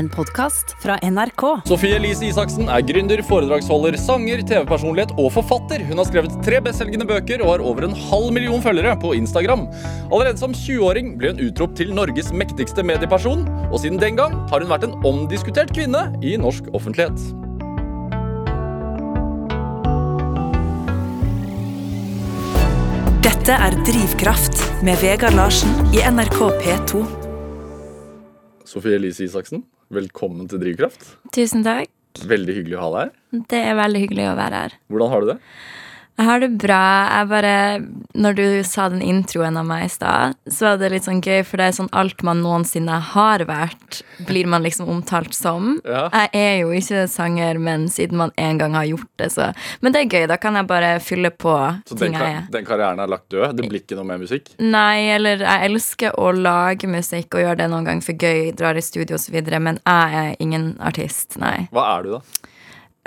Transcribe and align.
En 0.00 0.08
podkast 0.08 0.70
fra 0.80 0.94
NRK. 1.04 1.42
Sofie 1.68 1.98
Elise 1.98 2.24
Isaksen 2.24 2.70
er 2.72 2.80
gründer, 2.88 3.20
foredragsholder, 3.28 3.98
sanger, 4.00 4.40
TV-personlighet 4.48 5.10
og 5.20 5.28
forfatter. 5.34 5.82
Hun 5.90 6.00
har 6.00 6.06
skrevet 6.08 6.38
tre 6.46 6.56
bestselgende 6.64 7.04
bøker 7.04 7.42
og 7.44 7.50
har 7.50 7.64
over 7.68 7.84
en 7.84 7.92
halv 8.06 8.30
million 8.32 8.62
følgere 8.64 8.94
på 9.02 9.12
Instagram. 9.18 9.66
Allerede 10.08 10.40
som 10.40 10.56
20-åring 10.56 11.18
ble 11.20 11.34
hun 11.34 11.42
utropt 11.50 11.76
til 11.82 11.92
Norges 11.92 12.32
mektigste 12.32 12.80
medieperson, 12.80 13.44
og 13.68 13.76
siden 13.82 14.00
den 14.00 14.16
gang 14.16 14.38
har 14.48 14.64
hun 14.64 14.72
vært 14.72 14.88
en 14.88 14.96
omdiskutert 15.04 15.74
kvinne 15.76 16.06
i 16.24 16.32
norsk 16.40 16.72
offentlighet. 16.72 17.20
Dette 23.26 23.64
er 23.68 23.76
Drivkraft 23.84 24.64
med 24.80 24.96
Vegard 25.04 25.36
Larsen 25.36 25.92
i 25.92 26.00
NRK 26.08 26.46
P2. 26.64 27.04
Sofie 28.70 28.96
Elise 28.96 29.26
Isaksen, 29.26 29.64
velkommen 29.90 30.46
til 30.50 30.60
Drivkraft. 30.62 31.16
Tusen 31.34 31.64
takk. 31.66 31.90
Veldig 32.30 32.54
hyggelig 32.56 32.76
å 32.78 32.82
ha 32.84 32.90
deg 32.94 33.02
her. 33.02 33.44
Det 33.50 33.60
er 33.70 33.76
veldig 33.78 34.02
hyggelig 34.04 34.26
å 34.30 34.36
være 34.38 34.62
her. 34.64 34.74
Hvordan 34.90 35.12
har 35.12 35.22
du 35.22 35.28
det? 35.32 35.36
Jeg 36.20 36.28
har 36.28 36.40
det 36.42 36.50
bra. 36.60 36.82
Jeg 37.08 37.28
bare, 37.30 37.52
når 38.12 38.34
du 38.36 38.44
sa 38.68 38.90
den 38.92 39.00
introen 39.00 39.56
av 39.56 39.64
meg 39.64 39.86
i 39.86 39.92
stad, 39.92 40.36
så 40.52 40.66
var 40.66 40.80
det 40.82 40.90
litt 40.92 41.06
sånn 41.06 41.22
gøy, 41.24 41.40
for 41.48 41.56
det 41.56 41.68
er 41.70 41.76
sånn 41.78 41.88
alt 41.96 42.20
man 42.26 42.42
noensinne 42.44 42.98
har 43.14 43.40
vært, 43.48 44.02
blir 44.28 44.50
man 44.52 44.60
liksom 44.66 44.90
omtalt 44.92 45.32
som. 45.32 45.78
Ja. 45.88 46.10
Jeg 46.12 46.42
er 46.42 46.58
jo 46.60 46.74
ikke 46.76 47.06
sanger, 47.08 47.56
men 47.56 47.88
siden 47.88 48.20
man 48.20 48.34
en 48.36 48.60
gang 48.60 48.76
har 48.76 48.90
gjort 48.90 49.08
det, 49.22 49.30
så 49.32 49.48
Men 49.80 49.94
det 49.94 50.02
er 50.02 50.12
gøy. 50.12 50.26
Da 50.28 50.36
kan 50.36 50.58
jeg 50.60 50.68
bare 50.68 50.92
fylle 51.00 51.30
på 51.32 51.54
Så 51.88 51.96
ting 51.96 52.12
jeg 52.12 52.20
er. 52.20 52.44
Så 52.44 52.52
den 52.58 52.68
karrieren 52.68 53.00
er 53.00 53.08
lagt 53.08 53.30
død? 53.32 53.56
Det 53.56 53.70
blir 53.70 53.80
ikke 53.80 53.96
noe 53.96 54.04
mer 54.12 54.20
musikk? 54.20 54.52
Nei, 54.60 55.08
eller 55.16 55.40
jeg 55.46 55.70
elsker 55.70 56.20
å 56.20 56.34
lage 56.36 56.90
musikk 56.90 57.38
og 57.38 57.46
gjøre 57.46 57.62
det 57.62 57.70
noen 57.72 57.88
gang 57.88 58.04
for 58.04 58.12
gøy, 58.12 58.52
drar 58.52 58.76
i 58.76 58.84
studio 58.84 59.16
osv., 59.16 59.40
men 59.56 59.80
jeg 59.80 60.20
er 60.20 60.36
ingen 60.40 60.74
artist, 60.84 61.40
nei. 61.40 61.70
Hva 61.72 61.88
er 61.96 62.04
du, 62.04 62.14
da? 62.18 62.49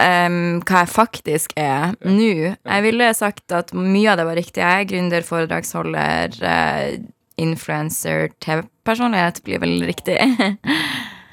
Em, 0.03 0.39
hva 0.67 0.83
jeg 0.83 0.91
faktisk 0.91 1.53
er 1.59 1.93
nå. 2.03 2.29
Jeg 2.55 2.83
ville 2.85 3.11
sagt 3.15 3.53
at 3.55 3.71
mye 3.77 4.09
av 4.11 4.19
det 4.19 4.25
var 4.27 4.39
riktig. 4.39 4.63
Jeg 4.63 4.83
er 4.83 4.89
gründer, 4.89 5.23
foredragsholder, 5.27 6.35
uh, 6.43 6.97
influencer, 7.39 8.33
TV-personlighet 8.43 9.39
blir 9.45 9.63
vel 9.63 9.79
riktig. 9.87 10.19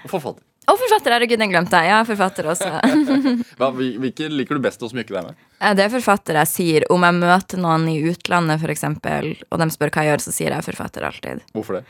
Og 0.05 0.15
Forfatter. 0.15 0.45
Og 0.71 0.77
forfatter, 0.79 1.11
herregud, 1.17 1.41
den 1.41 1.51
glemte 1.51 1.79
jeg. 1.83 1.91
Ja, 1.91 1.99
forfatter 2.07 2.47
også. 2.53 2.69
Hva, 3.59 3.73
hvilke 3.75 4.29
liker 4.31 4.55
du 4.59 4.63
best 4.63 4.83
å 4.87 4.91
smykke 4.93 5.17
deg 5.17 5.25
med? 5.27 5.41
Eh, 5.59 5.73
Det 5.75 5.83
er 5.87 5.93
forfatter 5.97 6.39
jeg 6.39 6.51
sier. 6.53 6.87
Om 6.95 7.07
jeg 7.09 7.17
møter 7.19 7.63
noen 7.65 7.89
i 7.91 7.97
utlandet, 8.13 8.63
eksempel, 8.71 9.33
og 9.51 9.63
de 9.63 9.67
spør 9.75 9.91
hva 9.91 10.05
jeg 10.07 10.13
gjør, 10.13 10.23
så 10.29 10.35
sier 10.37 10.55
jeg 10.55 10.67
forfatter 10.69 11.09
alltid. 11.09 11.43
Hvorfor 11.57 11.81
det? 11.81 11.83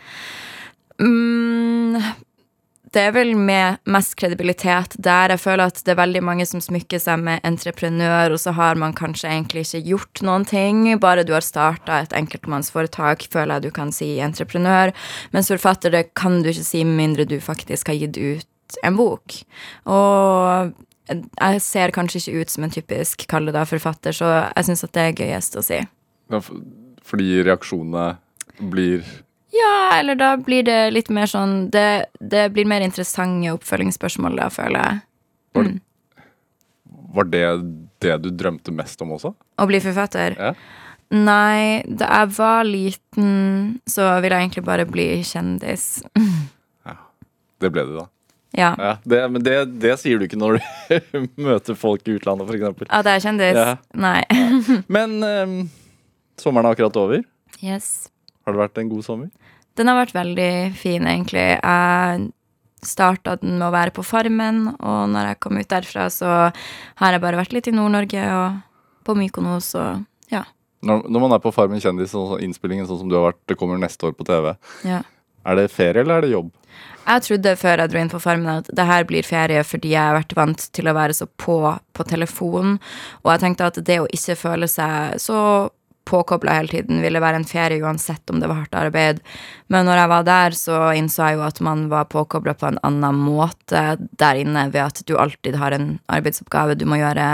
Mm, 1.03 1.99
det 2.91 3.03
er 3.07 3.13
vel 3.15 3.37
med 3.39 3.79
mest 3.91 4.17
kredibilitet 4.19 4.97
der. 4.99 5.31
Jeg 5.31 5.43
føler 5.45 5.71
at 5.71 5.79
det 5.87 5.93
er 5.93 6.01
veldig 6.01 6.23
mange 6.27 6.47
som 6.49 6.63
smykker 6.65 6.99
seg 6.99 7.21
med 7.23 7.45
entreprenør, 7.47 8.35
og 8.35 8.41
så 8.43 8.55
har 8.57 8.81
man 8.81 8.97
kanskje 8.99 9.31
egentlig 9.31 9.63
ikke 9.69 9.93
gjort 9.93 10.23
noen 10.27 10.47
ting. 10.49 10.83
Bare 11.03 11.23
du 11.27 11.31
har 11.37 11.47
starta 11.47 12.01
et 12.03 12.17
enkeltmannsforetak, 12.19 13.29
føler 13.31 13.59
jeg 13.59 13.69
du 13.69 13.71
kan 13.77 13.95
si 13.95 14.17
entreprenør. 14.25 14.95
Mens 15.37 15.53
forfatter, 15.53 15.95
det 15.95 16.09
kan 16.19 16.41
du 16.43 16.51
ikke 16.51 16.67
si 16.67 16.83
med 16.83 16.99
mindre 16.99 17.29
du 17.31 17.39
faktisk 17.45 17.93
har 17.93 18.01
gitt 18.01 18.19
ut 18.19 18.81
en 18.83 18.99
bok. 18.99 19.39
Og 19.91 20.75
jeg 21.11 21.63
ser 21.63 21.95
kanskje 21.95 22.25
ikke 22.25 22.43
ut 22.43 22.55
som 22.57 22.67
en 22.67 22.75
typisk 22.75 23.27
kall 23.31 23.47
det 23.47 23.55
da 23.55 23.65
forfatter, 23.69 24.15
så 24.15 24.33
jeg 24.49 24.67
syns 24.67 24.87
at 24.87 24.95
det 24.97 25.07
er 25.07 25.19
gøyest 25.23 25.59
å 25.59 25.65
si. 25.67 25.79
Ja, 26.31 26.43
Fordi 27.07 27.43
reaksjonene 27.47 28.13
blir 28.71 29.07
Ja, 29.51 29.99
eller 29.99 30.15
da 30.15 30.35
blir 30.39 30.63
det 30.63 30.79
litt 30.95 31.09
mer 31.11 31.27
sånn 31.27 31.71
Det, 31.75 32.07
det 32.23 32.45
blir 32.55 32.69
mer 32.71 32.85
interessante 32.87 33.51
oppfølgingsspørsmål 33.57 34.39
da, 34.39 34.51
føler 34.55 34.85
jeg. 34.85 35.01
Var 35.55 35.67
det, 35.67 35.81
var 37.17 37.31
det 37.33 37.47
det 38.01 38.19
du 38.25 38.31
drømte 38.31 38.73
mest 38.75 39.03
om 39.03 39.17
også? 39.17 39.33
Å 39.35 39.67
bli 39.69 39.81
forfatter? 39.83 40.37
Ja. 40.39 40.55
Nei, 41.11 41.83
da 41.91 42.07
jeg 42.21 42.31
var 42.37 42.63
liten, 42.69 43.33
så 43.91 44.07
ville 44.23 44.37
jeg 44.37 44.47
egentlig 44.47 44.63
bare 44.69 44.87
bli 44.87 45.09
kjendis. 45.27 45.89
ja. 46.87 46.95
Det 47.59 47.73
ble 47.75 47.85
du, 47.89 47.97
da. 47.99 48.07
Ja. 48.55 48.71
Ja, 48.79 48.93
det, 49.03 49.19
men 49.31 49.43
det, 49.47 49.57
det 49.83 49.97
sier 50.03 50.19
du 50.19 50.27
ikke 50.27 50.39
når 50.39 50.59
du 50.59 51.27
møter 51.51 51.77
folk 51.79 52.07
i 52.07 52.15
utlandet, 52.19 52.47
f.eks. 52.51 52.87
At 52.87 53.11
jeg 53.11 53.19
er 53.19 53.27
kjendis? 53.27 53.59
Ja. 53.59 53.75
Nei. 53.95 54.23
Men 54.99 55.19
um, 55.27 55.59
sommeren 56.41 56.71
er 56.71 56.79
akkurat 56.79 57.03
over. 57.03 57.27
Yes. 57.59 58.09
Har 58.47 58.55
det 58.55 58.63
vært 58.63 58.81
en 58.83 58.91
god 58.91 59.07
sommer? 59.07 59.31
Den 59.81 59.89
har 59.89 59.97
vært 59.97 60.13
veldig 60.13 60.53
fin, 60.77 61.07
egentlig. 61.09 61.47
Jeg 61.57 62.27
starta 62.85 63.39
den 63.41 63.57
med 63.57 63.71
å 63.71 63.73
være 63.73 63.95
på 63.97 64.05
Farmen, 64.05 64.67
og 64.77 65.07
når 65.13 65.31
jeg 65.31 65.41
kom 65.41 65.57
ut 65.57 65.71
derfra, 65.71 66.09
så 66.13 66.33
har 67.01 67.17
jeg 67.17 67.23
bare 67.23 67.41
vært 67.41 67.55
litt 67.57 67.71
i 67.71 67.73
Nord-Norge 67.77 68.27
og 68.37 68.61
på 69.09 69.17
Mykonos 69.17 69.73
og 69.81 70.05
ja. 70.33 70.45
Når, 70.85 71.07
når 71.09 71.25
man 71.25 71.35
er 71.37 71.41
på 71.45 71.53
Farmen 71.53 71.81
kjendis, 71.81 72.13
og 72.17 72.35
sånn 72.35 72.45
innspillingen 72.45 72.89
sånn 72.89 73.01
som 73.03 73.09
du 73.09 73.17
har 73.17 73.31
vært, 73.31 73.41
det 73.49 73.57
kommer 73.61 73.81
neste 73.81 74.11
år 74.11 74.15
på 74.17 74.29
TV. 74.29 74.53
ja. 74.89 75.01
Er 75.49 75.57
det 75.57 75.71
ferie, 75.73 76.03
eller 76.03 76.19
er 76.19 76.27
det 76.27 76.35
jobb? 76.35 76.51
Jeg 77.07 77.23
trodde 77.25 77.53
før 77.57 77.81
jeg 77.81 77.91
dro 77.91 78.01
inn 78.03 78.11
på 78.13 78.19
Farmen 78.21 78.61
at 78.61 78.67
det 78.77 78.85
her 78.85 79.07
blir 79.09 79.25
ferie 79.25 79.63
fordi 79.65 79.95
jeg 79.95 80.03
har 80.05 80.19
vært 80.19 80.35
vant 80.37 80.67
til 80.77 80.91
å 80.91 80.93
være 80.93 81.17
så 81.17 81.27
på 81.41 81.57
på 81.97 82.05
telefon, 82.05 82.77
og 83.25 83.31
jeg 83.33 83.41
tenkte 83.47 83.71
at 83.71 83.81
det 83.89 83.97
å 84.03 84.09
ikke 84.13 84.37
føle 84.37 84.69
seg 84.69 85.17
så 85.21 85.39
påkobla 86.11 86.57
hele 86.59 86.73
tiden 86.73 87.01
ville 87.05 87.23
være 87.23 87.41
en 87.41 87.49
ferie 87.49 87.83
uansett 87.83 88.31
om 88.33 88.41
det 88.43 88.51
var 88.51 88.65
hardt 88.65 88.77
arbeid. 88.79 89.23
Men 89.73 89.87
når 89.89 90.03
jeg 90.03 90.13
var 90.13 90.27
der, 90.29 90.57
så 90.59 90.83
innså 90.99 91.29
jeg 91.29 91.39
jo 91.39 91.47
at 91.47 91.63
man 91.65 91.87
var 91.93 92.11
påkobla 92.11 92.57
på 92.59 92.69
en 92.71 92.81
annen 92.87 93.23
måte 93.23 93.85
der 94.21 94.43
inne 94.43 94.67
ved 94.75 94.83
at 94.89 95.03
du 95.07 95.17
alltid 95.19 95.59
har 95.61 95.77
en 95.77 95.95
arbeidsoppgave 96.11 96.79
du 96.79 96.87
må 96.91 97.01
gjøre. 97.01 97.31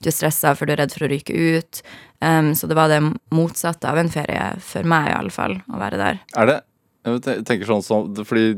Du 0.00 0.08
er 0.08 0.16
stressa 0.16 0.54
for 0.56 0.66
du 0.66 0.76
er 0.76 0.84
redd 0.84 0.94
for 0.94 1.06
å 1.06 1.12
ryke 1.12 1.34
ut. 1.34 1.82
Um, 2.20 2.54
så 2.56 2.68
det 2.68 2.76
var 2.76 2.90
det 2.92 3.02
motsatte 3.32 3.88
av 3.88 3.98
en 4.00 4.10
ferie 4.12 4.50
for 4.64 4.86
meg, 4.86 5.08
i 5.10 5.16
alle 5.16 5.32
fall, 5.34 5.58
å 5.72 5.80
være 5.80 6.00
der. 6.00 6.20
Er 6.36 6.50
det 6.50 6.60
jeg 7.00 7.44
tenker 7.48 7.64
sånn 7.64 7.84
som, 7.84 8.10
Fordi 8.28 8.50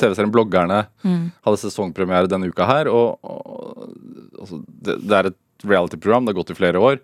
TV-serien 0.00 0.32
Bloggerne 0.32 0.86
hadde 1.04 1.60
sesongpremiere 1.60 2.30
denne 2.30 2.48
uka 2.48 2.64
her. 2.68 2.88
Og, 2.88 3.18
og 3.20 3.82
altså, 4.40 4.62
det, 4.64 4.96
det 5.04 5.18
er 5.18 5.30
et 5.30 5.38
reality-program, 5.68 6.24
det 6.24 6.32
har 6.32 6.38
gått 6.38 6.54
i 6.54 6.58
flere 6.58 6.80
år, 6.80 7.00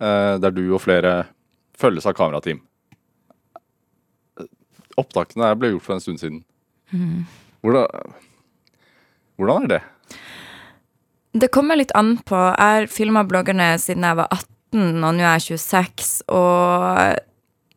eh, 0.00 0.34
der 0.42 0.54
du 0.54 0.64
og 0.72 0.82
flere 0.82 1.28
følges 1.78 2.06
av 2.08 2.16
kamerateam. 2.18 2.60
Opptakene 4.98 5.52
ble 5.58 5.74
gjort 5.74 5.86
for 5.86 5.96
en 5.96 6.02
stund 6.02 6.22
siden. 6.22 6.42
Hvordan, 7.62 8.16
hvordan 9.38 9.68
er 9.68 9.72
det? 9.76 9.82
Det 11.38 11.50
kommer 11.54 11.78
litt 11.78 11.94
an 11.98 12.16
på. 12.26 12.34
Jeg 12.34 12.58
har 12.58 12.90
filma 12.90 13.22
bloggerne 13.28 13.70
siden 13.78 14.06
jeg 14.06 14.18
var 14.18 14.32
18, 14.32 15.04
og 15.04 15.14
nå 15.14 15.22
er 15.22 15.38
jeg 15.38 15.60
26. 15.60 16.10
Og 16.34 17.18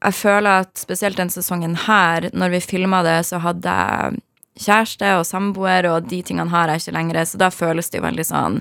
jeg 0.01 0.17
føler 0.17 0.65
at 0.65 0.81
spesielt 0.81 1.19
den 1.19 1.29
sesongen 1.29 1.75
her, 1.85 2.31
når 2.33 2.55
vi 2.55 2.65
filma 2.65 3.03
det, 3.05 3.19
så 3.29 3.41
hadde 3.43 3.75
jeg 3.77 4.21
kjæreste 4.61 5.13
og 5.19 5.27
samboer, 5.27 5.87
og 5.91 6.09
de 6.09 6.21
tingene 6.25 6.51
har 6.51 6.71
jeg 6.71 6.81
ikke 6.81 6.95
lenger, 6.97 7.23
så 7.25 7.39
da 7.41 7.51
føles 7.53 7.89
det 7.89 8.01
jo 8.01 8.07
veldig 8.07 8.25
sånn 8.27 8.59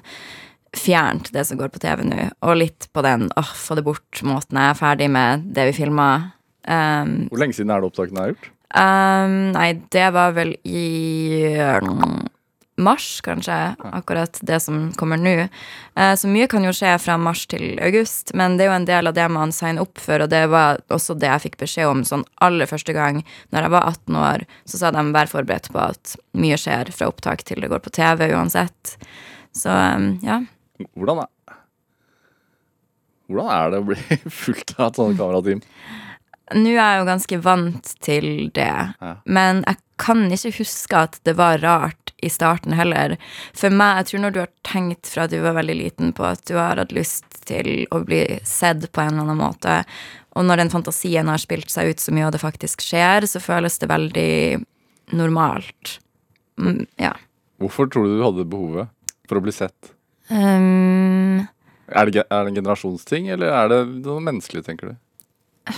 fjernt, 0.77 1.33
det 1.35 1.45
som 1.49 1.59
går 1.59 1.73
på 1.75 1.83
TV 1.83 2.05
nå. 2.07 2.31
Og 2.47 2.59
litt 2.59 2.89
på 2.95 3.03
den 3.07 3.29
åh, 3.37 3.53
få 3.57 3.79
det 3.79 3.87
bort-måten. 3.87 4.59
Jeg 4.59 4.75
er 4.75 4.79
ferdig 4.79 5.11
med 5.11 5.51
det 5.57 5.71
vi 5.71 5.77
filma. 5.83 6.11
Um, 6.69 7.29
Hvor 7.31 7.43
lenge 7.43 7.57
siden 7.57 7.73
er 7.73 7.83
det 7.83 7.91
opptakene 7.91 8.23
er 8.25 8.35
gjort? 8.35 8.51
Um, 8.71 9.39
nei, 9.57 9.73
det 9.91 10.11
var 10.15 10.37
vel 10.37 10.55
i 10.63 10.85
mars, 12.81 13.07
kanskje, 13.27 13.55
akkurat 13.93 14.39
det 14.47 14.61
som 14.63 14.93
kommer 14.97 15.19
nå. 15.21 15.35
Uh, 15.99 16.15
så 16.17 16.31
mye 16.31 16.47
kan 16.51 16.65
jo 16.65 16.73
skje 16.75 16.95
fra 17.03 17.17
mars 17.21 17.43
til 17.51 17.81
august, 17.83 18.31
men 18.39 18.57
det 18.57 18.65
er 18.65 18.71
jo 18.71 18.77
en 18.79 18.87
del 18.89 19.11
av 19.11 19.17
det 19.17 19.27
man 19.33 19.53
signer 19.55 19.83
opp 19.85 20.01
for, 20.01 20.23
og 20.23 20.31
det 20.33 20.45
var 20.53 20.81
også 20.93 21.19
det 21.19 21.33
jeg 21.33 21.45
fikk 21.49 21.59
beskjed 21.65 21.91
om 21.91 22.05
sånn 22.07 22.25
aller 22.47 22.71
første 22.71 22.95
gang 22.97 23.21
når 23.51 23.67
jeg 23.67 23.75
var 23.75 23.91
18 23.91 24.23
år, 24.23 24.47
så 24.71 24.81
sa 24.81 24.95
de 24.95 25.05
vær 25.17 25.35
forberedt 25.35 25.69
på 25.75 25.83
at 25.83 26.15
mye 26.39 26.61
skjer 26.61 26.95
fra 26.95 27.11
opptak 27.11 27.45
til 27.49 27.61
det 27.61 27.73
går 27.73 27.83
på 27.85 27.93
TV 27.99 28.31
uansett. 28.31 28.97
Så 29.57 29.75
um, 29.75 30.15
ja. 30.25 30.41
Hvordan 30.97 31.25
er, 31.25 31.57
hvordan 33.31 33.51
er 33.55 33.73
det 33.73 33.81
å 33.81 33.89
bli 33.91 34.21
fulgt 34.43 34.75
av 34.79 34.91
et 34.91 35.01
sånt 35.01 35.19
kamerateam? 35.21 35.65
Nå 36.51 36.73
er 36.75 36.81
jeg 36.81 36.99
jo 36.99 37.07
ganske 37.07 37.39
vant 37.45 37.91
til 38.03 38.29
det, 38.57 38.75
men 39.31 39.61
jeg 39.69 39.79
kan 40.03 40.25
ikke 40.35 40.57
huske 40.57 41.03
at 41.07 41.21
det 41.29 41.37
var 41.39 41.61
rart 41.63 42.11
i 42.27 42.31
starten 42.33 42.75
heller. 42.75 43.15
For 43.57 43.73
meg, 43.73 44.01
jeg 44.01 44.09
tror 44.09 44.23
når 44.25 44.35
du 44.35 44.41
har 44.43 44.51
tenkt 44.67 45.11
fra 45.13 45.29
du 45.31 45.39
var 45.45 45.55
veldig 45.61 45.77
liten 45.79 46.11
på 46.17 46.27
at 46.27 46.43
du 46.51 46.57
har 46.59 46.81
hatt 46.81 46.95
lyst 46.97 47.45
til 47.49 47.87
å 47.95 48.03
bli 48.05 48.25
sett 48.49 48.89
på 48.91 49.05
en 49.05 49.15
eller 49.15 49.29
annen 49.29 49.41
måte, 49.41 49.77
og 50.39 50.47
når 50.47 50.63
den 50.63 50.73
fantasien 50.75 51.31
har 51.31 51.43
spilt 51.43 51.71
seg 51.73 51.93
ut 51.93 52.03
så 52.03 52.15
mye, 52.15 52.27
og 52.29 52.35
det 52.35 52.43
faktisk 52.43 52.83
skjer, 52.85 53.27
så 53.31 53.43
føles 53.43 53.79
det 53.83 53.91
veldig 53.91 54.35
normalt. 55.19 55.97
Mm, 56.61 56.85
ja. 57.01 57.15
Hvorfor 57.61 57.91
tror 57.91 58.07
du 58.07 58.19
du 58.19 58.25
hadde 58.25 58.47
behovet 58.51 58.91
for 59.29 59.41
å 59.41 59.45
bli 59.45 59.55
sett? 59.55 59.95
Um, 60.31 61.49
Er 61.91 62.07
det, 62.07 62.23
er 62.23 62.45
det 62.45 62.53
en 62.53 62.61
generasjonsting, 62.61 63.29
eller 63.35 63.51
er 63.51 63.69
det 63.73 63.81
noe 64.07 64.23
menneskelig, 64.23 64.63
tenker 64.67 64.93
du? 64.93 65.75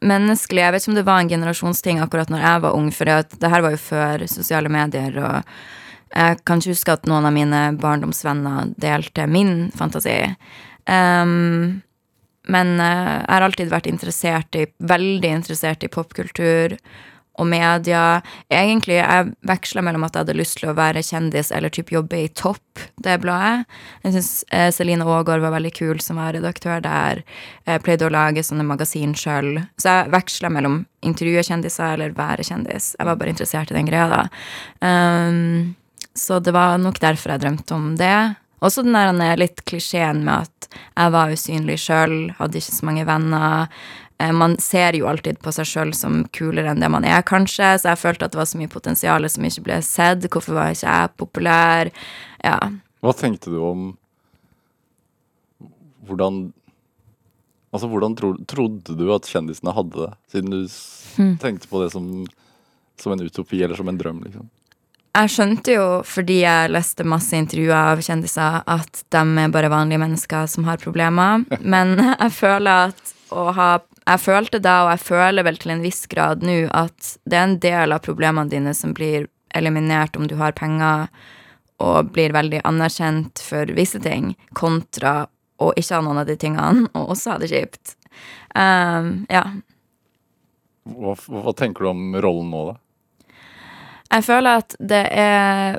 menneskelig. 0.00 0.62
Jeg 0.62 0.72
vet 0.72 0.82
ikke 0.82 0.92
om 0.92 0.98
det 0.98 1.06
var 1.08 1.20
en 1.20 1.30
generasjonsting 1.30 2.00
akkurat 2.00 2.32
når 2.32 2.44
jeg 2.44 2.64
var 2.64 2.76
ung, 2.76 2.88
for 2.94 3.10
det, 3.10 3.50
her 3.52 3.64
var 3.64 3.74
jo 3.74 3.82
før 3.84 4.26
sosiale 4.30 4.72
medier 4.72 5.20
og 5.20 5.54
Jeg 6.10 6.40
kan 6.42 6.58
ikke 6.58 6.72
huske 6.72 6.94
at 6.96 7.04
noen 7.06 7.28
av 7.28 7.30
mine 7.30 7.58
barndomsvenner 7.78 8.72
delte 8.82 9.28
min 9.30 9.68
fantasi. 9.78 10.16
Um, 10.90 11.84
men 12.50 12.72
uh, 12.80 13.20
jeg 13.20 13.30
har 13.30 13.46
alltid 13.46 13.70
vært 13.70 13.86
interessert 13.86 14.58
i, 14.58 14.64
veldig 14.82 15.30
interessert 15.30 15.86
i 15.86 15.92
popkultur 15.92 16.74
og 17.40 17.48
media. 17.48 18.20
Egentlig, 18.52 18.98
jeg 19.00 19.32
veksla 19.48 19.84
mellom 19.84 20.04
at 20.06 20.14
jeg 20.14 20.26
hadde 20.26 20.36
lyst 20.38 20.58
til 20.60 20.70
å 20.70 20.76
være 20.78 21.02
kjendis 21.06 21.50
eller 21.56 21.72
typ 21.72 21.92
jobbe 21.94 22.20
i 22.20 22.28
Topp, 22.36 22.82
det 23.02 23.16
bladet. 23.22 23.66
Jeg 24.04 24.16
syns 24.16 24.30
eh, 24.52 24.68
Celine 24.74 25.06
Aagaard 25.06 25.44
var 25.44 25.56
veldig 25.56 25.72
kul 25.76 26.02
som 26.04 26.20
var 26.20 26.34
redaktør 26.36 26.82
der. 26.84 27.24
Jeg 27.68 27.84
pleide 27.86 28.08
å 28.08 28.12
lage 28.12 28.44
sånne 28.46 28.66
magasin 28.68 29.16
sjøl. 29.18 29.56
Så 29.80 29.96
jeg 29.96 30.12
veksla 30.14 30.52
mellom 30.52 30.84
intervjue 31.06 31.44
kjendiser 31.46 31.96
eller 31.96 32.14
være 32.16 32.46
kjendis. 32.46 32.94
Jeg 32.98 33.08
var 33.08 33.18
bare 33.20 33.32
interessert 33.32 33.72
i 33.72 33.78
den 33.78 33.88
greia, 33.88 34.08
da. 34.10 34.22
Um, 34.84 35.74
så 36.16 36.40
det 36.42 36.52
var 36.52 36.76
nok 36.82 37.00
derfor 37.00 37.34
jeg 37.34 37.44
drømte 37.44 37.76
om 37.76 37.94
det. 38.00 38.16
Også 38.60 38.84
den 38.84 38.96
der 38.96 39.40
litt 39.40 39.64
klisjeen 39.64 40.24
med 40.26 40.44
at 40.44 40.70
jeg 40.70 41.12
var 41.14 41.32
usynlig 41.32 41.78
sjøl, 41.80 42.16
hadde 42.36 42.60
ikke 42.60 42.76
så 42.76 42.88
mange 42.88 43.06
venner. 43.08 43.70
Eh, 44.20 44.32
man 44.32 44.58
ser 44.60 44.98
jo 44.98 45.08
alltid 45.08 45.40
på 45.40 45.52
seg 45.54 45.68
sjøl 45.68 45.94
som 45.96 46.22
kulere 46.36 46.74
enn 46.74 46.82
det 46.82 46.90
man 46.92 47.06
er, 47.08 47.22
kanskje, 47.26 47.72
så 47.80 47.92
jeg 47.92 48.02
følte 48.02 48.28
at 48.28 48.34
det 48.34 48.40
var 48.42 48.50
så 48.50 48.60
mye 48.60 48.72
potensial 48.72 49.28
som 49.32 49.46
ikke 49.48 49.66
ble 49.68 49.80
sett. 49.86 50.28
Hvorfor 50.28 50.58
var 50.58 50.74
ikke 50.74 50.92
jeg 50.92 51.12
populær? 51.20 51.92
Ja. 52.44 52.58
Hva 53.00 53.16
tenkte 53.16 53.52
du 53.54 53.60
om 53.64 53.90
hvordan 56.08 56.48
Altså, 57.70 57.86
hvordan 57.86 58.16
tro, 58.18 58.32
trodde 58.50 58.96
du 58.98 59.04
at 59.14 59.28
kjendisene 59.30 59.70
hadde 59.70 59.94
det, 59.94 60.08
siden 60.32 60.50
du 60.50 60.56
mm. 61.22 61.36
tenkte 61.38 61.68
på 61.70 61.78
det 61.84 61.92
som, 61.92 62.08
som 62.98 63.12
en 63.14 63.22
utopi 63.22 63.60
eller 63.62 63.78
som 63.78 63.86
en 63.86 64.00
drøm, 64.00 64.24
liksom? 64.24 64.48
Jeg 65.14 65.30
skjønte 65.30 65.76
jo, 65.76 65.84
fordi 66.02 66.40
jeg 66.40 66.72
leste 66.74 67.06
masse 67.06 67.38
intervjuer 67.38 67.92
av 67.92 68.02
kjendiser, 68.02 68.58
at 68.66 69.04
de 69.14 69.22
er 69.44 69.54
bare 69.54 69.70
vanlige 69.70 70.02
mennesker 70.02 70.50
som 70.50 70.66
har 70.66 70.82
problemer. 70.82 71.46
Men 71.76 71.94
jeg 72.24 72.34
føler 72.40 72.90
at 72.90 73.14
å 73.30 73.46
ha 73.54 73.70
jeg 74.10 74.22
følte 74.24 74.60
da, 74.62 74.76
og 74.84 74.94
jeg 74.94 75.04
føler 75.06 75.46
vel 75.46 75.58
til 75.60 75.74
en 75.74 75.84
viss 75.84 76.06
grad 76.10 76.42
nå, 76.46 76.64
at 76.74 77.14
det 77.30 77.38
er 77.38 77.46
en 77.46 77.58
del 77.62 77.94
av 77.94 78.02
problemene 78.04 78.50
dine 78.50 78.74
som 78.74 78.94
blir 78.96 79.28
eliminert 79.54 80.16
om 80.18 80.26
du 80.30 80.36
har 80.40 80.54
penger 80.58 81.08
og 81.80 82.10
blir 82.14 82.34
veldig 82.36 82.60
anerkjent 82.68 83.40
for 83.42 83.70
visse 83.76 84.00
ting, 84.02 84.34
kontra 84.58 85.24
å 85.60 85.72
ikke 85.76 85.96
ha 85.96 86.04
noen 86.04 86.20
av 86.22 86.28
de 86.28 86.36
tingene 86.40 86.88
og 86.92 87.14
også 87.14 87.34
ha 87.34 87.40
det 87.40 87.50
kjipt. 87.52 87.94
Um, 88.54 89.26
ja. 89.32 89.44
Hva, 90.90 91.14
hva 91.14 91.54
tenker 91.56 91.86
du 91.86 91.92
om 91.92 92.16
rollen 92.20 92.50
nå, 92.52 92.64
da? 92.72 92.78
Jeg 94.10 94.26
føler 94.26 94.64
at 94.64 94.74
det 94.82 95.04
er 95.14 95.78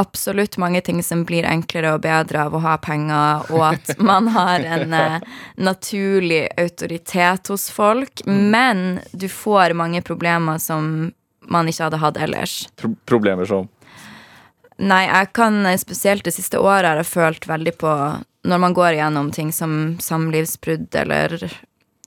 absolutt 0.00 0.56
mange 0.56 0.80
ting 0.80 1.02
som 1.04 1.24
blir 1.28 1.44
enklere 1.44 1.92
og 1.94 2.04
bedre 2.06 2.46
av 2.46 2.54
å 2.56 2.62
ha 2.64 2.76
penger, 2.80 3.50
og 3.52 3.64
at 3.74 3.92
man 4.10 4.30
har 4.32 4.64
en 4.64 4.94
eh, 4.96 5.18
naturlig 5.60 6.46
autoritet 6.60 7.52
hos 7.52 7.68
folk. 7.74 8.24
Mm. 8.26 8.40
Men 8.54 8.84
du 9.12 9.28
får 9.28 9.76
mange 9.76 10.02
problemer 10.06 10.58
som 10.62 11.10
man 11.50 11.68
ikke 11.68 11.88
hadde 11.88 12.00
hatt 12.00 12.20
ellers. 12.20 12.56
Pro 12.80 12.94
problemer 13.08 13.48
som? 13.48 13.68
Nei, 14.80 15.04
jeg 15.04 15.32
kan 15.36 15.66
spesielt 15.78 16.24
det 16.24 16.32
siste 16.32 16.60
året 16.60 16.88
har 16.88 17.00
jeg 17.02 17.10
følt 17.10 17.44
veldig 17.44 17.74
på 17.76 17.90
Når 18.48 18.60
man 18.62 18.72
går 18.72 18.94
igjennom 18.94 19.26
ting 19.36 19.50
som 19.52 19.98
samlivsbrudd 20.00 20.94
eller 20.96 21.34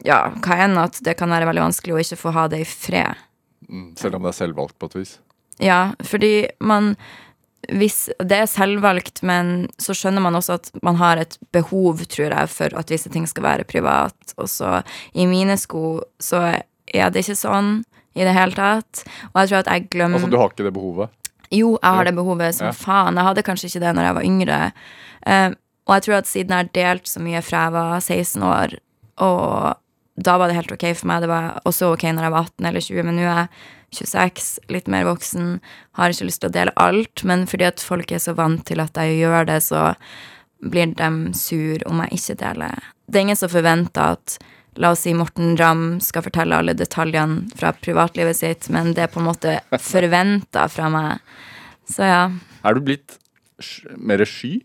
ja, 0.01 0.31
hva 0.41 0.57
enn, 0.65 0.79
at 0.81 0.97
det 1.05 1.13
kan 1.19 1.29
være 1.29 1.45
veldig 1.45 1.67
vanskelig 1.67 1.93
å 1.93 1.99
ikke 2.01 2.17
få 2.17 2.33
ha 2.33 2.47
det 2.49 2.63
i 2.63 2.65
fred. 2.65 3.21
Mm, 3.69 3.91
selv 3.99 4.17
om 4.17 4.25
det 4.25 4.33
er 4.33 4.39
selvvalgt 4.39 4.79
på 4.81 4.89
et 4.89 4.97
vis? 4.97 5.11
Ja, 5.61 5.93
fordi 6.01 6.49
man 6.59 6.95
hvis 7.71 8.09
det 8.19 8.37
er 8.43 8.49
selvvalgt, 8.49 9.21
men 9.23 9.69
så 9.81 9.95
skjønner 9.95 10.23
man 10.25 10.35
også 10.35 10.57
at 10.59 10.69
man 10.83 10.97
har 10.99 11.21
et 11.21 11.37
behov, 11.55 12.03
tror 12.11 12.33
jeg, 12.33 12.51
for 12.51 12.75
at 12.79 12.91
visse 12.91 13.11
ting 13.13 13.27
skal 13.29 13.45
være 13.45 13.67
privat. 13.69 14.35
Og 14.35 14.49
så 14.51 14.81
i 15.15 15.27
mine 15.29 15.55
sko 15.59 16.01
så 16.19 16.43
er 16.51 17.13
det 17.13 17.23
ikke 17.23 17.39
sånn 17.39 17.75
i 18.13 18.25
det 18.25 18.35
hele 18.35 18.57
tatt. 18.57 19.05
Og 19.31 19.41
jeg 19.41 19.51
tror 19.51 19.61
at 19.63 19.71
jeg 19.71 19.87
glemmer 19.93 20.19
Altså 20.19 20.33
du 20.33 20.39
har 20.41 20.51
ikke 20.51 20.67
det 20.67 20.75
behovet? 20.75 21.13
Jo, 21.53 21.75
jeg 21.77 21.97
har 21.97 22.07
det 22.07 22.15
behovet 22.17 22.57
som 22.57 22.69
ja. 22.69 22.75
faen. 22.75 23.17
Jeg 23.17 23.29
hadde 23.29 23.45
kanskje 23.45 23.69
ikke 23.69 23.83
det 23.85 23.93
når 23.95 24.07
jeg 24.07 24.17
var 24.17 24.27
yngre. 24.27 24.59
Uh, 25.23 25.49
og 25.83 25.95
jeg 25.95 26.05
tror 26.05 26.17
at 26.17 26.29
siden 26.29 26.53
jeg 26.53 26.65
har 26.65 26.75
delt 26.75 27.09
så 27.09 27.23
mye 27.23 27.41
fra 27.43 27.67
jeg 27.67 27.75
var 27.75 27.95
16 27.99 28.43
år, 28.47 28.75
og 29.23 29.79
da 30.15 30.35
var 30.37 30.49
det 30.49 30.55
helt 30.55 30.71
ok 30.71 30.85
for 30.95 31.09
meg, 31.09 31.23
det 31.23 31.29
var 31.31 31.59
også 31.67 31.89
ok 31.93 32.05
når 32.13 32.27
jeg 32.27 32.33
var 32.35 32.47
18 32.47 32.67
eller 32.69 32.85
20, 32.85 33.07
men 33.07 33.17
nå 33.17 33.25
er 33.25 33.41
jeg 33.41 33.47
26, 33.93 34.47
litt 34.73 34.89
mer 34.91 35.07
voksen, 35.07 35.59
har 35.99 36.13
ikke 36.13 36.27
lyst 36.29 36.43
til 36.43 36.51
å 36.51 36.55
dele 36.55 36.73
alt, 36.81 37.23
men 37.27 37.45
fordi 37.49 37.67
at 37.69 37.83
folk 37.83 38.11
er 38.11 38.23
så 38.23 38.35
vant 38.37 38.65
til 38.67 38.83
at 38.83 38.97
jeg 38.97 39.21
gjør 39.21 39.47
det, 39.49 39.59
så 39.65 39.93
blir 40.63 40.93
de 40.97 41.11
sur 41.37 41.83
om 41.89 42.01
jeg 42.03 42.19
ikke 42.19 42.39
deler. 42.41 42.91
Det 43.07 43.19
er 43.19 43.27
ingen 43.27 43.39
som 43.39 43.51
forventer 43.51 44.17
at 44.17 44.37
La 44.81 44.89
oss 44.89 45.03
si 45.05 45.11
Morten 45.13 45.53
Ramm 45.59 45.99
skal 46.01 46.23
fortelle 46.25 46.57
alle 46.57 46.73
detaljene 46.73 47.51
fra 47.59 47.73
privatlivet 47.77 48.39
sitt, 48.39 48.69
men 48.73 48.95
det 48.97 49.05
er 49.05 49.11
på 49.13 49.21
en 49.21 49.27
måte 49.27 49.59
forventa 49.93 50.65
fra 50.71 50.87
meg. 50.89 51.35
Så 51.89 52.07
ja. 52.07 52.23
Er 52.65 52.73
du 52.73 52.81
blitt 52.87 53.19
mer 54.01 54.23
sky? 54.25 54.55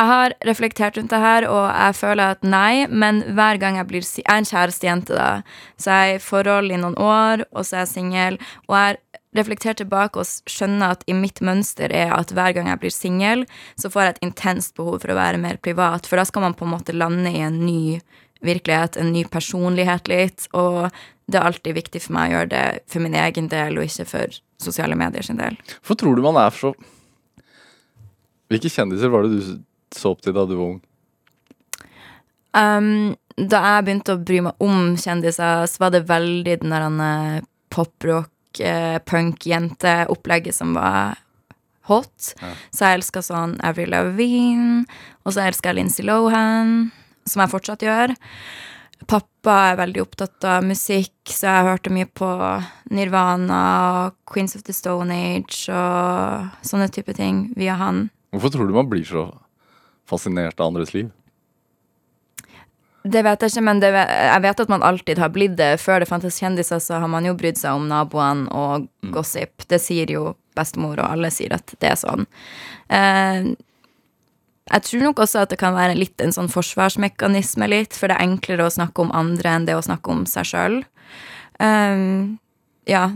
Jeg 0.00 0.08
har 0.08 0.32
reflektert 0.48 0.96
rundt 0.96 1.12
det 1.12 1.18
her, 1.20 1.44
og 1.52 1.66
jeg 1.68 1.96
føler 1.98 2.32
at 2.32 2.46
nei, 2.46 2.86
men 2.88 3.18
hver 3.36 3.58
gang 3.60 3.76
jeg 3.76 3.88
blir 3.90 4.00
Jeg 4.00 4.24
er 4.24 4.38
en 4.40 4.48
kjærestejente, 4.48 5.12
da. 5.12 5.42
Så 5.76 5.92
jeg 5.92 6.14
er 6.14 6.16
i 6.16 6.22
forhold 6.24 6.72
i 6.72 6.78
noen 6.80 6.96
år, 6.96 7.44
og 7.52 7.66
så 7.68 7.76
er 7.76 7.84
jeg 7.84 7.90
singel. 7.90 8.38
Og 8.68 8.76
jeg 8.78 8.86
har 8.86 8.98
reflektert 9.36 9.76
tilbake 9.76 10.22
og 10.22 10.48
skjønner 10.48 10.96
at 10.96 11.04
i 11.06 11.12
mitt 11.12 11.42
mønster 11.44 11.92
er 11.92 12.14
at 12.16 12.32
hver 12.32 12.56
gang 12.56 12.72
jeg 12.72 12.80
blir 12.80 12.96
singel, 12.96 13.44
så 13.76 13.92
får 13.92 14.02
jeg 14.06 14.16
et 14.16 14.24
intenst 14.30 14.74
behov 14.80 15.02
for 15.04 15.12
å 15.12 15.20
være 15.20 15.42
mer 15.42 15.60
privat. 15.60 16.08
For 16.08 16.16
da 16.16 16.24
skal 16.24 16.48
man 16.48 16.56
på 16.56 16.64
en 16.64 16.74
måte 16.78 16.96
lande 16.96 17.28
i 17.36 17.44
en 17.44 17.60
ny 17.60 18.00
virkelighet, 18.40 18.96
en 18.96 19.12
ny 19.12 19.28
personlighet 19.28 20.08
litt. 20.08 20.48
Og 20.56 20.88
det 21.28 21.42
er 21.42 21.50
alltid 21.52 21.76
viktig 21.76 22.06
for 22.08 22.16
meg 22.16 22.32
å 22.32 22.38
gjøre 22.38 22.54
det 22.56 22.66
for 22.88 23.04
min 23.04 23.20
egen 23.20 23.52
del, 23.52 23.76
og 23.76 23.84
ikke 23.84 24.08
for 24.16 24.40
sosiale 24.64 24.96
medier 24.96 25.28
sin 25.28 25.44
del. 25.44 25.60
Hvorfor 25.76 26.00
tror 26.00 26.16
du 26.16 26.24
man 26.24 26.40
er 26.40 26.56
så 26.56 26.72
Hvilke 28.50 28.66
kjendiser 28.66 29.12
var 29.12 29.22
det 29.22 29.36
du 29.36 29.60
så 29.96 30.14
opp 30.14 30.22
til 30.24 30.36
da 30.36 30.46
du 30.46 30.54
var 30.56 30.66
ung? 30.74 30.80
Um, 32.56 33.16
da 33.38 33.62
jeg 33.64 33.86
begynte 33.86 34.16
å 34.16 34.22
bry 34.26 34.40
meg 34.44 34.62
om 34.64 34.94
kjendiser, 35.00 35.66
så 35.70 35.84
var 35.84 35.94
det 35.94 36.06
veldig 36.08 36.56
den 36.62 36.74
der 36.74 36.86
uh, 36.86 37.42
poprock, 37.72 38.32
uh, 38.60 38.98
punk-jente-opplegget 39.06 40.56
som 40.56 40.74
var 40.76 41.20
hot. 41.90 42.32
Ja. 42.40 42.54
Så 42.70 42.86
jeg 42.86 43.00
elska 43.00 43.22
sånn 43.24 43.56
Avril 43.66 43.94
Lavigne, 43.94 44.84
og 45.24 45.34
så 45.34 45.46
elska 45.46 45.70
jeg 45.70 45.80
Lincy 45.80 46.06
Lohan, 46.06 46.90
som 47.28 47.44
jeg 47.44 47.54
fortsatt 47.54 47.86
gjør. 47.86 48.14
Pappa 49.08 49.54
er 49.70 49.78
veldig 49.80 50.02
opptatt 50.02 50.44
av 50.44 50.66
musikk, 50.66 51.14
så 51.30 51.48
jeg 51.48 51.68
hørte 51.70 51.92
mye 51.94 52.06
på 52.06 52.28
Nirvana 52.92 53.60
og 54.04 54.18
Queens 54.28 54.58
of 54.58 54.66
the 54.66 54.74
Stone 54.76 55.14
Age 55.14 55.70
og 55.72 56.66
sånne 56.66 56.90
type 56.92 57.14
ting 57.16 57.46
via 57.56 57.78
han. 57.80 58.08
Hvorfor 58.34 58.52
tror 58.54 58.68
du 58.68 58.76
man 58.76 58.90
blir 58.90 59.06
så 59.08 59.30
fascinert 60.10 60.60
av 60.60 60.72
andres 60.72 60.94
liv? 60.96 61.08
Det 63.00 63.22
vet 63.24 63.40
jeg 63.40 63.54
ikke, 63.54 63.64
men 63.64 63.78
det, 63.80 63.90
jeg 63.96 64.42
vet 64.44 64.60
at 64.60 64.68
man 64.68 64.82
alltid 64.84 65.20
har 65.22 65.32
blitt 65.32 65.56
det. 65.56 65.70
Før 65.80 66.02
det 66.02 66.08
fantes 66.10 66.36
kjendiser, 66.42 66.82
så 66.84 66.98
har 67.00 67.08
man 67.08 67.24
jo 67.24 67.32
brydd 67.38 67.56
seg 67.56 67.78
om 67.78 67.88
naboene 67.88 68.50
og 68.52 68.84
mm. 68.84 69.12
gossip. 69.14 69.64
Det 69.72 69.80
sier 69.80 70.12
jo 70.12 70.34
bestemor, 70.58 71.00
og 71.00 71.08
alle 71.08 71.30
sier 71.32 71.54
at 71.56 71.72
det 71.80 71.94
er 71.94 71.96
sånn. 71.96 72.26
Eh, 72.92 73.54
jeg 74.70 74.86
tror 74.86 75.06
nok 75.08 75.22
også 75.24 75.46
at 75.46 75.54
det 75.54 75.58
kan 75.62 75.74
være 75.74 75.96
litt 75.96 76.20
en 76.20 76.34
sånn 76.36 76.52
forsvarsmekanisme, 76.52 77.70
litt, 77.72 77.96
for 77.96 78.12
det 78.12 78.18
er 78.18 78.28
enklere 78.28 78.68
å 78.68 78.74
snakke 78.74 79.06
om 79.06 79.14
andre 79.16 79.56
enn 79.56 79.66
det 79.70 79.78
å 79.78 79.86
snakke 79.86 80.12
om 80.12 80.26
seg 80.28 80.50
sjøl. 80.52 80.78
Eh, 81.56 82.04
ja, 82.90 83.06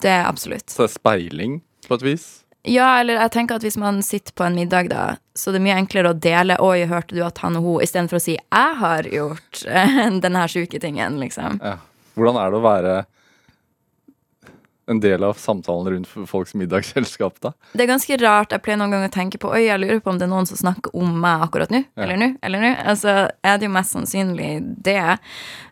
det 0.00 0.16
er 0.16 0.24
absolutt. 0.30 0.70
Så 0.72 0.86
det 0.86 0.88
er 0.88 0.96
speiling, 0.96 1.60
på 1.84 2.00
et 2.00 2.08
vis? 2.08 2.26
Ja, 2.64 3.00
eller 3.00 3.18
jeg 3.20 3.32
tenker 3.34 3.58
at 3.58 3.64
hvis 3.66 3.76
man 3.76 4.00
sitter 4.02 4.32
på 4.32 4.46
en 4.46 4.54
middag, 4.56 4.88
da, 4.88 5.16
så 5.36 5.52
det 5.52 5.60
er 5.60 5.64
mye 5.66 5.80
enklere 5.82 6.14
å 6.14 6.16
dele 6.16 6.56
'oi, 6.56 6.86
hørte 6.88 7.16
du 7.16 7.20
at 7.26 7.42
han 7.44 7.58
og 7.60 7.66
hun', 7.66 7.82
istedenfor 7.84 8.16
å 8.16 8.24
si 8.24 8.38
'jeg 8.38 8.78
har 8.80 9.08
gjort 9.12 9.64
denne 10.24 10.46
sjuke 10.48 10.80
tingen', 10.80 11.20
liksom. 11.20 11.60
Ja. 11.60 11.76
Hvordan 12.16 12.38
er 12.40 12.50
det 12.50 12.58
å 12.58 12.64
være 12.64 12.94
en 14.86 15.00
del 15.00 15.24
av 15.24 15.38
samtalen 15.40 15.92
rundt 15.92 16.28
folks 16.28 16.54
middagsselskap, 16.54 17.40
da? 17.40 17.52
Det 17.72 17.84
er 17.84 17.90
ganske 17.90 18.18
rart. 18.20 18.52
Jeg 18.52 18.64
pleier 18.64 18.78
noen 18.80 18.92
ganger 18.94 19.10
å 19.10 19.14
tenke 19.14 19.40
på 19.40 19.52
Oi, 19.54 19.64
jeg 19.66 19.80
lurer 19.80 20.00
på 20.04 20.12
om 20.12 20.20
det 20.20 20.26
er 20.26 20.32
noen 20.32 20.48
som 20.48 20.60
snakker 20.60 20.94
om 20.98 21.16
meg 21.22 21.44
akkurat 21.46 21.72
nå. 21.72 21.82
Ja. 21.94 22.04
Eller 22.04 22.20
nå. 22.20 22.28
Eller 22.44 22.64
nå. 22.64 22.72
Altså, 22.84 23.14
er 23.44 23.60
det 23.60 23.68
jo 23.68 23.74
mest 23.74 23.96
sannsynlig 23.96 24.50
det. 24.84 25.16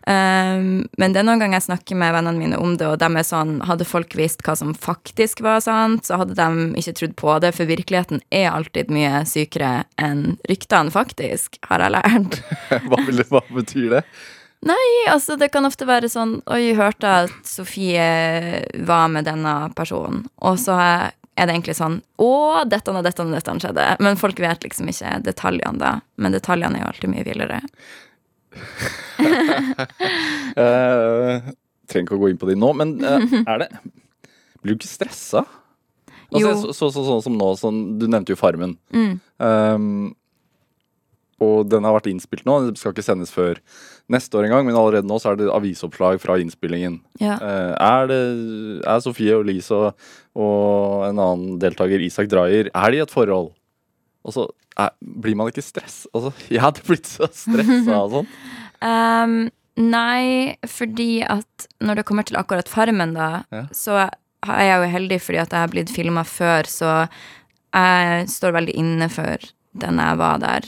Um, 0.07 0.83
men 0.99 1.15
det 1.15 1.21
er 1.21 1.27
noen 1.27 1.43
ganger 1.43 1.59
jeg 1.59 1.67
snakker 1.69 1.99
med 1.99 2.15
vennene 2.17 2.41
mine 2.41 2.61
om 2.61 2.77
det, 2.79 2.89
og 2.89 2.99
de 2.99 3.07
er 3.07 3.27
sånn 3.27 3.53
Hadde 3.63 3.85
folk 3.87 4.17
visst 4.19 4.41
hva 4.43 4.55
som 4.59 4.73
faktisk 4.75 5.43
var 5.45 5.61
sant, 5.63 6.07
så 6.07 6.19
hadde 6.19 6.35
de 6.35 6.79
ikke 6.79 6.95
trodd 6.99 7.17
på 7.19 7.37
det, 7.43 7.53
for 7.55 7.69
virkeligheten 7.69 8.23
er 8.33 8.49
alltid 8.51 8.91
mye 8.93 9.23
sykere 9.29 9.83
enn 10.01 10.37
ryktene, 10.49 10.91
faktisk, 10.93 11.59
har 11.69 11.85
jeg 11.85 11.95
lært. 11.95 12.39
hva, 12.89 13.03
vil 13.05 13.21
det, 13.21 13.29
hva 13.31 13.43
betyr 13.53 13.99
det? 13.99 14.03
Nei, 14.63 14.87
altså 15.11 15.35
det 15.39 15.49
kan 15.51 15.65
ofte 15.67 15.87
være 15.87 16.07
sånn 16.11 16.37
Oi, 16.53 16.71
hørte 16.77 17.09
at 17.25 17.33
Sofie 17.47 18.63
var 18.87 19.09
med 19.11 19.27
denne 19.27 19.55
personen, 19.75 20.23
og 20.39 20.59
så 20.61 20.77
er 20.79 21.47
det 21.47 21.55
egentlig 21.55 21.75
sånn 21.79 21.97
Å, 22.21 22.63
dette 22.69 22.93
og 22.93 23.03
dette 23.03 23.23
og 23.25 23.33
dette 23.33 23.55
skjedde. 23.63 23.87
Men 24.05 24.19
folk 24.19 24.39
vet 24.43 24.63
liksom 24.63 24.89
ikke 24.91 25.17
detaljene, 25.25 25.79
da. 25.81 25.93
Men 26.21 26.35
detaljene 26.35 26.79
er 26.79 26.85
jo 26.85 26.91
alltid 26.91 27.13
mye 27.13 27.27
villere. 27.27 27.59
uh, 30.53 31.51
trenger 31.89 32.05
ikke 32.05 32.17
å 32.19 32.21
gå 32.21 32.31
inn 32.31 32.39
på 32.39 32.51
de 32.51 32.57
nå, 32.59 32.69
men 32.77 32.95
uh, 33.01 33.25
er 33.41 33.65
det 33.65 33.69
Blir 34.63 34.75
du 34.75 34.79
ikke 34.79 34.91
stressa? 34.93 35.43
Altså, 36.33 36.49
Jo. 36.49 36.51
så, 36.61 36.73
så, 36.73 36.89
så, 36.93 37.05
sånn 37.09 37.23
som 37.25 37.35
nå, 37.37 37.47
sånn, 37.59 37.79
du 38.01 38.05
nevnte 38.09 38.33
jo 38.33 38.39
Farmen. 38.39 38.77
Mm. 38.95 39.17
Um, 39.43 40.13
og 41.43 41.67
den 41.71 41.85
har 41.87 41.95
vært 41.97 42.09
innspilt 42.11 42.45
nå. 42.47 42.55
Den 42.69 42.79
skal 42.79 42.93
ikke 42.95 43.05
sendes 43.05 43.33
før 43.33 43.59
neste 44.11 44.39
år 44.39 44.47
engang, 44.47 44.65
men 44.67 44.77
allerede 44.79 45.07
nå 45.09 45.17
så 45.21 45.31
er 45.33 45.39
det 45.39 45.49
avisoppslag 45.53 46.19
fra 46.23 46.37
innspillingen. 46.41 46.99
Ja. 47.21 47.35
Eh, 47.37 47.73
er, 47.77 48.07
det, 48.11 48.21
er 48.87 49.03
Sofie 49.03 49.35
og 49.37 49.45
Lise 49.47 49.75
og, 49.77 50.07
og 50.39 51.05
en 51.09 51.21
annen 51.23 51.59
deltaker, 51.61 52.03
Isak 52.03 52.31
Dreyer, 52.31 52.71
er 52.73 52.93
de 52.95 52.99
i 53.01 53.03
et 53.05 53.13
forhold? 53.13 53.51
Og 54.23 54.35
så 54.35 54.47
er, 54.79 54.93
blir 55.01 55.37
man 55.39 55.51
ikke 55.51 55.65
stress? 55.65 56.03
Altså, 56.15 56.33
jeg 56.53 56.63
hadde 56.63 56.85
blitt 56.87 57.09
så 57.09 57.29
stressa 57.31 57.99
og 58.01 58.17
sånn. 58.17 58.33
um, 58.89 59.37
nei, 59.83 60.55
fordi 60.69 61.11
at 61.27 61.69
når 61.83 62.01
det 62.01 62.07
kommer 62.09 62.27
til 62.27 62.39
akkurat 62.39 62.71
Farmen, 62.71 63.15
da, 63.17 63.31
Ja. 63.53 63.65
så 63.75 64.03
er 64.03 64.67
jeg 64.67 64.79
jo 64.81 64.91
heldig 64.97 65.19
fordi 65.23 65.39
at 65.39 65.53
jeg 65.55 65.63
har 65.63 65.71
blitt 65.71 65.91
filma 65.93 66.25
før, 66.27 66.67
så 66.67 66.93
jeg 67.73 68.25
står 68.29 68.57
veldig 68.59 68.73
inne 68.77 69.07
for 69.11 69.51
den 69.79 70.01
jeg 70.03 70.17
var 70.19 70.41
der. 70.43 70.67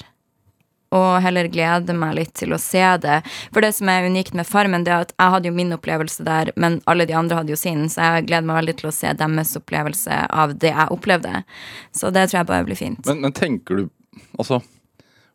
Og 0.95 1.21
heller 1.23 1.49
glede 1.51 1.95
meg 1.97 2.13
litt 2.19 2.33
til 2.37 2.53
å 2.55 2.59
se 2.61 2.83
det. 3.01 3.17
For 3.53 3.65
det 3.65 3.73
som 3.77 3.89
er 3.91 4.05
unikt 4.07 4.35
med 4.37 4.47
Farmen, 4.47 4.85
det 4.85 4.93
er 4.93 5.07
at 5.07 5.15
jeg 5.15 5.33
hadde 5.33 5.49
jo 5.49 5.55
min 5.57 5.73
opplevelse 5.75 6.25
der, 6.27 6.51
men 6.55 6.77
alle 6.85 7.07
de 7.09 7.17
andre 7.17 7.41
hadde 7.41 7.55
jo 7.55 7.59
sin, 7.59 7.87
så 7.91 8.05
jeg 8.05 8.27
gleder 8.29 8.47
meg 8.47 8.61
veldig 8.61 8.77
til 8.79 8.91
å 8.91 8.95
se 8.95 9.11
deres 9.17 9.55
opplevelse 9.59 10.21
av 10.29 10.55
det 10.61 10.71
jeg 10.71 10.93
opplevde. 10.95 11.43
Så 11.95 12.13
det 12.15 12.29
tror 12.29 12.41
jeg 12.41 12.51
bare 12.53 12.67
blir 12.69 12.79
fint. 12.79 13.01
Men, 13.09 13.23
men 13.25 13.35
tenker 13.35 13.83
du 13.83 13.85
Altså, 14.39 14.61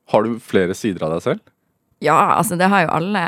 har 0.09 0.25
du 0.25 0.38
flere 0.40 0.73
sider 0.76 1.04
av 1.04 1.12
deg 1.12 1.25
selv? 1.25 1.40
ja, 2.00 2.16
altså, 2.33 2.57
det 2.57 2.71
har 2.73 2.87
jo 2.87 2.92
alle. 2.97 3.25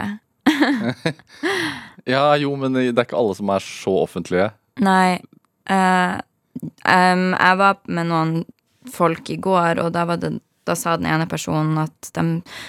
Ja, 2.04 2.36
jo, 2.36 2.54
men 2.58 2.74
det 2.74 2.88
er 2.90 3.04
ikke 3.04 3.18
alle 3.18 3.36
som 3.38 3.50
er 3.54 3.62
så 3.62 3.94
offentlige. 4.02 4.48
Nei. 4.82 5.20
Uh, 5.70 6.18
um, 6.82 7.28
jeg 7.36 7.58
var 7.60 7.78
med 7.86 8.08
noen 8.10 8.32
folk 8.90 9.30
i 9.30 9.38
går, 9.42 9.78
og 9.82 9.92
da, 9.94 10.06
var 10.08 10.18
det, 10.22 10.32
da 10.68 10.76
sa 10.78 10.96
den 10.96 11.08
ene 11.10 11.26
personen 11.30 11.78
at 11.82 12.10
de, 12.14 12.22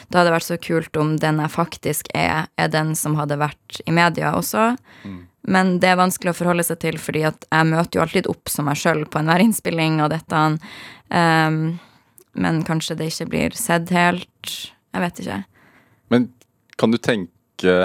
det 0.10 0.18
hadde 0.20 0.34
vært 0.34 0.48
så 0.48 0.58
kult 0.62 0.98
om 0.98 1.16
den 1.22 1.40
jeg 1.44 1.52
faktisk 1.54 2.10
er, 2.18 2.48
er 2.58 2.72
den 2.74 2.96
som 3.00 3.16
hadde 3.20 3.38
vært 3.42 3.82
i 3.86 3.94
media 3.96 4.32
også. 4.38 4.72
Men 5.44 5.74
det 5.84 5.90
er 5.92 6.00
vanskelig 6.00 6.32
å 6.32 6.38
forholde 6.38 6.64
seg 6.64 6.80
til, 6.80 6.98
fordi 7.02 7.26
at 7.28 7.46
jeg 7.52 7.68
møter 7.68 8.00
jo 8.00 8.04
alltid 8.06 8.30
opp 8.32 8.50
som 8.50 8.66
meg 8.70 8.80
sjøl 8.80 9.04
på 9.12 9.20
enhver 9.20 9.44
innspilling 9.44 9.98
og 10.06 10.14
dette. 10.14 10.44
Um, 11.12 11.58
men 12.34 12.62
kanskje 12.66 12.96
det 12.98 13.10
ikke 13.12 13.28
blir 13.34 13.58
sett 13.60 13.92
helt. 13.94 14.54
Jeg 14.94 15.04
vet 15.04 15.20
ikke. 15.26 15.42
Men 16.14 16.30
kan 16.80 16.94
du 16.94 16.98
tenke 16.98 17.76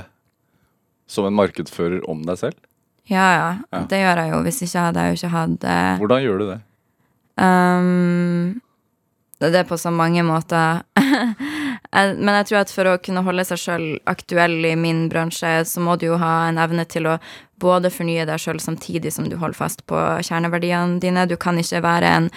som 1.09 1.27
en 1.29 1.37
markedsfører 1.37 2.07
om 2.09 2.23
deg 2.29 2.39
selv? 2.41 2.57
Ja, 3.09 3.27
ja, 3.33 3.51
Ja. 3.73 3.83
det 3.89 3.99
gjør 4.03 4.19
jeg 4.23 4.31
jo. 4.35 4.39
Hvis 4.45 4.63
ikke 4.63 4.87
hadde 4.87 5.01
jeg 5.05 5.11
jo 5.11 5.19
ikke 5.19 5.35
hatt 5.35 5.65
eh, 5.65 5.99
Hvordan 5.99 6.23
gjør 6.25 6.39
du 6.43 6.47
det? 6.53 6.59
Um, 7.41 8.61
det 9.39 9.55
er 9.55 9.69
på 9.69 9.79
så 9.79 9.91
mange 9.95 10.23
måter. 10.27 10.83
Men 12.19 12.35
jeg 12.41 12.47
tror 12.49 12.61
at 12.61 12.73
for 12.75 12.91
å 12.91 12.99
kunne 13.03 13.23
holde 13.27 13.45
seg 13.47 13.61
sjøl 13.63 13.85
aktuell 14.11 14.59
i 14.67 14.75
min 14.77 15.07
bransje, 15.13 15.63
så 15.65 15.83
må 15.83 15.95
du 15.97 16.09
jo 16.11 16.19
ha 16.21 16.49
en 16.49 16.59
evne 16.61 16.85
til 16.91 17.07
å 17.09 17.19
både 17.63 17.91
fornye 17.91 18.27
deg 18.29 18.41
sjøl 18.43 18.61
samtidig 18.63 19.11
som 19.15 19.27
du 19.31 19.37
holder 19.39 19.59
fast 19.59 19.85
på 19.91 19.99
kjerneverdiene 20.27 21.01
dine. 21.03 21.27
Du 21.31 21.37
kan 21.41 21.59
ikke 21.59 21.83
være 21.83 22.11
en 22.21 22.29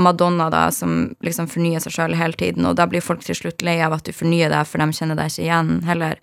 Madonna 0.00 0.48
da, 0.50 0.68
som 0.74 1.12
liksom 1.26 1.50
fornyer 1.50 1.82
seg 1.84 1.94
sjøl 1.94 2.16
hele 2.18 2.38
tiden, 2.38 2.66
og 2.66 2.78
da 2.78 2.88
blir 2.90 3.04
folk 3.04 3.22
til 3.26 3.38
slutt 3.38 3.62
lei 3.66 3.78
av 3.84 3.94
at 3.98 4.06
du 4.06 4.14
fornyer 4.14 4.50
deg, 4.54 4.66
for 4.66 4.82
de 4.82 4.98
kjenner 4.98 5.18
deg 5.18 5.32
ikke 5.32 5.46
igjen 5.46 5.74
heller. 5.88 6.22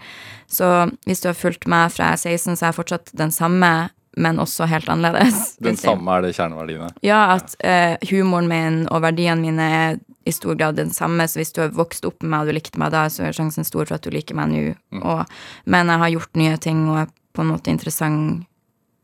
Så 0.51 0.71
hvis 1.07 1.23
du 1.23 1.29
har 1.31 1.39
fulgt 1.39 1.67
meg 1.71 1.93
fra 1.95 2.13
jeg 2.13 2.35
er 2.35 2.39
16, 2.39 2.55
så 2.55 2.65
er 2.65 2.71
jeg 2.71 2.79
fortsatt 2.79 3.15
den 3.17 3.33
samme, 3.35 3.71
men 4.17 4.37
også 4.39 4.67
helt 4.71 4.87
annerledes. 4.89 5.55
Den 5.65 5.75
samme 5.79 6.11
er 6.17 6.21
det 6.27 6.33
kjerneverdiene. 6.37 6.89
ja, 7.05 7.21
at 7.35 7.55
eh, 7.63 7.97
humoren 8.11 8.47
min 8.47 8.77
og 8.89 9.01
verdiene 9.03 9.41
mine 9.41 9.69
er 9.79 9.99
i 10.25 10.31
stor 10.33 10.55
grad 10.57 10.75
den 10.79 10.89
samme. 10.95 11.27
Så 11.29 11.37
hvis 11.41 11.51
du 11.53 11.61
har 11.61 11.69
vokst 11.75 12.05
opp 12.07 12.23
med 12.23 12.31
meg 12.31 12.39
og 12.41 12.47
du 12.49 12.55
likte 12.57 12.79
meg 12.81 12.91
da, 12.95 13.03
så 13.13 13.27
er 13.27 13.35
sjansen 13.37 13.67
stor 13.67 13.85
for 13.85 13.95
at 13.99 14.01
du 14.07 14.09
liker 14.15 14.33
meg 14.39 14.49
nå. 14.49 15.01
Og- 15.03 15.25
Men 15.65 15.87
jeg 15.91 15.99
har 16.01 16.09
gjort 16.15 16.35
nye 16.35 16.57
ting 16.57 16.87
og 16.89 16.97
er 17.03 17.07
på 17.35 17.41
en 17.43 17.51
måte 17.51 17.67
interessant, 17.69 18.45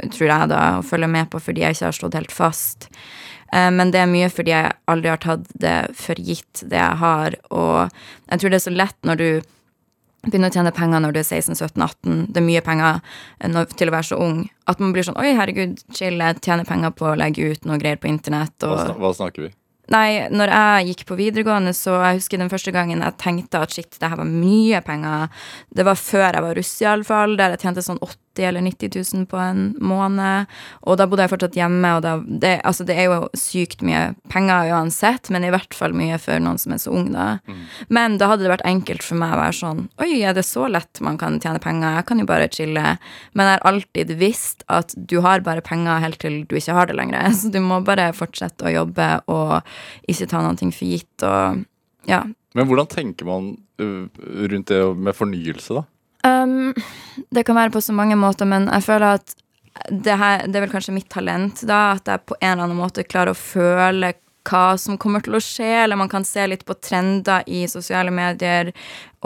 tror 0.02 0.28
jeg, 0.32 0.50
da, 0.50 0.62
å 0.80 0.84
følge 0.88 1.08
med 1.12 1.30
på 1.30 1.40
fordi 1.44 1.62
jeg 1.62 1.76
ikke 1.76 1.86
har 1.92 1.98
stått 2.00 2.16
helt 2.18 2.32
fast. 2.34 2.88
Eh, 3.54 3.70
Men 3.70 3.92
det 3.92 4.00
er 4.02 4.08
mye 4.10 4.30
fordi 4.34 4.50
jeg 4.56 4.72
aldri 4.88 5.10
har 5.10 5.18
tatt 5.22 5.46
det 5.60 5.76
for 5.96 6.16
gitt, 6.16 6.64
det 6.64 6.80
jeg 6.80 6.98
har. 7.04 7.36
Og 7.52 7.92
jeg 8.32 8.40
tror 8.40 8.50
det 8.50 8.56
er 8.62 8.70
så 8.72 8.74
lett 8.76 8.98
når 9.06 9.18
du 9.18 9.42
begynner 10.28 10.52
å 10.52 10.54
tjene 10.54 10.72
penger 10.76 11.02
når 11.02 11.16
du 11.16 11.20
er 11.22 11.28
16-17-18, 11.28 12.28
det 12.34 12.42
er 12.42 12.46
mye 12.46 12.62
penger 12.66 13.00
eh, 13.40 13.48
når, 13.50 13.72
til 13.78 13.90
å 13.90 13.96
være 13.96 14.10
så 14.12 14.20
ung, 14.22 14.44
at 14.70 14.80
man 14.84 14.92
blir 14.94 15.08
sånn 15.08 15.18
Oi, 15.22 15.32
herregud, 15.38 15.80
chill, 15.98 16.20
jeg 16.22 16.42
tjener 16.46 16.68
penger 16.70 16.94
på 16.98 17.10
å 17.12 17.16
legge 17.18 17.52
ut 17.56 17.66
noe 17.66 17.80
greier 17.82 17.98
på 18.02 18.12
internett. 18.12 18.54
Hva, 18.62 18.76
Og, 18.76 18.84
snak- 18.86 19.02
hva 19.02 19.12
snakker 19.18 19.48
vi? 19.48 19.52
Nei, 19.92 20.22
når 20.32 20.48
jeg 20.54 20.86
gikk 20.92 21.02
på 21.10 21.16
videregående, 21.20 21.74
så 21.76 21.98
jeg 22.00 22.22
husker 22.22 22.40
den 22.40 22.52
første 22.54 22.72
gangen 22.72 23.02
jeg 23.04 23.18
tenkte 23.20 23.60
at 23.60 23.74
shit, 23.76 23.98
det 24.00 24.08
her 24.08 24.16
var 24.22 24.30
mye 24.30 24.80
penger. 24.88 25.28
Det 25.76 25.84
var 25.84 25.98
før 26.00 26.30
jeg 26.30 26.44
var 26.46 26.56
russ, 26.56 26.70
iallfall, 26.86 27.34
der 27.36 27.58
jeg 27.58 27.64
tjente 27.66 27.84
sånn 27.84 28.00
80 28.32 28.48
eller 28.48 28.62
90 28.66 29.16
000 29.16 29.26
på 29.32 29.38
en 29.38 29.64
måned. 29.80 30.50
Og 30.88 30.98
da 31.00 31.08
bodde 31.10 31.26
jeg 31.26 31.34
fortsatt 31.34 31.58
hjemme, 31.60 31.94
og 31.98 32.04
da, 32.06 32.16
det, 32.26 32.54
altså, 32.68 32.86
det 32.88 32.98
er 32.98 33.10
jo 33.10 33.30
sykt 33.38 33.84
mye 33.86 34.12
penger 34.32 34.72
uansett, 34.72 35.32
men 35.34 35.46
i 35.46 35.52
hvert 35.54 35.76
fall 35.78 35.96
mye 35.98 36.20
for 36.22 36.42
noen 36.44 36.60
som 36.62 36.76
er 36.76 36.82
så 36.84 36.94
ung, 36.96 37.12
da. 37.14 37.40
Men 37.90 38.18
da 38.22 38.32
hadde 38.32 38.46
det 38.46 38.54
vært 38.54 38.68
enkelt 38.68 39.06
for 39.06 39.20
meg 39.20 39.36
å 39.36 39.42
være 39.42 39.58
sånn 39.58 39.82
Oi, 40.02 40.22
er 40.26 40.36
det 40.36 40.44
så 40.48 40.68
lett 40.72 41.02
man 41.04 41.18
kan 41.22 41.40
tjene 41.42 41.62
penger? 41.62 41.98
Jeg 42.00 42.08
kan 42.10 42.22
jo 42.22 42.28
bare 42.30 42.50
chille. 42.52 42.96
Men 43.38 43.50
jeg 43.50 43.58
har 43.58 43.68
alltid 43.70 44.14
visst 44.20 44.66
at 44.72 44.94
du 44.96 45.20
har 45.26 45.44
bare 45.46 45.64
penger 45.66 46.02
helt 46.04 46.20
til 46.22 46.42
du 46.50 46.58
ikke 46.58 46.76
har 46.78 46.90
det 46.90 46.98
lenger. 46.98 47.30
Så 47.38 47.52
du 47.54 47.60
må 47.64 47.82
bare 47.86 48.12
fortsette 48.16 48.68
å 48.68 48.74
jobbe 48.74 49.10
og 49.32 49.60
ikke 50.12 50.30
ta 50.32 50.44
noe 50.46 50.72
for 50.72 50.88
gitt. 50.88 51.26
Og 51.26 51.64
ja. 52.10 52.24
Men 52.58 52.68
hvordan 52.68 52.90
tenker 52.92 53.28
man 53.30 53.54
uh, 53.82 54.06
rundt 54.52 54.72
det 54.72 54.82
med 54.98 55.18
fornyelse, 55.18 55.82
da? 55.82 55.86
Um, 56.28 56.74
det 57.34 57.46
kan 57.48 57.58
være 57.58 57.74
på 57.74 57.82
så 57.82 57.96
mange 57.98 58.18
måter, 58.20 58.46
men 58.50 58.68
jeg 58.70 58.86
føler 58.86 59.18
at 59.20 59.36
det, 59.90 60.18
her, 60.20 60.44
det 60.46 60.58
er 60.58 60.66
vel 60.66 60.74
kanskje 60.74 60.94
mitt 60.96 61.10
talent, 61.10 61.64
da, 61.68 61.96
at 61.96 62.10
jeg 62.10 62.26
på 62.28 62.38
en 62.40 62.52
eller 62.52 62.68
annen 62.68 62.82
måte 62.82 63.08
klarer 63.08 63.34
å 63.34 63.40
føle 63.40 64.14
hva 64.50 64.66
som 64.82 64.98
kommer 65.02 65.24
til 65.24 65.38
å 65.38 65.44
skje, 65.44 65.70
eller 65.84 66.00
man 66.00 66.10
kan 66.12 66.26
se 66.28 66.44
litt 66.50 66.66
på 66.68 66.76
trender 66.82 67.46
i 67.50 67.64
sosiale 67.70 68.14
medier 68.14 68.72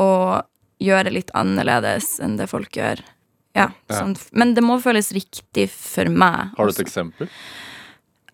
og 0.02 0.46
gjøre 0.84 1.14
litt 1.16 1.32
annerledes 1.38 2.18
enn 2.24 2.36
det 2.40 2.50
folk 2.52 2.76
gjør. 2.76 3.04
Ja, 3.56 3.70
Ja. 3.88 4.02
Sånn, 4.02 4.18
men 4.36 4.54
det 4.54 4.64
må 4.64 4.76
føles 4.84 5.14
riktig 5.16 5.70
for 5.72 6.10
meg. 6.12 6.52
Har 6.58 6.68
du 6.68 6.74
et 6.74 6.76
også. 6.76 6.84
eksempel? 6.84 7.30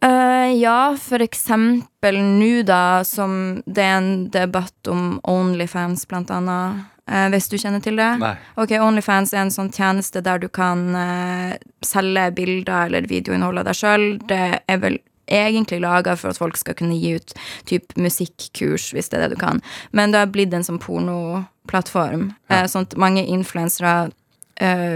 Uh, 0.01 0.49
ja, 0.57 0.95
for 0.97 1.21
eksempel 1.21 2.17
nå, 2.17 2.63
da, 2.65 3.03
som 3.05 3.61
det 3.67 3.83
er 3.85 3.99
en 3.99 4.29
debatt 4.33 4.89
om 4.89 5.19
Onlyfans, 5.29 6.07
blant 6.09 6.33
annet. 6.33 6.89
Eh, 7.11 7.27
hvis 7.33 7.49
du 7.51 7.57
kjenner 7.59 7.83
til 7.83 7.99
det? 7.99 8.09
Nei. 8.21 8.33
Ok, 8.61 8.73
Onlyfans 8.79 9.33
er 9.35 9.43
en 9.43 9.53
sånn 9.53 9.71
tjeneste 9.75 10.23
der 10.23 10.39
du 10.41 10.47
kan 10.51 10.83
uh, 10.95 11.55
selge 11.85 12.29
bilder 12.37 12.87
eller 12.87 13.09
videoinnhold 13.11 13.61
av 13.61 13.67
deg 13.67 13.79
sjøl. 13.79 14.05
Det 14.29 14.43
er 14.61 14.79
vel 14.83 15.01
egentlig 15.31 15.81
laga 15.83 16.15
for 16.19 16.31
at 16.31 16.39
folk 16.39 16.57
skal 16.59 16.75
kunne 16.79 16.97
gi 16.99 17.15
ut 17.19 17.35
typ 17.69 17.93
musikkurs, 17.99 18.89
hvis 18.95 19.11
det 19.11 19.19
er 19.19 19.25
det 19.25 19.35
du 19.35 19.41
kan. 19.43 19.61
Men 19.95 20.15
det 20.15 20.23
har 20.23 20.31
blitt 20.31 20.55
en 20.55 20.65
sånn 20.67 20.81
pornoplattform. 20.83 22.31
Ja. 22.51 22.63
Uh, 22.63 22.71
sånn 22.71 22.87
at 22.87 22.97
mange 22.99 23.27
influensere 23.27 24.11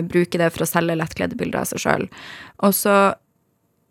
bruker 0.05 0.37
det 0.37 0.51
for 0.53 0.61
å 0.61 0.67
selge 0.69 0.93
lettkledde 0.93 1.33
bilder 1.39 1.63
av 1.63 1.69
seg 1.71 1.81
sjøl. 1.81 2.03
Og 2.61 2.75
så 2.77 3.15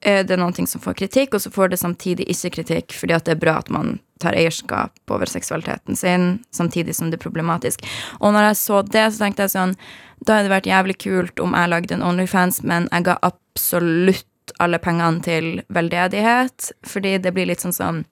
er 0.04 0.24
det 0.28 0.36
noen 0.40 0.54
ting 0.56 0.68
som 0.68 0.82
får 0.84 0.98
kritikk, 1.00 1.34
og 1.34 1.42
så 1.44 1.52
får 1.52 1.72
det 1.72 1.80
samtidig 1.80 2.26
ikke 2.30 2.52
kritikk, 2.58 2.94
fordi 2.96 3.16
at 3.16 3.26
det 3.26 3.36
er 3.36 3.42
bra 3.42 3.58
at 3.60 3.70
man 3.72 3.98
tar 4.22 4.36
eierskap 4.38 4.94
over 5.10 5.28
seksualiteten 5.28 5.96
sin, 5.98 6.38
samtidig 6.54 6.94
som 6.96 7.10
det 7.10 7.18
er 7.18 7.24
problematisk. 7.24 7.84
Og 8.20 8.34
når 8.34 8.50
jeg 8.50 8.60
så 8.60 8.82
det, 8.86 9.06
så 9.12 9.24
tenkte 9.24 9.46
jeg 9.46 9.56
sånn 9.56 9.76
Da 10.24 10.38
hadde 10.38 10.46
det 10.46 10.54
vært 10.54 10.68
jævlig 10.70 10.94
kult 11.02 11.40
om 11.42 11.56
jeg 11.56 11.68
lagde 11.68 11.96
en 11.96 12.04
Onlyfans, 12.06 12.62
men 12.64 12.86
jeg 12.92 13.04
ga 13.10 13.18
absolutt 13.26 14.54
alle 14.62 14.78
pengene 14.80 15.20
til 15.24 15.48
veldedighet, 15.72 16.70
fordi 16.86 17.18
det 17.18 17.32
blir 17.34 17.50
litt 17.50 17.64
sånn 17.64 17.76
som 17.76 18.04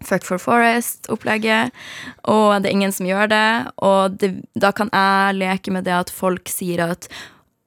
Fuck 0.00 0.24
for 0.24 0.40
Forest-opplegget, 0.40 1.74
og 2.24 2.62
det 2.62 2.70
er 2.70 2.72
ingen 2.72 2.94
som 2.96 3.04
gjør 3.04 3.28
det. 3.28 3.50
Og 3.84 4.16
det, 4.16 4.30
da 4.56 4.70
kan 4.72 4.88
jeg 4.94 5.36
leke 5.36 5.74
med 5.74 5.84
det 5.84 5.92
at 5.92 6.12
folk 6.14 6.48
sier 6.48 6.80
at 6.86 7.10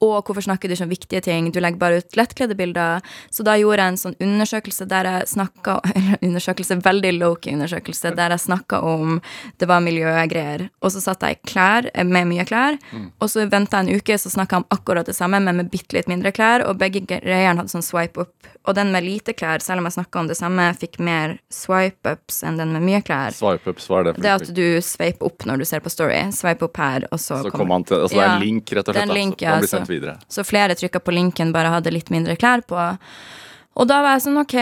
Og 0.04 0.24
hvorfor 0.26 0.44
snakker 0.44 0.68
du 0.68 0.74
ikke 0.76 0.86
om 0.86 0.92
viktige 0.92 1.22
ting? 1.24 1.50
Du 1.54 1.60
legger 1.62 1.80
bare 1.80 2.00
ut 2.02 2.16
lettkledde 2.18 2.56
bilder. 2.58 3.04
Så 3.32 3.44
da 3.46 3.56
gjorde 3.60 3.82
jeg 3.84 3.94
en 3.94 4.00
sånn 4.00 4.16
undersøkelse 4.20 4.86
der 4.90 5.08
jeg 5.10 5.28
snakka 5.32 5.78
undersøkelse, 6.26 6.78
veldig 6.84 7.12
low-key 7.18 7.54
undersøkelse, 7.56 8.14
der 8.18 8.34
jeg 8.36 8.44
snakka 8.44 8.80
om 8.84 9.20
det 9.62 9.68
var 9.70 9.82
miljøgreier. 9.84 10.68
Og 10.84 10.92
så 10.94 11.02
satt 11.04 11.24
jeg 11.24 11.38
i 11.38 11.40
klær 11.52 11.88
eh, 11.94 12.04
med 12.04 12.28
mye 12.30 12.44
klær, 12.48 12.78
og 13.20 13.30
så 13.30 13.46
venta 13.50 13.80
jeg 13.80 13.88
en 13.88 14.00
uke, 14.02 14.18
så 14.20 14.32
snakka 14.32 14.58
jeg 14.58 14.64
om 14.64 14.76
akkurat 14.78 15.06
det 15.08 15.16
samme, 15.16 15.40
men 15.44 15.56
med 15.60 15.70
bitte 15.72 15.96
litt 15.96 16.08
mindre 16.10 16.32
klær, 16.34 16.64
og 16.68 16.78
begge 16.80 17.04
greiene 17.08 17.56
hadde 17.60 17.72
sånn 17.72 17.84
swipe 17.84 18.24
up. 18.26 18.50
Og 18.64 18.76
den 18.78 18.92
med 18.94 19.04
lite 19.04 19.34
klær, 19.36 19.60
selv 19.64 19.82
om 19.82 19.88
jeg 19.88 19.96
snakka 19.98 20.20
om 20.22 20.28
det 20.30 20.36
samme, 20.38 20.66
fikk 20.80 20.98
mer 21.04 21.36
swipe-ups 21.52 22.42
enn 22.46 22.58
den 22.60 22.72
med 22.76 22.84
mye 22.84 23.00
klær. 23.04 23.34
Swipe-ups, 23.36 23.88
hva 23.90 24.00
er 24.00 24.08
det? 24.08 24.14
for 24.16 24.24
Det 24.24 24.32
at 24.34 24.52
du 24.56 24.64
sveiper 24.84 25.28
opp 25.28 25.44
når 25.48 25.62
du 25.62 25.66
ser 25.68 25.82
på 25.84 25.92
Story. 25.92 26.16
Swipe 26.34 26.64
opp 26.68 26.80
her, 26.80 27.06
og 27.10 27.20
så, 27.20 27.40
Så 27.44 27.52
kommer 27.52 27.68
man 27.74 27.84
til 27.88 28.00
Altså 28.00 28.16
det 28.16 28.24
er 28.24 28.34
en 28.34 28.42
link, 28.44 28.72
rett 28.72 28.88
og 28.88 28.94
Det 28.94 29.02
er 29.02 29.06
slett. 29.06 29.10
en 29.10 29.20
link, 29.20 29.42
ja, 29.44 29.56
videre. 29.94 30.18
Så 30.28 30.44
flere 30.46 30.76
trykka 30.78 31.02
på 31.02 31.14
linken, 31.14 31.54
bare 31.54 31.72
hadde 31.72 31.94
litt 31.94 32.12
mindre 32.14 32.36
klær 32.40 32.64
på. 32.68 32.78
Og 33.74 33.90
da 33.90 34.00
var 34.04 34.16
jeg 34.16 34.26
sånn, 34.28 34.38
ok, 34.42 34.56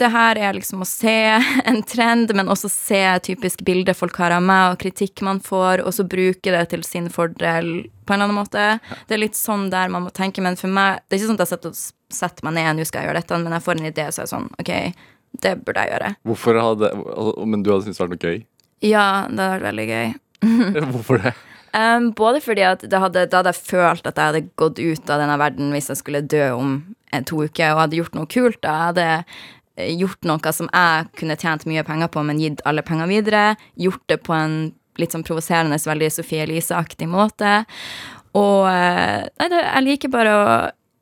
det 0.00 0.08
her 0.14 0.38
er 0.40 0.56
liksom 0.56 0.82
å 0.84 0.88
se 0.88 1.12
en 1.70 1.80
trend, 1.86 2.32
men 2.36 2.50
også 2.52 2.70
se 2.72 3.02
typisk 3.26 3.64
bilder 3.66 3.96
folk 3.96 4.16
har 4.22 4.34
av 4.36 4.44
meg, 4.44 4.72
og 4.72 4.80
kritikk 4.82 5.24
man 5.26 5.42
får, 5.44 5.84
og 5.84 5.94
så 5.96 6.06
bruke 6.08 6.54
det 6.54 6.64
til 6.72 6.84
sin 6.86 7.10
fordel 7.12 7.70
på 8.06 8.14
en 8.14 8.20
eller 8.20 8.30
annen 8.30 8.38
måte. 8.40 8.66
Det 9.08 9.16
er 9.16 9.24
litt 9.24 9.38
sånn 9.38 9.68
der 9.72 9.92
man 9.92 10.06
må 10.06 10.14
tenke, 10.14 10.42
men 10.44 10.58
for 10.60 10.72
meg 10.72 11.04
Det 11.06 11.16
er 11.16 11.20
ikke 11.20 11.30
sånn 11.32 11.40
at 11.40 11.46
jeg 11.68 11.74
setter, 12.10 12.46
meg 12.46 12.56
ned, 12.56 12.72
nå 12.78 12.86
skal 12.88 13.02
jeg 13.04 13.10
gjøre 13.10 13.22
dette, 13.22 13.40
men 13.44 13.56
jeg 13.56 13.66
får 13.66 13.80
en 13.80 13.90
idé, 13.92 14.08
så 14.08 14.22
er 14.22 14.26
jeg 14.26 14.32
sånn, 14.32 14.48
ok, 14.62 14.72
det 15.44 15.54
burde 15.64 15.84
jeg 15.84 15.94
gjøre. 15.94 16.14
Hvorfor 16.26 16.58
hadde 16.58 16.90
Men 17.46 17.62
du 17.62 17.70
hadde 17.70 17.86
syntes 17.86 18.00
det 18.00 18.06
var 18.06 18.10
noe 18.14 18.24
gøy? 18.24 18.40
Ja, 18.80 19.04
det 19.28 19.36
hadde 19.36 19.52
vært 19.52 19.68
veldig 19.68 19.86
gøy. 19.90 20.12
Hvorfor 20.96 21.22
det? 21.22 21.34
Um, 21.70 22.10
både 22.18 22.40
fordi 22.42 22.64
at 22.66 22.82
hadde, 22.82 23.26
da 23.30 23.40
hadde 23.40 23.52
jeg 23.52 23.68
følt 23.68 24.06
at 24.08 24.16
jeg 24.18 24.32
hadde 24.32 24.46
gått 24.58 24.80
ut 24.82 25.12
av 25.12 25.22
denne 25.22 25.36
verden 25.38 25.70
hvis 25.74 25.90
jeg 25.92 26.00
skulle 26.00 26.24
dø 26.26 26.48
om 26.56 26.72
en, 27.14 27.26
to 27.26 27.44
uker, 27.44 27.74
og 27.74 27.84
hadde 27.84 28.00
gjort 28.00 28.18
noe 28.18 28.30
kult. 28.30 28.58
da. 28.64 28.74
Jeg 28.74 28.88
hadde 28.88 29.06
eh, 29.76 29.92
gjort 30.00 30.28
noe 30.28 30.54
som 30.56 30.70
jeg 30.72 31.08
kunne 31.20 31.38
tjent 31.38 31.66
mye 31.70 31.86
penger 31.86 32.10
på, 32.10 32.24
men 32.26 32.42
gitt 32.42 32.64
alle 32.68 32.84
penger 32.86 33.10
videre. 33.10 33.44
Gjort 33.78 34.02
det 34.10 34.20
på 34.26 34.34
en 34.36 34.58
litt 35.00 35.14
sånn 35.14 35.26
provoserende, 35.26 35.78
veldig 35.86 36.10
Sofie 36.12 36.44
Elise-aktig 36.44 37.08
måte. 37.10 37.62
Og 38.38 38.66
eh, 38.70 39.26
nei, 39.40 39.48
jeg 39.54 39.86
liker 39.86 40.12
bare 40.12 40.34
å 40.36 40.44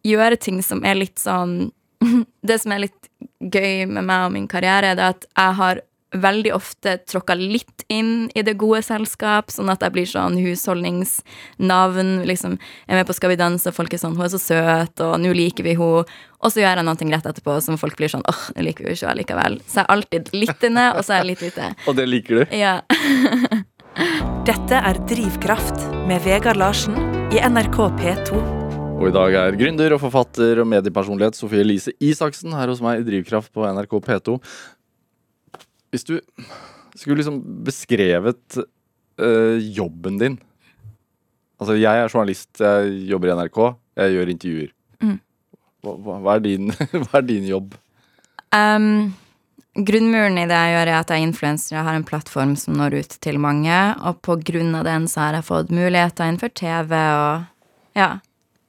gjøre 0.06 0.38
ting 0.40 0.62
som 0.64 0.84
er 0.86 1.00
litt 1.00 1.20
sånn 1.20 1.70
Det 2.48 2.54
som 2.62 2.70
er 2.72 2.84
litt 2.84 3.08
gøy 3.42 3.88
med 3.90 4.06
meg 4.06 4.28
og 4.28 4.34
min 4.36 4.46
karriere, 4.50 4.92
er 4.94 5.00
at 5.10 5.24
jeg 5.26 5.56
har 5.58 5.80
veldig 6.16 6.52
ofte 6.56 6.96
tråkka 7.04 7.36
litt 7.36 7.84
inn 7.92 8.30
i 8.34 8.42
det 8.44 8.56
gode 8.60 8.80
selskap, 8.86 9.52
sånn 9.52 9.68
at 9.72 9.82
jeg 9.84 9.94
blir 9.94 10.08
sånn 10.08 10.38
husholdningsnavn. 10.40 12.12
Liksom, 12.28 12.56
jeg 12.58 12.94
er 12.94 13.00
med 13.00 13.08
på 13.08 13.16
Skal 13.18 13.34
vi 13.34 13.40
danse, 13.40 13.68
og 13.68 13.76
folk 13.76 13.92
er 13.92 14.00
sånn 14.00 14.16
'Hun 14.16 14.24
er 14.24 14.32
så 14.32 14.40
søt', 14.40 15.00
og 15.04 15.20
'nå 15.20 15.34
liker 15.34 15.64
vi 15.64 15.74
henne'. 15.74 16.06
Og 16.40 16.52
så 16.52 16.60
gjør 16.62 16.76
jeg 16.76 16.84
noe 16.84 17.12
rett 17.12 17.26
etterpå 17.26 17.62
som 17.62 17.76
folk 17.76 17.96
blir 17.96 18.08
sånn 18.08 18.24
'Åh, 18.24 18.56
nå 18.56 18.62
liker 18.64 18.84
vi 18.84 18.94
henne 18.94 18.96
ikke 18.96 19.18
likevel'. 19.20 19.60
Så 19.66 19.74
jeg 19.74 19.84
er 19.84 19.94
alltid 19.94 20.32
litt 20.32 20.62
inne, 20.62 20.96
og 20.96 21.04
så 21.04 21.14
er 21.14 21.24
jeg 21.24 21.26
litt 21.26 21.42
ute. 21.42 21.74
Og 21.88 21.96
det 21.96 22.08
liker 22.08 22.34
du? 22.34 22.56
Ja. 22.56 22.80
Dette 24.44 24.78
er 24.78 24.94
Drivkraft 24.94 26.06
med 26.06 26.22
Vegard 26.22 26.56
Larsen 26.56 26.94
i 27.32 27.40
NRK 27.42 27.90
P2. 27.98 28.58
Og 28.98 29.12
i 29.12 29.14
dag 29.14 29.34
er 29.38 29.54
gründer 29.54 29.92
og 29.94 30.00
forfatter 30.02 30.58
og 30.58 30.66
mediepersonlighet 30.66 31.36
Sofie 31.38 31.60
Elise 31.62 31.92
Isaksen 32.02 32.50
her 32.50 32.66
hos 32.66 32.80
meg 32.82 32.98
i 32.98 33.04
Drivkraft 33.06 33.52
på 33.54 33.62
NRK 33.62 33.92
P2. 34.02 34.38
Hvis 35.92 36.04
du 36.04 36.18
skulle 36.98 37.20
liksom 37.20 37.40
beskrevet 37.64 38.58
øh, 38.58 39.56
jobben 39.76 40.18
din 40.20 40.38
Altså, 41.58 41.74
jeg 41.74 41.90
er 41.90 42.12
journalist, 42.12 42.60
jeg 42.62 42.90
jobber 43.10 43.32
i 43.32 43.34
NRK, 43.34 43.56
jeg 43.98 44.12
gjør 44.14 44.28
intervjuer. 44.30 44.68
Mm. 45.02 45.16
Hva, 45.82 46.18
hva, 46.22 46.36
er 46.36 46.44
din, 46.44 46.68
hva 47.02 47.18
er 47.18 47.24
din 47.26 47.48
jobb? 47.48 47.74
Um, 48.54 49.10
grunnmuren 49.74 50.38
i 50.38 50.46
det 50.46 50.54
jeg 50.54 50.76
gjør, 50.76 50.92
er 50.92 50.98
at 51.00 51.10
jeg 51.10 51.18
er 51.18 51.26
influenser. 51.26 51.72
Jeg 51.74 51.86
har 51.88 51.98
en 51.98 52.06
plattform 52.06 52.54
som 52.58 52.78
når 52.78 53.00
ut 53.00 53.18
til 53.26 53.40
mange, 53.42 53.80
og 54.06 54.22
på 54.22 54.38
grunn 54.52 54.70
av 54.78 54.86
den 54.86 55.10
så 55.10 55.24
har 55.24 55.40
jeg 55.40 55.48
fått 55.50 55.74
muligheter 55.74 56.30
innenfor 56.30 56.54
TV 56.62 56.94
og 56.94 57.98
ja, 57.98 58.10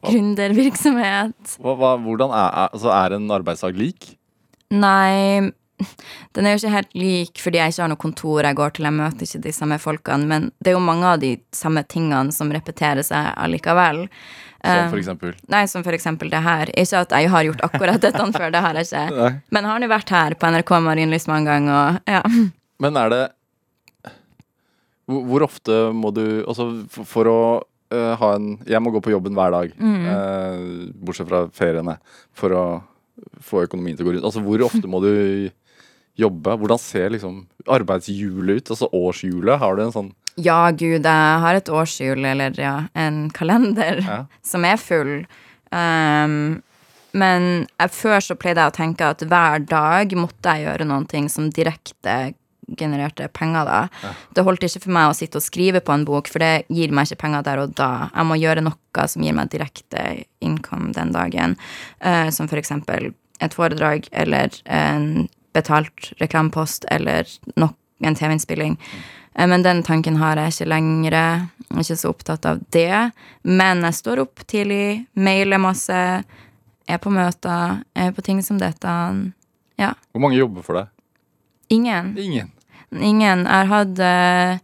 gründervirksomhet. 0.09 1.57
Hvordan 1.61 2.33
er, 2.33 2.57
altså, 2.71 2.89
er 2.95 3.19
en 3.19 3.29
arbeidsdag 3.38 3.77
lik? 3.77 4.15
Nei, 4.73 5.49
den 6.36 6.45
er 6.45 6.55
jo 6.55 6.62
ikke 6.62 6.75
helt 6.75 7.00
lik 7.00 7.41
fordi 7.43 7.62
jeg 7.62 7.74
ikke 7.74 7.86
har 7.86 7.93
noe 7.93 8.03
kontor 8.03 8.48
jeg 8.48 8.59
går 8.59 8.75
til. 8.75 8.89
Jeg 8.89 8.98
møter 9.00 9.27
ikke 9.27 9.43
de 9.45 9.55
samme 9.55 9.79
folkene, 9.81 10.30
men 10.30 10.51
det 10.60 10.73
er 10.73 10.77
jo 10.77 10.84
mange 10.84 11.15
av 11.15 11.23
de 11.23 11.36
samme 11.56 11.86
tingene 11.88 12.36
som 12.36 12.51
repeterer 12.53 13.06
seg 13.06 13.34
allikevel. 13.36 14.06
Som 14.06 14.39
Eh, 14.60 14.89
for 14.91 14.99
eksempel? 14.99 15.36
Nei, 15.47 15.63
som 15.71 15.84
for 15.86 15.95
eksempel 15.95 16.32
det 16.32 16.41
her. 16.43 16.71
Ikke 16.75 17.03
at 17.06 17.13
jeg 17.15 17.32
har 17.32 17.45
gjort 17.47 17.63
akkurat 17.63 18.01
dette 18.03 18.25
før, 18.36 18.51
det 18.51 18.63
har 18.63 18.80
jeg 18.80 18.89
ikke. 18.89 19.06
Nei. 19.15 19.32
Men 19.56 19.69
har 19.69 19.80
nå 19.80 19.89
vært 19.91 20.13
her 20.13 20.36
på 20.39 20.51
NRK 20.51 20.73
Marienlyst 20.84 21.32
mange 21.32 21.51
ganger, 21.51 21.75
og 21.75 22.15
ja. 22.17 22.23
Men 22.84 22.95
er 22.95 23.12
det 23.12 23.23
Hvor, 25.10 25.43
ofte 25.43 25.89
må 25.91 26.13
du 26.15 26.45
Altså, 26.47 26.69
for, 26.93 27.08
for 27.10 27.27
å 27.27 27.39
uh, 27.60 28.13
ha 28.21 28.30
en 28.38 28.53
Jeg 28.63 28.80
må 28.80 28.93
gå 28.95 29.01
på 29.03 29.12
jobben 29.12 29.36
hver 29.36 29.51
dag, 29.51 29.73
eh, 29.75 30.62
bortsett 30.95 31.27
fra 31.27 31.41
feriene, 31.56 31.97
for 32.32 32.56
å 32.56 32.63
få 33.43 33.65
økonomien 33.65 33.97
til 33.97 34.06
å 34.06 34.08
gå 34.08 34.13
rundt. 34.15 34.27
Altså, 34.27 34.43
hvor 34.43 34.62
ofte 34.67 34.88
må 34.88 35.01
du 35.03 35.12
jobbe? 36.19 36.55
Hvordan 36.60 36.82
ser 36.82 37.13
liksom 37.15 37.43
arbeidshjulet 37.69 38.62
ut? 38.63 38.71
Altså 38.75 38.89
årshjulet? 38.95 39.60
Har 39.62 39.77
du 39.77 39.84
en 39.86 39.93
sånn 39.95 40.10
Ja, 40.39 40.71
gud, 40.71 41.03
jeg 41.03 41.43
har 41.43 41.58
et 41.58 41.69
årshjul, 41.69 42.23
eller 42.25 42.55
ja, 42.60 42.75
en 42.95 43.27
kalender, 43.36 44.03
Ja. 44.05 44.19
som 44.51 44.65
er 44.65 44.77
full. 44.79 45.25
Um, 45.71 46.62
men 47.12 47.65
jeg, 47.79 47.91
før 47.91 48.19
så 48.23 48.38
pleide 48.39 48.62
jeg 48.63 48.71
å 48.71 48.77
tenke 48.77 49.08
at 49.10 49.23
hver 49.25 49.65
dag 49.67 50.13
måtte 50.17 50.53
jeg 50.55 50.67
gjøre 50.67 50.88
noen 50.88 51.08
ting 51.10 51.27
som 51.29 51.49
direkte 51.49 52.34
genererte 52.77 53.25
penger, 53.34 53.65
da. 53.65 54.13
Det 54.38 54.43
holdt 54.45 54.63
ikke 54.67 54.84
for 54.84 54.93
meg 54.93 55.10
å 55.10 55.15
sitte 55.17 55.39
og 55.39 55.45
skrive 55.45 55.82
på 55.82 55.93
en 55.95 56.05
bok, 56.05 56.29
for 56.29 56.43
det 56.43 56.67
gir 56.69 56.93
meg 56.93 57.10
ikke 57.10 57.23
penger 57.23 57.47
der 57.47 57.63
og 57.63 57.73
da. 57.77 58.10
Jeg 58.13 58.29
må 58.29 58.38
gjøre 58.38 58.63
noe 58.65 59.08
som 59.10 59.25
gir 59.25 59.34
meg 59.38 59.49
direkte 59.53 60.03
income 60.45 60.93
den 60.93 61.13
dagen, 61.15 61.58
uh, 62.05 62.29
som 62.29 62.49
for 62.51 62.62
eksempel 62.62 63.12
et 63.41 63.55
foredrag 63.55 64.10
eller 64.12 64.53
en 64.69 65.27
betalt 65.53 66.12
reklamepost 66.19 66.85
eller 66.91 67.27
nok, 67.55 67.75
en 68.03 68.15
TV-innspilling. 68.15 68.77
Eh, 69.35 69.47
Men 69.47 69.63
den 69.63 69.83
tanken 69.83 70.17
har 70.17 70.35
jeg 70.38 70.53
ikke 70.53 70.69
lenger. 70.69 71.12
Jeg 71.12 71.47
er 71.71 71.81
ikke 71.83 71.97
så 71.97 72.09
opptatt 72.13 72.45
av 72.45 72.62
det. 72.71 73.12
Men 73.43 73.81
jeg 73.88 73.93
står 73.93 74.19
opp 74.25 74.45
tidlig, 74.47 75.05
mailer 75.15 75.57
masse, 75.62 75.99
er 76.89 76.97
på 76.97 77.12
møter, 77.13 77.83
er 77.95 78.12
på 78.12 78.21
ting 78.25 78.41
som 78.43 78.57
dette. 78.57 78.93
Ja. 79.79 79.93
Hvor 80.12 80.21
mange 80.21 80.39
jobber 80.39 80.65
for 80.65 80.79
deg? 80.79 80.88
Ingen. 81.69 82.15
Ingen. 82.17 82.49
Ingen. 82.91 83.45
Jeg 83.45 83.67
hatt 83.69 83.99
eh, 84.01 84.57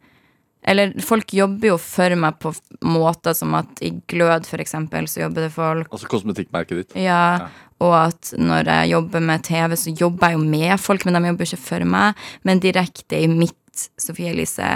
Eller 0.66 0.96
folk 1.06 1.30
jobber 1.38 1.68
jo 1.68 1.76
for 1.78 2.16
meg 2.18 2.40
på 2.42 2.50
måter 2.82 3.36
som 3.38 3.54
at 3.54 3.84
i 3.86 3.92
Glød, 4.10 4.48
for 4.50 4.58
eksempel, 4.64 5.06
så 5.08 5.22
jobber 5.22 5.46
det 5.46 5.52
folk. 5.54 5.92
Altså 5.94 6.10
kosmetikkmerket 6.10 6.80
ditt. 6.80 6.96
Ja, 6.98 7.52
og 7.84 7.94
at 8.00 8.32
når 8.40 8.70
jeg 8.72 8.92
jobber 8.94 9.24
med 9.28 9.44
TV, 9.44 9.76
så 9.78 9.92
jobber 10.00 10.32
jeg 10.32 10.38
jo 10.40 10.44
med 10.48 10.80
folk, 10.80 11.06
men 11.06 11.18
de 11.18 11.24
jobber 11.32 11.50
ikke 11.50 11.60
for 11.66 11.86
meg. 11.96 12.22
Men 12.48 12.62
direkte 12.64 13.20
i 13.20 13.28
mitt 13.32 13.88
Sofie 14.00 14.32
Elise 14.32 14.70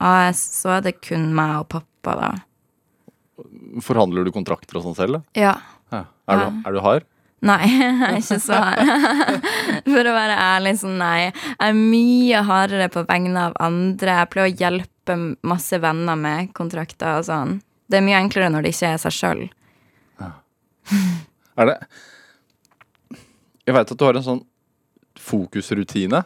AS, 0.00 0.38
så 0.60 0.76
er 0.76 0.84
det 0.86 1.00
kun 1.02 1.32
meg 1.34 1.56
og 1.64 1.68
pappa, 1.74 2.14
da. 2.20 2.28
Forhandler 3.82 4.24
du 4.24 4.30
kontrakter 4.34 4.78
og 4.78 4.84
sånn 4.86 4.94
selv? 4.98 5.18
da? 5.18 5.40
Ja. 5.40 5.54
Ja. 5.90 6.04
Er, 6.30 6.38
Ja. 6.38 6.46
du, 6.50 6.62
er 6.68 6.72
du 6.76 6.80
hard? 6.84 7.08
Nei, 7.44 7.58
jeg 7.68 7.96
er 8.06 8.14
ikke 8.22 8.38
så 8.40 8.56
hard. 8.62 9.42
For 9.90 10.06
å 10.08 10.14
være 10.14 10.36
ærlig, 10.40 10.76
så 10.80 10.88
nei. 10.94 11.26
Jeg 11.26 11.58
er 11.66 11.74
mye 11.76 12.44
hardere 12.46 12.86
på 12.94 13.02
vegne 13.10 13.48
av 13.50 13.58
andre. 13.60 14.14
Jeg 14.22 14.30
pleier 14.32 14.48
å 14.52 14.56
hjelpe 14.62 15.18
masse 15.44 15.76
venner 15.82 16.16
med 16.16 16.54
kontrakter 16.56 17.18
og 17.18 17.26
sånn. 17.26 17.58
Det 17.90 17.98
er 17.98 18.06
mye 18.06 18.22
enklere 18.22 18.48
når 18.54 18.64
det 18.64 18.72
ikke 18.76 18.94
er 18.94 19.02
seg 19.02 19.12
sjøl. 19.18 19.42
Er 21.58 21.68
det 21.68 21.76
Jeg 23.66 23.74
veit 23.76 23.90
at 23.94 23.98
du 23.98 24.04
har 24.04 24.18
en 24.18 24.26
sånn 24.26 24.42
fokusrutine. 25.20 26.24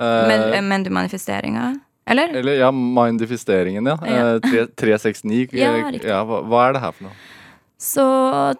Eh, 0.00 0.26
Men, 0.28 0.68
men 0.68 0.82
du 0.84 0.90
manifesteringa? 0.90 1.70
Eller? 2.10 2.32
Eller 2.34 2.56
ja, 2.58 2.70
mindifisteringen, 2.72 3.86
ja. 3.86 3.96
Ja. 4.06 4.22
Eh, 4.34 4.40
tre- 4.40 4.66
369. 4.76 5.52
Ja, 5.60 5.74
eh, 5.76 6.00
ja, 6.02 6.22
hva, 6.26 6.40
hva 6.48 6.64
er 6.68 6.72
det 6.76 6.82
her 6.84 6.96
for 6.96 7.06
noe? 7.08 7.18
Så 7.80 8.04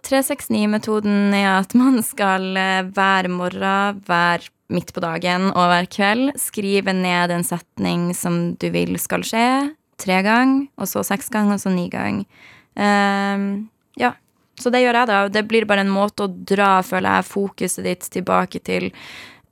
369-metoden 0.06 1.34
er 1.36 1.58
at 1.58 1.74
man 1.76 1.98
skal 2.06 2.54
eh, 2.56 2.82
hver 2.94 3.28
morgen, 3.32 4.00
hver 4.06 4.46
midt 4.70 4.92
på 4.94 5.02
dagen 5.02 5.48
og 5.50 5.66
hver 5.72 5.88
kveld 5.90 6.30
skrive 6.40 6.94
ned 6.94 7.34
en 7.34 7.44
setning 7.44 8.10
som 8.16 8.54
du 8.60 8.68
vil 8.72 8.94
skal 9.02 9.24
skje. 9.26 9.44
Tre 10.00 10.22
ganger, 10.24 10.68
og 10.80 10.88
så 10.88 11.02
seks 11.04 11.28
ganger, 11.28 11.58
og 11.58 11.60
så 11.60 11.72
ni. 11.74 11.88
Ehm, 11.90 12.24
ja. 12.78 13.79
Så 14.60 14.72
det 14.72 14.82
gjør 14.84 15.00
jeg, 15.00 15.10
da. 15.10 15.20
Det 15.32 15.44
blir 15.48 15.66
bare 15.68 15.84
en 15.86 15.92
måte 15.92 16.26
å 16.26 16.30
dra, 16.30 16.78
føler 16.86 17.20
jeg, 17.20 17.30
fokuset 17.30 17.86
ditt 17.86 18.08
tilbake 18.12 18.62
til 18.66 18.90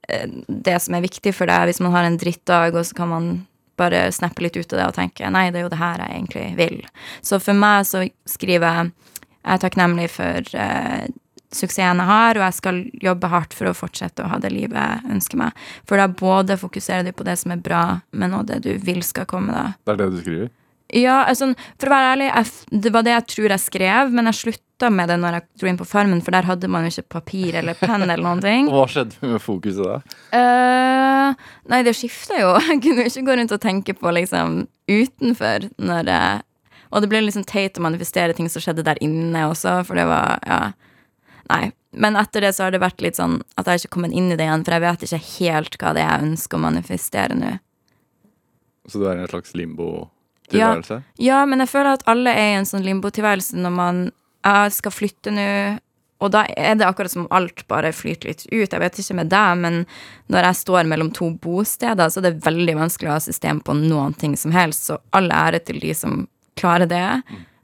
eh, 0.08 0.26
det 0.48 0.78
som 0.84 0.98
er 0.98 1.06
viktig 1.06 1.32
for 1.36 1.50
deg. 1.50 1.70
Hvis 1.70 1.82
man 1.84 1.94
har 1.96 2.08
en 2.08 2.18
drittdag, 2.20 2.76
og 2.76 2.84
så 2.86 2.98
kan 2.98 3.12
man 3.12 3.30
bare 3.78 4.08
snappe 4.12 4.42
litt 4.42 4.58
ut 4.58 4.72
av 4.74 4.78
det 4.80 4.88
og 4.90 4.96
tenke 4.96 5.28
nei, 5.30 5.48
det 5.54 5.60
er 5.60 5.68
jo 5.68 5.72
det 5.72 5.80
her 5.80 6.02
jeg 6.02 6.16
egentlig 6.16 6.48
vil. 6.58 6.80
Så 7.22 7.38
for 7.42 7.56
meg 7.56 7.86
så 7.86 8.02
skriver 8.28 8.68
jeg 8.68 8.90
jeg 9.48 9.54
er 9.54 9.60
takknemlig 9.62 10.08
for 10.12 10.56
eh, 10.60 11.06
suksessen 11.54 12.02
jeg 12.02 12.08
har, 12.10 12.36
og 12.36 12.44
jeg 12.44 12.56
skal 12.58 12.80
jobbe 13.00 13.30
hardt 13.32 13.54
for 13.56 13.70
å 13.70 13.76
fortsette 13.76 14.24
å 14.24 14.28
ha 14.32 14.38
det 14.42 14.50
livet 14.52 14.76
jeg 14.76 15.14
ønsker 15.14 15.40
meg. 15.40 15.62
For 15.88 16.00
da 16.00 16.08
både 16.10 16.58
fokuserer 16.60 17.06
du 17.06 17.14
på 17.16 17.24
det 17.24 17.38
som 17.40 17.54
er 17.54 17.62
bra, 17.64 17.82
men 18.12 18.36
også 18.36 18.50
det 18.50 18.58
du 18.66 18.84
vil 18.84 19.00
skal 19.06 19.28
komme, 19.30 19.54
da. 19.54 19.78
Det 19.86 19.94
er 19.94 20.02
det 20.02 20.10
du 20.12 20.20
skriver? 20.20 20.50
Ja, 20.96 21.26
altså, 21.28 21.50
for 21.76 21.90
å 21.90 21.92
være 21.92 22.12
ærlig, 22.14 22.26
jeg, 22.30 22.80
det 22.84 22.90
var 22.94 23.04
det 23.04 23.12
jeg 23.12 23.28
tror 23.34 23.52
jeg 23.52 23.60
skrev, 23.60 24.12
men 24.16 24.30
jeg 24.30 24.38
slutta 24.38 24.88
med 24.94 25.10
det 25.10 25.18
når 25.20 25.36
jeg 25.36 25.46
dro 25.60 25.68
inn 25.68 25.80
på 25.80 25.86
Farmen, 25.88 26.22
for 26.24 26.32
der 26.32 26.48
hadde 26.48 26.70
man 26.72 26.86
jo 26.86 26.92
ikke 26.94 27.18
papir 27.18 27.58
eller 27.60 27.76
penn 27.76 28.06
eller 28.06 28.22
noen 28.24 28.40
ting. 28.44 28.68
Hva 28.72 28.86
skjedde 28.88 29.20
med 29.34 29.42
fokuset 29.44 29.84
da? 29.84 29.98
Uh, 30.32 31.48
nei, 31.68 31.82
det 31.84 31.92
skifta 31.98 32.40
jo. 32.40 32.54
Jeg 32.70 32.80
kunne 32.86 33.04
jo 33.04 33.12
ikke 33.12 33.26
gå 33.28 33.38
rundt 33.42 33.56
og 33.58 33.62
tenke 33.64 33.96
på 33.98 34.14
liksom 34.16 34.62
utenfor 34.88 35.68
når 35.76 36.08
jeg 36.08 36.44
Og 36.88 37.02
det 37.04 37.08
ble 37.12 37.20
liksom 37.20 37.44
teit 37.44 37.76
å 37.76 37.84
manifestere 37.84 38.32
ting 38.32 38.48
som 38.48 38.64
skjedde 38.64 38.86
der 38.86 39.00
inne 39.04 39.44
også, 39.50 39.82
for 39.84 39.98
det 39.98 40.08
var 40.08 40.40
Ja. 40.48 40.60
Nei. 41.48 41.72
Men 41.92 42.16
etter 42.20 42.44
det 42.44 42.52
så 42.56 42.66
har 42.66 42.72
det 42.72 42.80
vært 42.80 43.00
litt 43.00 43.16
sånn 43.16 43.38
at 43.56 43.64
jeg 43.64 43.70
har 43.72 43.80
ikke 43.80 43.94
kommet 43.96 44.12
inn 44.16 44.28
i 44.32 44.36
det 44.36 44.44
igjen, 44.44 44.64
for 44.64 44.76
jeg 44.76 44.84
vet 44.84 45.04
ikke 45.06 45.20
helt 45.38 45.78
hva 45.80 45.92
det 45.96 46.02
er 46.04 46.10
jeg 46.10 46.28
ønsker 46.28 46.58
å 46.58 46.64
manifestere 46.64 47.36
nå. 47.36 47.54
Så 48.88 49.00
du 49.00 49.06
er 49.08 49.16
i 49.16 49.24
en 49.24 49.30
slags 49.32 49.56
limbo-tilværelse? 50.52 51.02
Ja, 51.22 51.42
men 51.48 51.64
jeg 51.64 51.70
føler 51.72 51.98
at 51.98 52.06
alle 52.10 52.32
er 52.32 52.54
i 52.54 52.56
en 52.60 52.68
sånn 52.68 52.86
limbotilværelse 52.86 53.58
når 53.60 53.74
man 53.74 54.00
jeg 54.48 54.72
skal 54.76 54.94
flytte 54.94 55.32
nå, 55.34 55.48
og 56.18 56.32
da 56.34 56.44
er 56.58 56.78
det 56.78 56.86
akkurat 56.86 57.12
som 57.12 57.26
alt 57.34 57.62
bare 57.70 57.92
flyter 57.94 58.30
litt 58.30 58.46
ut. 58.48 58.72
Jeg 58.72 58.80
vet 58.82 58.98
ikke 58.98 59.18
med 59.20 59.30
deg, 59.30 59.60
men 59.62 59.76
når 60.32 60.48
jeg 60.48 60.60
står 60.62 60.88
mellom 60.90 61.12
to 61.14 61.30
bosteder, 61.42 62.10
så 62.10 62.18
er 62.22 62.30
det 62.30 62.46
veldig 62.46 62.74
vanskelig 62.80 63.10
å 63.10 63.18
ha 63.18 63.20
system 63.22 63.60
på 63.62 63.76
noen 63.78 64.16
ting 64.18 64.34
som 64.38 64.54
helst, 64.54 64.88
så 64.88 64.98
all 65.14 65.30
ære 65.34 65.60
til 65.68 65.78
de 65.82 65.92
som 65.94 66.24
klarer 66.58 66.90
det. 66.90 67.04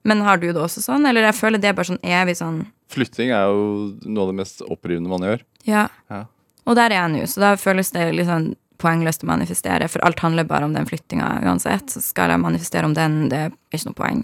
Men 0.07 0.23
har 0.23 0.39
du 0.39 0.47
det 0.53 0.61
også 0.61 0.85
sånn, 0.85 1.07
eller 1.09 1.27
jeg 1.31 1.39
føler 1.41 1.63
det 1.63 1.73
er 1.73 1.79
bare 1.79 1.95
sånn 1.95 2.05
evig 2.05 2.39
sånn 2.39 2.65
Flytting 2.95 3.31
er 3.33 3.49
jo 3.49 3.63
noe 4.05 4.27
av 4.27 4.29
det 4.31 4.37
mest 4.39 4.61
opprivende 4.71 5.11
man 5.11 5.25
gjør. 5.25 5.41
Ja. 5.67 5.87
Ja. 6.13 6.21
Og 6.69 6.77
der 6.79 6.93
er 6.93 7.01
jeg 7.01 7.13
nå, 7.15 7.23
så 7.27 7.41
da 7.43 7.55
føles 7.59 7.91
det 7.97 8.05
sånn 8.29 8.53
poengløst 8.83 9.25
å 9.25 9.31
manifestere, 9.31 9.89
for 9.91 10.05
alt 10.07 10.23
handler 10.25 10.47
bare 10.49 10.67
om 10.69 10.75
den 10.75 10.87
flyttinga 10.89 11.31
uansett. 11.47 11.93
Så 11.93 12.03
skal 12.05 12.35
jeg 12.35 12.43
manifestere 12.43 12.89
om 12.89 12.97
den, 12.97 13.25
det 13.33 13.47
er 13.47 13.57
ikke 13.75 13.91
noe 13.91 13.99
poeng. 13.99 14.23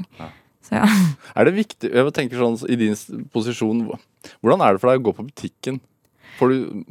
Så 0.67 0.81
ja. 0.81 0.91
Er 1.39 1.49
det 1.49 1.57
viktig, 1.59 1.93
jeg 1.95 2.17
tenker 2.17 2.41
sånn 2.41 2.59
i 2.71 2.79
din 2.81 2.99
posisjon, 3.35 3.87
hvordan 4.43 4.65
er 4.67 4.77
det 4.77 4.83
for 4.83 4.93
deg 4.93 5.03
å 5.03 5.09
gå 5.09 5.17
på 5.17 5.27
butikken? 5.31 5.81
Får 6.41 6.53
du, 6.53 6.85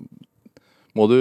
må 0.98 1.08
du 1.12 1.20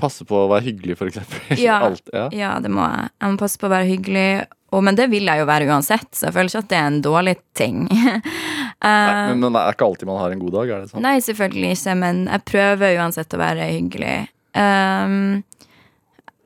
passe 0.00 0.26
på 0.26 0.44
å 0.44 0.50
være 0.50 0.68
hyggelig, 0.70 0.98
eksempel? 0.98 1.56
Ja. 1.60 1.78
Alt, 1.86 2.10
ja. 2.12 2.28
Ja, 2.34 2.52
det 2.62 2.72
må 2.72 2.84
jeg. 2.84 3.08
Jeg 3.20 3.34
må 3.34 3.40
passe 3.40 3.60
på 3.60 3.70
å 3.70 3.74
være 3.74 3.88
hyggelig. 3.88 4.28
Og, 4.74 4.80
men 4.82 4.96
det 4.98 5.06
vil 5.12 5.28
jeg 5.30 5.38
jo 5.38 5.46
være 5.46 5.68
uansett, 5.70 6.08
så 6.16 6.28
jeg 6.28 6.34
føler 6.34 6.50
ikke 6.50 6.62
at 6.64 6.70
det 6.72 6.78
er 6.80 6.86
en 6.88 7.02
dårlig 7.04 7.34
ting. 7.54 7.84
uh, 7.86 8.16
Nei, 8.82 9.28
men, 9.30 9.44
men 9.44 9.54
det 9.54 9.60
er 9.62 9.76
ikke 9.76 9.86
alltid 9.86 10.10
man 10.10 10.18
har 10.18 10.34
en 10.34 10.42
god 10.42 10.56
dag, 10.58 10.72
er 10.72 10.82
det 10.82 10.90
sånn? 10.90 11.04
Nei, 11.04 11.14
selvfølgelig 11.22 11.76
ikke, 11.76 11.94
men 12.00 12.24
jeg 12.26 12.46
prøver 12.50 12.98
uansett 12.98 13.36
å 13.36 13.40
være 13.40 13.68
hyggelig. 13.70 14.16
Ehm, 14.54 15.42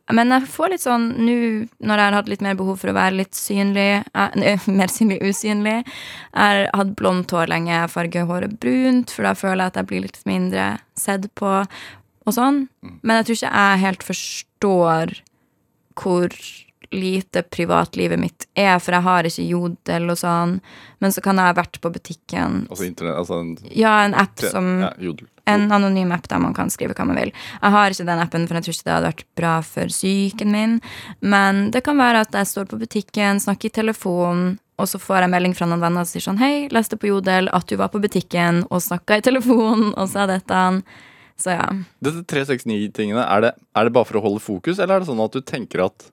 men 0.08 0.32
jeg 0.32 0.48
får 0.48 0.72
litt 0.72 0.84
sånn 0.84 1.08
nå 1.20 1.36
når 1.84 2.00
jeg 2.00 2.06
har 2.06 2.16
hatt 2.16 2.30
litt 2.32 2.44
mer 2.44 2.56
behov 2.56 2.78
for 2.80 2.92
å 2.92 2.96
være 2.96 3.18
litt 3.18 3.36
synlig 3.36 4.00
eh, 4.00 4.68
Mer 4.78 4.92
synlig 4.92 5.20
usynlig. 5.20 5.82
Jeg 5.82 6.38
har 6.40 6.64
hatt 6.72 6.94
blondt 6.98 7.34
hår 7.36 7.52
lenge, 7.52 7.74
jeg 7.74 7.92
farger 7.92 8.28
håret 8.30 8.56
brunt, 8.62 9.12
for 9.12 9.28
da 9.28 9.34
føler 9.36 9.66
jeg 9.66 9.74
at 9.74 9.80
jeg 9.82 9.90
blir 9.90 10.06
litt 10.06 10.22
mindre 10.28 10.70
sett 10.98 11.28
på 11.38 11.52
og 12.28 12.34
sånn. 12.36 12.64
Men 13.02 13.20
jeg 13.20 13.28
tror 13.28 13.38
ikke 13.38 13.52
jeg 13.52 13.84
helt 13.84 14.06
forstår 14.06 15.14
hvor 15.98 16.34
lite 16.94 17.42
privatlivet 17.42 18.20
mitt 18.20 18.46
er, 18.58 18.78
for 18.80 18.96
jeg 18.96 19.04
har 19.04 19.28
ikke 19.28 19.46
jodel 19.48 20.12
og 20.12 20.20
sånn. 20.20 20.58
Men 21.02 21.14
så 21.14 21.22
kan 21.24 21.38
jeg 21.38 21.50
ha 21.50 21.56
vært 21.56 21.80
på 21.82 21.90
butikken. 21.94 22.62
Altså 22.68 22.86
internett, 22.88 23.18
altså 23.20 23.40
en, 23.42 23.56
Ja, 23.76 23.98
en 24.04 24.16
app 24.18 24.40
som 24.40 24.70
ja, 24.86 24.92
en 25.48 25.72
anonym 25.72 26.12
app 26.12 26.28
der 26.28 26.40
man 26.42 26.54
kan 26.56 26.70
skrive 26.72 26.96
hva 26.96 27.06
man 27.08 27.18
vil. 27.20 27.32
Jeg 27.32 27.74
har 27.74 27.94
ikke 27.94 28.08
den 28.08 28.22
appen, 28.24 28.46
for 28.48 28.58
jeg 28.58 28.66
tror 28.66 28.76
ikke 28.76 28.88
det 28.88 28.94
hadde 28.96 29.10
vært 29.12 29.26
bra 29.40 29.52
for 29.64 29.92
psyken 29.92 30.52
min. 30.52 30.78
Men 31.20 31.68
det 31.74 31.84
kan 31.86 32.00
være 32.00 32.24
at 32.26 32.36
jeg 32.36 32.50
står 32.52 32.68
på 32.72 32.80
butikken, 32.80 33.40
snakker 33.42 33.70
i 33.70 33.76
telefonen, 33.80 34.56
og 34.78 34.86
så 34.86 35.00
får 35.02 35.24
jeg 35.24 35.32
melding 35.32 35.54
fra 35.58 35.66
noen 35.66 35.82
venner 35.82 36.06
som 36.06 36.14
sier 36.14 36.22
sånn 36.22 36.38
Hei, 36.38 36.68
leste 36.70 36.98
på 37.00 37.08
Jodel 37.10 37.48
at 37.56 37.66
du 37.66 37.74
var 37.80 37.90
på 37.90 37.98
butikken 38.02 38.62
og 38.68 38.82
snakka 38.84 39.18
i 39.18 39.24
telefonen 39.26 39.90
og 39.98 40.06
sa 40.12 40.28
dette. 40.30 40.60
Så 41.38 41.54
ja. 41.54 41.66
Dette 42.02 42.22
369-tingene, 42.30 43.24
er 43.24 43.42
det, 43.46 43.56
er 43.78 43.88
det 43.88 43.94
bare 43.94 44.06
for 44.08 44.20
å 44.20 44.24
holde 44.24 44.42
fokus, 44.42 44.78
eller 44.78 44.98
er 44.98 45.04
det 45.04 45.10
sånn 45.10 45.22
at 45.22 45.34
du 45.34 45.42
tenker 45.46 45.86
at 45.86 46.08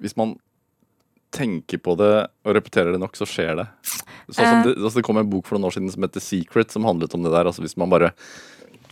hvis 0.00 0.16
man 0.16 0.36
tenker 1.30 1.78
på 1.84 1.94
det 2.00 2.12
og 2.46 2.54
repeterer 2.56 2.92
det 2.94 3.00
nok, 3.02 3.16
så 3.18 3.26
skjer 3.28 3.56
det? 3.60 3.66
Sånn 4.32 4.34
som 4.44 4.58
Eh. 4.58 4.62
det, 4.64 4.76
altså 4.78 4.96
det 5.00 5.04
kom 5.04 5.18
en 5.20 5.28
bok 5.28 5.46
for 5.46 5.58
noen 5.58 5.68
år 5.68 5.74
siden 5.76 5.90
som 5.92 6.02
heter 6.02 6.20
Secret, 6.24 6.70
som 6.72 6.84
handlet 6.88 7.14
om 7.14 7.22
det 7.22 7.32
der. 7.32 7.44
Altså 7.44 7.60
hvis 7.64 7.76
man 7.76 7.90
bare 7.90 8.12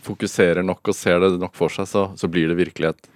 fokuserer 0.07 0.63
nok 0.65 0.87
og 0.89 0.95
ser 0.95 1.19
det 1.21 1.33
nok 1.41 1.55
for 1.57 1.69
seg, 1.73 1.87
så, 1.91 2.07
så 2.17 2.29
blir 2.31 2.49
det 2.53 2.57
virkelighet. 2.61 3.09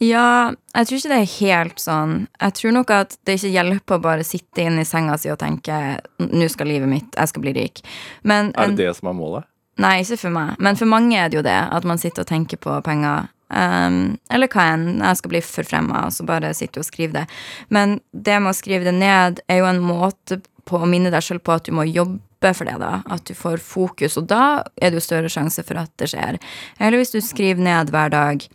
Ja, 0.00 0.52
jeg 0.72 0.86
tror 0.88 0.96
ikke 0.96 1.10
det 1.12 1.18
er 1.20 1.34
helt 1.34 1.82
sånn. 1.82 2.12
Jeg 2.40 2.54
tror 2.56 2.72
nok 2.72 2.90
at 2.96 3.18
det 3.28 3.34
ikke 3.36 3.50
hjelper 3.52 3.98
å 3.98 4.02
bare 4.06 4.24
sitte 4.24 4.62
inne 4.64 4.80
i 4.80 4.88
senga 4.88 5.18
si 5.20 5.28
og 5.28 5.36
tenke 5.42 5.98
nå 6.22 6.48
skal 6.48 6.70
livet 6.70 6.88
mitt, 6.88 7.10
jeg 7.18 7.28
skal 7.28 7.42
bli 7.44 7.52
rik. 7.58 7.82
Men 8.24 8.54
Er 8.56 8.64
en- 8.70 8.76
det 8.76 8.86
det 8.86 8.96
som 8.96 9.08
er 9.08 9.18
målet? 9.18 9.44
Nei, 9.76 10.00
ikke 10.02 10.18
for 10.18 10.30
meg. 10.30 10.56
Men 10.58 10.76
for 10.76 10.86
mange 10.86 11.16
er 11.16 11.28
det 11.28 11.36
jo 11.38 11.42
det. 11.42 11.68
At 11.72 11.84
man 11.84 11.98
sitter 11.98 12.22
og 12.22 12.26
tenker 12.28 12.56
på 12.56 12.82
penger. 12.84 13.28
Um, 13.50 14.18
eller 14.30 14.50
hva 14.50 14.68
enn. 14.76 15.00
Jeg 15.02 15.18
skal 15.18 15.32
bli 15.32 15.42
forfremma, 15.42 16.04
og 16.06 16.14
så 16.14 16.26
bare 16.26 16.52
sitte 16.54 16.82
og 16.82 16.86
skrive 16.86 17.20
det. 17.20 17.26
Men 17.74 17.98
det 18.12 18.38
med 18.38 18.52
å 18.52 18.56
skrive 18.56 18.86
det 18.86 18.94
ned 18.98 19.42
er 19.50 19.62
jo 19.62 19.70
en 19.70 19.82
måte 19.82 20.40
på 20.68 20.78
å 20.78 20.88
minne 20.88 21.10
deg 21.10 21.24
sjøl 21.24 21.42
på 21.42 21.56
at 21.56 21.66
du 21.66 21.74
må 21.74 21.86
jobbe 21.88 22.52
for 22.54 22.68
det. 22.68 22.78
da 22.82 23.00
At 23.10 23.26
du 23.26 23.34
får 23.34 23.62
fokus, 23.64 24.16
og 24.20 24.28
da 24.30 24.62
er 24.78 24.90
det 24.90 25.00
jo 25.00 25.08
større 25.08 25.32
sjanse 25.32 25.64
for 25.66 25.80
at 25.80 25.90
det 26.00 26.12
skjer. 26.12 26.38
Eller 26.78 27.00
hvis 27.00 27.14
du 27.14 27.20
skriver 27.24 27.62
ned 27.62 27.90
hver 27.90 28.14
dag 28.14 28.46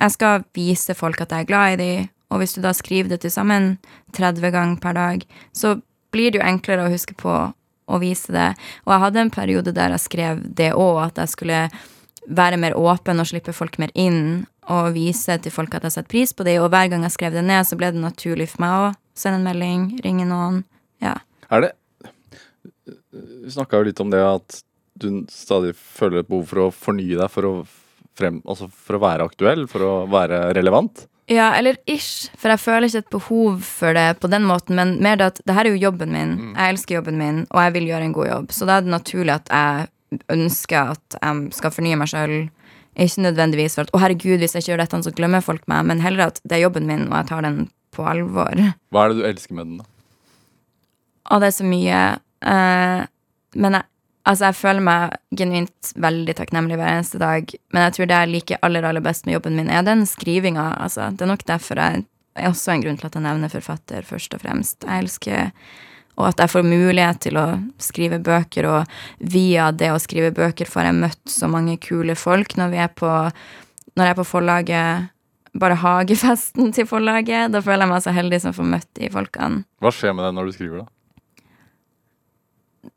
Jeg 0.00 0.12
skal 0.14 0.44
vise 0.54 0.94
folk 0.94 1.20
at 1.20 1.32
jeg 1.34 1.44
er 1.44 1.48
glad 1.48 1.72
i 1.72 1.76
dem, 1.76 2.10
og 2.30 2.40
hvis 2.40 2.54
du 2.54 2.60
da 2.62 2.70
skriver 2.72 3.10
det 3.10 3.20
til 3.20 3.32
sammen 3.34 3.74
30 4.16 4.52
ganger 4.54 4.78
per 4.80 4.94
dag, 4.94 5.24
så 5.52 5.80
blir 6.14 6.30
det 6.30 6.40
jo 6.40 6.46
enklere 6.46 6.86
å 6.86 6.92
huske 6.92 7.14
på 7.18 7.34
å 7.90 7.98
vise 8.00 8.32
det. 8.32 8.52
Og 8.86 8.94
jeg 8.94 9.02
hadde 9.04 9.24
en 9.24 9.32
periode 9.34 9.74
der 9.74 9.94
jeg 9.94 10.04
skrev 10.06 10.44
det 10.46 10.70
òg, 10.72 11.02
at 11.08 11.18
jeg 11.18 11.34
skulle 11.34 11.60
være 12.28 12.58
mer 12.60 12.76
åpen 12.78 13.22
og 13.22 13.28
slippe 13.30 13.54
folk 13.56 13.78
mer 13.80 13.92
inn, 13.98 14.46
og 14.70 14.92
vise 14.94 15.36
til 15.42 15.52
folk 15.54 15.74
at 15.74 15.86
jeg 15.86 15.96
setter 15.96 16.12
pris 16.12 16.32
på 16.36 16.46
det. 16.46 16.58
Og 16.62 16.70
hver 16.72 16.90
gang 16.92 17.04
jeg 17.06 17.16
skrev 17.16 17.34
det 17.34 17.44
ned, 17.46 17.66
så 17.66 17.78
ble 17.78 17.90
det 17.94 18.02
naturlig 18.02 18.50
for 18.52 18.64
meg 18.64 18.76
å 18.76 18.90
sende 19.18 19.40
en 19.40 19.48
melding, 19.48 19.86
ringe 20.04 20.26
noen. 20.28 20.62
Ja. 21.02 21.16
Er 21.50 21.66
det 21.66 21.76
Vi 23.10 23.50
snakka 23.50 23.80
jo 23.80 23.88
litt 23.88 24.00
om 24.02 24.10
det 24.12 24.20
at 24.22 24.60
du 25.00 25.24
stadig 25.32 25.72
føler 25.74 26.20
et 26.20 26.28
behov 26.28 26.44
for 26.50 26.66
å 26.66 26.72
fornye 26.74 27.16
deg 27.18 27.30
for 27.32 27.48
å, 27.48 27.52
frem, 28.18 28.38
altså 28.44 28.68
for 28.70 28.98
å 28.98 29.02
være 29.02 29.26
aktuell, 29.26 29.64
for 29.70 29.86
å 29.86 29.94
være 30.10 30.50
relevant. 30.54 31.06
Ja, 31.30 31.52
eller 31.54 31.78
ish, 31.86 32.28
for 32.38 32.50
jeg 32.50 32.58
føler 32.58 32.88
ikke 32.88 33.02
et 33.04 33.12
behov 33.14 33.60
for 33.62 33.94
det 33.94 34.06
på 34.22 34.30
den 34.32 34.46
måten, 34.48 34.74
men 34.78 34.96
mer 35.02 35.18
det 35.18 35.28
at 35.30 35.40
det 35.46 35.54
her 35.54 35.68
er 35.68 35.76
jo 35.76 35.84
jobben 35.86 36.10
min. 36.14 36.32
Jeg 36.56 36.74
elsker 36.74 36.98
jobben 36.98 37.20
min, 37.20 37.44
og 37.50 37.62
jeg 37.62 37.74
vil 37.76 37.86
gjøre 37.92 38.08
en 38.08 38.14
god 38.16 38.30
jobb. 38.30 38.54
Så 38.56 38.66
da 38.66 38.78
er 38.78 38.86
det 38.86 38.94
naturlig 38.94 39.36
at 39.36 39.50
jeg 39.50 39.90
ønsker 40.32 40.94
at 40.94 41.18
jeg 41.18 41.52
skal 41.56 41.74
fornye 41.74 41.98
meg 42.00 42.10
sjøl. 42.10 42.38
Ikke 43.00 43.24
nødvendigvis 43.24 43.76
for 43.78 43.86
at 43.86 43.92
'å, 43.92 44.00
herregud, 44.02 44.42
hvis 44.42 44.56
jeg 44.56 44.64
ikke 44.64 44.72
gjør 44.72 44.82
dette, 44.82 45.02
så 45.06 45.14
glemmer 45.14 45.44
folk 45.44 45.62
meg', 45.70 45.86
men 45.86 46.00
heller 46.00 46.26
at 46.26 46.40
det 46.44 46.58
er 46.58 46.66
jobben 46.66 46.86
min, 46.86 47.06
og 47.08 47.16
jeg 47.20 47.28
tar 47.30 47.42
den 47.46 47.70
på 47.94 48.06
alvor. 48.06 48.54
Hva 48.90 49.04
er 49.04 49.08
det 49.08 49.20
du 49.20 49.28
elsker 49.28 49.54
med 49.54 49.66
den, 49.66 49.78
da? 49.78 49.84
Å, 51.30 51.38
det 51.38 51.46
er 51.46 51.56
så 51.56 51.66
mye. 51.68 52.00
Uh, 52.42 53.06
men 53.54 53.76
jeg, 53.78 53.86
altså 54.26 54.48
jeg 54.50 54.58
føler 54.58 54.84
meg 54.86 55.16
genuint 55.36 55.92
veldig 55.94 56.34
takknemlig 56.38 56.78
hver 56.80 56.94
eneste 56.96 57.20
dag. 57.22 57.54
Men 57.72 57.86
jeg 57.86 57.96
tror 57.96 58.10
det 58.10 58.18
jeg 58.22 58.32
liker 58.34 58.62
aller 58.66 58.86
aller 58.86 59.04
best 59.04 59.26
med 59.26 59.38
jobben 59.38 59.58
min, 59.58 59.70
er 59.70 59.86
den 59.86 60.06
skrivinga. 60.06 60.72
Altså, 60.80 61.10
det 61.14 61.26
er 61.26 61.32
nok 61.32 61.46
derfor 61.46 61.78
jeg 61.78 62.04
er 62.34 62.50
også 62.50 62.74
en 62.74 62.82
grunn 62.84 62.98
til 62.98 63.06
at 63.10 63.14
jeg 63.18 63.26
nevner 63.26 63.52
forfatter, 63.52 64.06
først 64.06 64.34
og 64.34 64.42
fremst. 64.42 64.84
Jeg 64.86 65.04
elsker 65.04 65.50
og 66.18 66.26
at 66.28 66.40
jeg 66.42 66.50
får 66.52 66.66
mulighet 66.66 67.20
til 67.26 67.38
å 67.40 67.46
skrive 67.80 68.18
bøker, 68.24 68.66
og 68.68 69.30
via 69.32 69.70
det 69.72 69.92
å 69.94 70.00
skrive 70.02 70.32
bøker 70.36 70.68
får 70.68 70.88
jeg 70.90 70.98
møtt 70.98 71.32
så 71.32 71.48
mange 71.48 71.78
kule 71.80 72.16
folk 72.18 72.56
når 72.60 72.72
vi 72.74 72.80
er 72.84 72.92
på 72.92 73.08
Når 73.96 74.04
jeg 74.06 74.12
er 74.14 74.18
på 74.20 74.24
forlaget, 74.28 75.08
bare 75.58 75.74
hagefesten 75.82 76.70
til 76.72 76.86
forlaget, 76.86 77.50
da 77.52 77.60
føler 77.60 77.82
jeg 77.86 77.90
meg 77.90 78.02
så 78.04 78.12
heldig 78.14 78.38
som 78.44 78.52
får 78.54 78.68
møtt 78.76 78.88
de 79.00 79.08
folkene 79.10 79.64
Hva 79.82 79.90
skjer 79.92 80.14
med 80.14 80.24
deg 80.28 80.36
når 80.38 80.46
du 80.50 80.52
skriver, 80.58 80.82
da? 80.84 80.86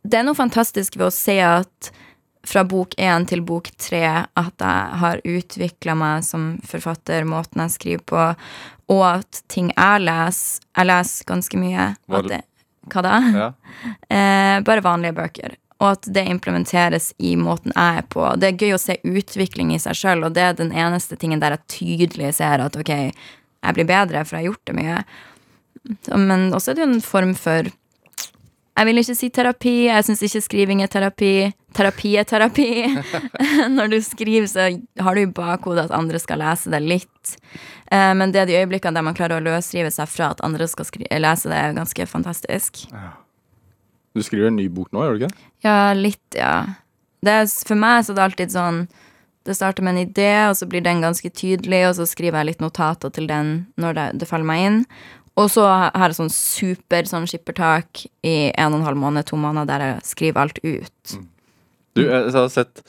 det 0.03 0.19
er 0.19 0.23
noe 0.27 0.37
fantastisk 0.37 0.95
ved 0.99 1.07
å 1.09 1.13
se 1.15 1.35
at 1.43 1.89
fra 2.47 2.63
bok 2.67 2.93
én 2.99 3.23
til 3.27 3.41
bok 3.47 3.69
tre 3.79 4.03
at 4.35 4.63
jeg 4.63 4.99
har 5.01 5.21
utvikla 5.23 5.93
meg 5.95 6.25
som 6.27 6.57
forfatter, 6.67 7.23
måten 7.27 7.61
jeg 7.63 7.73
skriver 7.77 8.03
på, 8.11 8.23
og 8.91 9.03
at 9.07 9.41
ting 9.51 9.69
jeg 9.71 10.01
leser 10.03 10.59
Jeg 10.75 10.89
leser 10.89 11.27
ganske 11.29 11.59
mye. 11.61 11.85
Hva- 12.11 12.23
det, 12.27 12.41
hva 12.91 13.05
da? 13.05 13.17
Ja. 13.33 13.51
Eh, 14.13 14.59
bare 14.63 14.83
vanlige 14.85 15.15
bøker. 15.17 15.55
Og 15.81 15.87
at 15.89 16.05
det 16.15 16.21
implementeres 16.29 17.09
i 17.17 17.33
måten 17.35 17.73
jeg 17.73 17.99
er 17.99 18.05
på. 18.13 18.21
Det 18.39 18.51
er 18.51 18.61
gøy 18.61 18.75
å 18.75 18.79
se 18.79 18.95
utvikling 19.03 19.73
i 19.73 19.79
seg 19.81 19.97
sjøl, 19.97 20.23
og 20.23 20.35
det 20.37 20.43
er 20.45 20.55
den 20.55 20.71
eneste 20.71 21.17
tingen 21.19 21.41
der 21.41 21.57
jeg 21.57 21.73
tydelig 21.73 22.35
ser 22.37 22.63
at 22.63 22.77
ok, 22.79 22.91
jeg 22.93 23.75
blir 23.75 23.89
bedre, 23.89 24.23
for 24.23 24.37
jeg 24.37 24.45
har 24.45 24.51
gjort 24.51 24.69
det 24.69 24.77
mye. 24.77 25.01
Men 26.13 26.45
også 26.53 26.71
er 26.71 26.77
det 26.77 26.85
jo 26.85 26.89
en 26.93 27.03
form 27.03 27.33
for 27.35 27.67
Jeg 28.73 28.89
vil 28.89 29.01
ikke 29.03 29.15
si 29.17 29.29
terapi. 29.29 29.73
Jeg 29.85 30.05
syns 30.07 30.23
ikke 30.25 30.41
skriving 30.41 30.81
er 30.81 30.89
terapi. 30.91 31.51
Terapi 31.77 32.15
er 32.17 32.25
terapi. 32.29 32.69
Når 33.77 33.93
du 33.93 33.99
skriver, 34.05 34.47
så 34.49 34.69
har 35.05 35.15
du 35.15 35.23
i 35.23 35.29
bakhodet 35.29 35.87
at 35.87 35.95
andre 35.95 36.21
skal 36.21 36.41
lese 36.41 36.73
det 36.73 36.81
litt. 36.81 37.35
Eh, 37.93 38.11
men 38.17 38.33
det 38.33 38.43
er 38.43 38.49
de 38.49 38.57
øyeblikkene 38.63 38.97
der 38.97 39.05
man 39.05 39.17
klarer 39.17 39.37
å 39.37 39.45
løsrive 39.45 39.91
seg 39.93 40.09
fra 40.09 40.31
at 40.33 40.41
andre 40.45 40.67
skal 40.71 40.89
lese 40.89 41.51
det, 41.51 41.59
er 41.59 41.77
ganske 41.77 42.09
fantastisk. 42.09 42.85
Du 44.13 44.21
skriver 44.25 44.49
en 44.49 44.57
ny 44.57 44.67
bok 44.73 44.91
nå, 44.93 45.05
gjør 45.05 45.17
du 45.17 45.25
ikke? 45.25 45.47
Ja, 45.65 45.77
litt, 45.97 46.25
ja. 46.37 46.55
Er, 47.23 47.47
for 47.67 47.79
meg 47.79 48.03
så 48.03 48.13
er 48.13 48.17
det 48.17 48.23
alltid 48.25 48.51
sånn 48.51 48.79
Det 49.47 49.53
starter 49.55 49.85
med 49.85 49.95
en 49.95 50.09
idé, 50.09 50.31
og 50.49 50.57
så 50.59 50.67
blir 50.67 50.83
den 50.83 51.01
ganske 51.03 51.29
tydelig, 51.35 51.81
og 51.89 51.97
så 51.97 52.05
skriver 52.07 52.39
jeg 52.39 52.53
litt 52.53 52.61
notater 52.63 53.11
til 53.11 53.27
den 53.27 53.65
når 53.79 53.97
det, 53.97 54.05
det 54.21 54.27
faller 54.29 54.47
meg 54.47 54.67
inn. 54.67 54.77
Og 55.39 55.49
så 55.49 55.65
har 55.65 56.11
jeg 56.11 56.17
sånn 56.19 56.33
super 56.33 57.07
sånn 57.09 57.25
skippertak 57.29 58.05
i 58.25 58.51
en 58.51 58.75
og 58.75 58.81
en 58.81 58.87
halv 58.87 58.99
måned, 59.01 59.25
to 59.25 59.39
måneder, 59.39 59.69
der 59.71 59.85
jeg 59.87 60.05
skriver 60.11 60.43
alt 60.43 60.59
ut. 60.61 61.15
Mm. 61.17 61.25
Du, 61.93 62.01
jeg 62.05 62.33
har 62.33 62.47
sett 62.49 62.81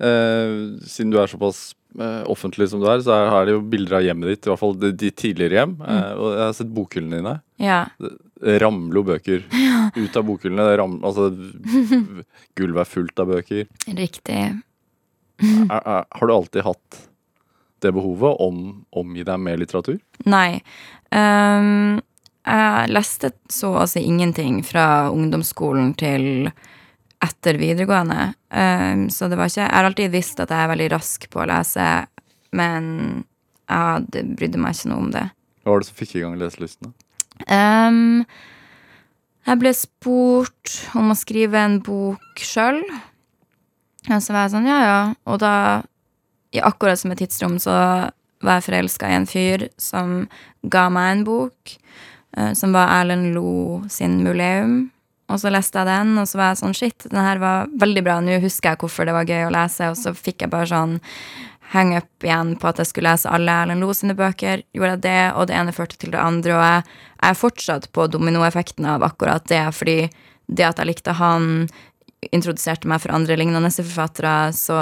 eh, 0.00 0.52
Siden 0.88 1.10
du 1.12 1.18
er 1.20 1.28
såpass 1.28 1.74
eh, 1.98 2.22
offentlig 2.32 2.68
som 2.72 2.80
du 2.80 2.86
er, 2.88 3.00
så 3.04 3.16
er, 3.16 3.48
det 3.48 3.56
jo 3.56 3.64
bilder 3.72 3.98
av 3.98 4.06
hjemmet 4.06 4.32
ditt, 4.32 4.44
i 4.44 4.52
hvert 4.52 4.62
fall 4.62 4.76
de 4.80 5.10
tidligere 5.10 5.60
hjem. 5.60 5.74
Mm. 5.80 5.88
Eh, 5.94 6.12
og 6.12 6.28
jeg 6.34 6.44
har 6.44 6.54
sett 6.60 6.76
bokhyllene 6.76 7.20
dine. 7.22 7.34
Ja. 7.64 7.80
Det 7.96 8.60
ramler 8.60 9.00
jo 9.00 9.06
bøker 9.12 9.44
ut 10.02 10.20
av 10.20 10.28
bokhyllene. 10.28 10.68
Ram, 10.82 11.00
altså, 11.00 11.30
gulvet 12.60 12.84
er 12.84 12.92
fullt 12.92 13.24
av 13.24 13.32
bøker. 13.32 13.68
Riktig. 13.88 14.42
er, 15.40 15.80
er, 15.80 16.04
har 16.04 16.28
du 16.28 16.36
alltid 16.36 16.68
hatt 16.68 17.04
det 17.84 17.92
behovet 17.94 18.40
om 18.42 18.60
omgi 18.96 19.24
deg 19.26 19.40
med 19.42 19.60
litteratur? 19.60 19.98
Nei. 20.28 20.60
Um, 21.10 22.00
jeg 22.46 22.90
leste 22.94 23.32
så 23.50 23.72
altså 23.82 24.02
ingenting 24.02 24.62
fra 24.66 25.10
ungdomsskolen 25.10 25.92
til 25.98 26.50
etter 27.24 27.58
videregående. 27.58 28.32
Um, 28.50 29.06
så 29.10 29.28
det 29.28 29.38
var 29.38 29.50
ikke 29.50 29.64
Jeg 29.64 29.72
har 29.72 29.88
alltid 29.88 30.12
visst 30.12 30.42
at 30.42 30.52
jeg 30.52 30.62
er 30.62 30.72
veldig 30.72 30.90
rask 30.94 31.26
på 31.32 31.42
å 31.42 31.48
lese, 31.50 31.86
men 32.56 32.84
jeg 33.66 34.26
brydde 34.38 34.60
meg 34.62 34.76
ikke 34.76 34.92
noe 34.92 35.06
om 35.06 35.10
det. 35.14 35.24
Hva 35.64 35.74
var 35.74 35.82
det 35.82 35.88
som 35.88 35.98
fikk 35.98 36.14
i 36.16 36.22
gang 36.22 36.36
leselysten? 36.38 36.94
Um, 37.50 38.22
jeg 39.46 39.60
ble 39.62 39.72
spurt 39.76 40.76
om 40.98 41.10
å 41.12 41.18
skrive 41.18 41.58
en 41.60 41.80
bok 41.84 42.40
sjøl. 42.42 42.80
Og 44.06 44.22
så 44.22 44.34
var 44.34 44.46
jeg 44.46 44.54
sånn, 44.54 44.70
ja 44.70 44.78
ja. 44.82 45.00
Og 45.26 45.40
da 45.42 45.54
i 46.56 46.62
akkurat 46.64 47.00
samme 47.00 47.16
tidsrom 47.18 47.58
så 47.62 47.74
var 48.44 48.58
jeg 48.58 48.66
forelska 48.68 49.08
i 49.10 49.16
en 49.16 49.28
fyr 49.28 49.68
som 49.80 50.26
ga 50.66 50.86
meg 50.92 51.12
en 51.12 51.24
bok, 51.26 51.76
uh, 52.36 52.52
som 52.56 52.76
var 52.76 52.92
Erlend 53.00 53.32
Lo 53.36 53.82
sin 53.92 54.20
muleum. 54.24 54.86
Og 55.32 55.40
så 55.42 55.50
leste 55.50 55.80
jeg 55.80 55.88
den, 55.88 56.14
og 56.20 56.28
så 56.30 56.38
var 56.38 56.52
jeg 56.52 56.60
sånn 56.60 56.76
shit, 56.76 57.08
den 57.10 57.18
her 57.18 57.40
var 57.42 57.70
veldig 57.82 58.04
bra. 58.06 58.20
Nå 58.22 58.38
husker 58.44 58.72
jeg 58.72 58.82
hvorfor 58.82 59.08
det 59.08 59.16
var 59.16 59.26
gøy 59.26 59.48
å 59.48 59.54
lese, 59.54 59.90
og 59.90 59.98
så 59.98 60.14
fikk 60.14 60.44
jeg 60.44 60.52
bare 60.52 60.70
sånn 60.70 61.00
hang 61.72 61.96
up 61.96 62.22
igjen 62.22 62.52
på 62.62 62.68
at 62.70 62.78
jeg 62.78 62.92
skulle 62.92 63.10
lese 63.10 63.32
alle 63.32 63.56
Erlend 63.64 63.82
Lo 63.82 63.90
sine 63.96 64.14
bøker. 64.14 64.62
Gjorde 64.76 64.92
jeg 64.94 65.04
det, 65.08 65.24
og 65.34 65.48
det 65.50 65.58
ene 65.58 65.74
førte 65.74 65.98
til 65.98 66.14
det 66.14 66.22
andre, 66.22 66.54
og 66.54 66.62
jeg 66.62 66.86
er 67.26 67.40
fortsatt 67.40 67.90
på 67.96 68.06
dominoeffekten 68.12 68.86
av 68.86 69.06
akkurat 69.06 69.48
det, 69.50 69.64
fordi 69.74 69.98
det 70.46 70.68
at 70.68 70.78
jeg 70.78 70.92
likte 70.92 71.16
han, 71.18 71.66
introduserte 72.30 72.88
meg 72.88 73.02
for 73.02 73.14
andre 73.14 73.36
lignende 73.38 73.70
forfattere, 73.74 74.52
så 74.54 74.78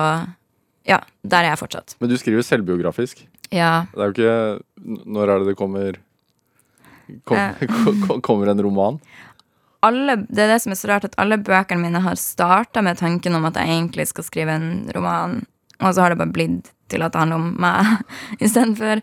ja, 0.89 1.01
der 1.25 1.45
er 1.45 1.55
jeg 1.55 1.61
fortsatt. 1.63 1.97
Men 2.01 2.11
du 2.13 2.17
skriver 2.21 2.45
selvbiografisk. 2.45 3.25
Ja. 3.55 3.87
Det 3.93 4.01
er 4.01 4.11
jo 4.11 4.15
ikke 4.15 5.05
Når 5.15 5.31
er 5.31 5.39
det 5.43 5.53
det 5.53 5.57
kommer 5.59 5.99
kom, 7.29 7.39
eh. 7.39 8.21
Kommer 8.27 8.51
en 8.51 8.63
roman? 8.63 8.99
Alle, 9.85 10.17
det 10.29 10.47
er 10.47 10.55
det 10.55 10.61
som 10.65 10.73
er 10.73 10.81
så 10.81 10.89
rart, 10.89 11.05
at 11.05 11.17
alle 11.21 11.37
bøkene 11.45 11.83
mine 11.83 12.01
har 12.01 12.17
starta 12.17 12.81
med 12.83 12.97
tanken 12.97 13.37
om 13.37 13.45
at 13.45 13.59
jeg 13.61 13.69
egentlig 13.69 14.07
skal 14.09 14.25
skrive 14.25 14.55
en 14.57 14.69
roman, 14.97 15.43
og 15.83 15.91
så 15.93 16.01
har 16.01 16.15
det 16.15 16.21
bare 16.23 16.33
blitt 16.33 16.71
til 16.89 17.05
at 17.05 17.13
det 17.13 17.21
handler 17.21 17.43
om 17.43 17.51
meg 17.61 17.91
istedenfor. 18.45 19.03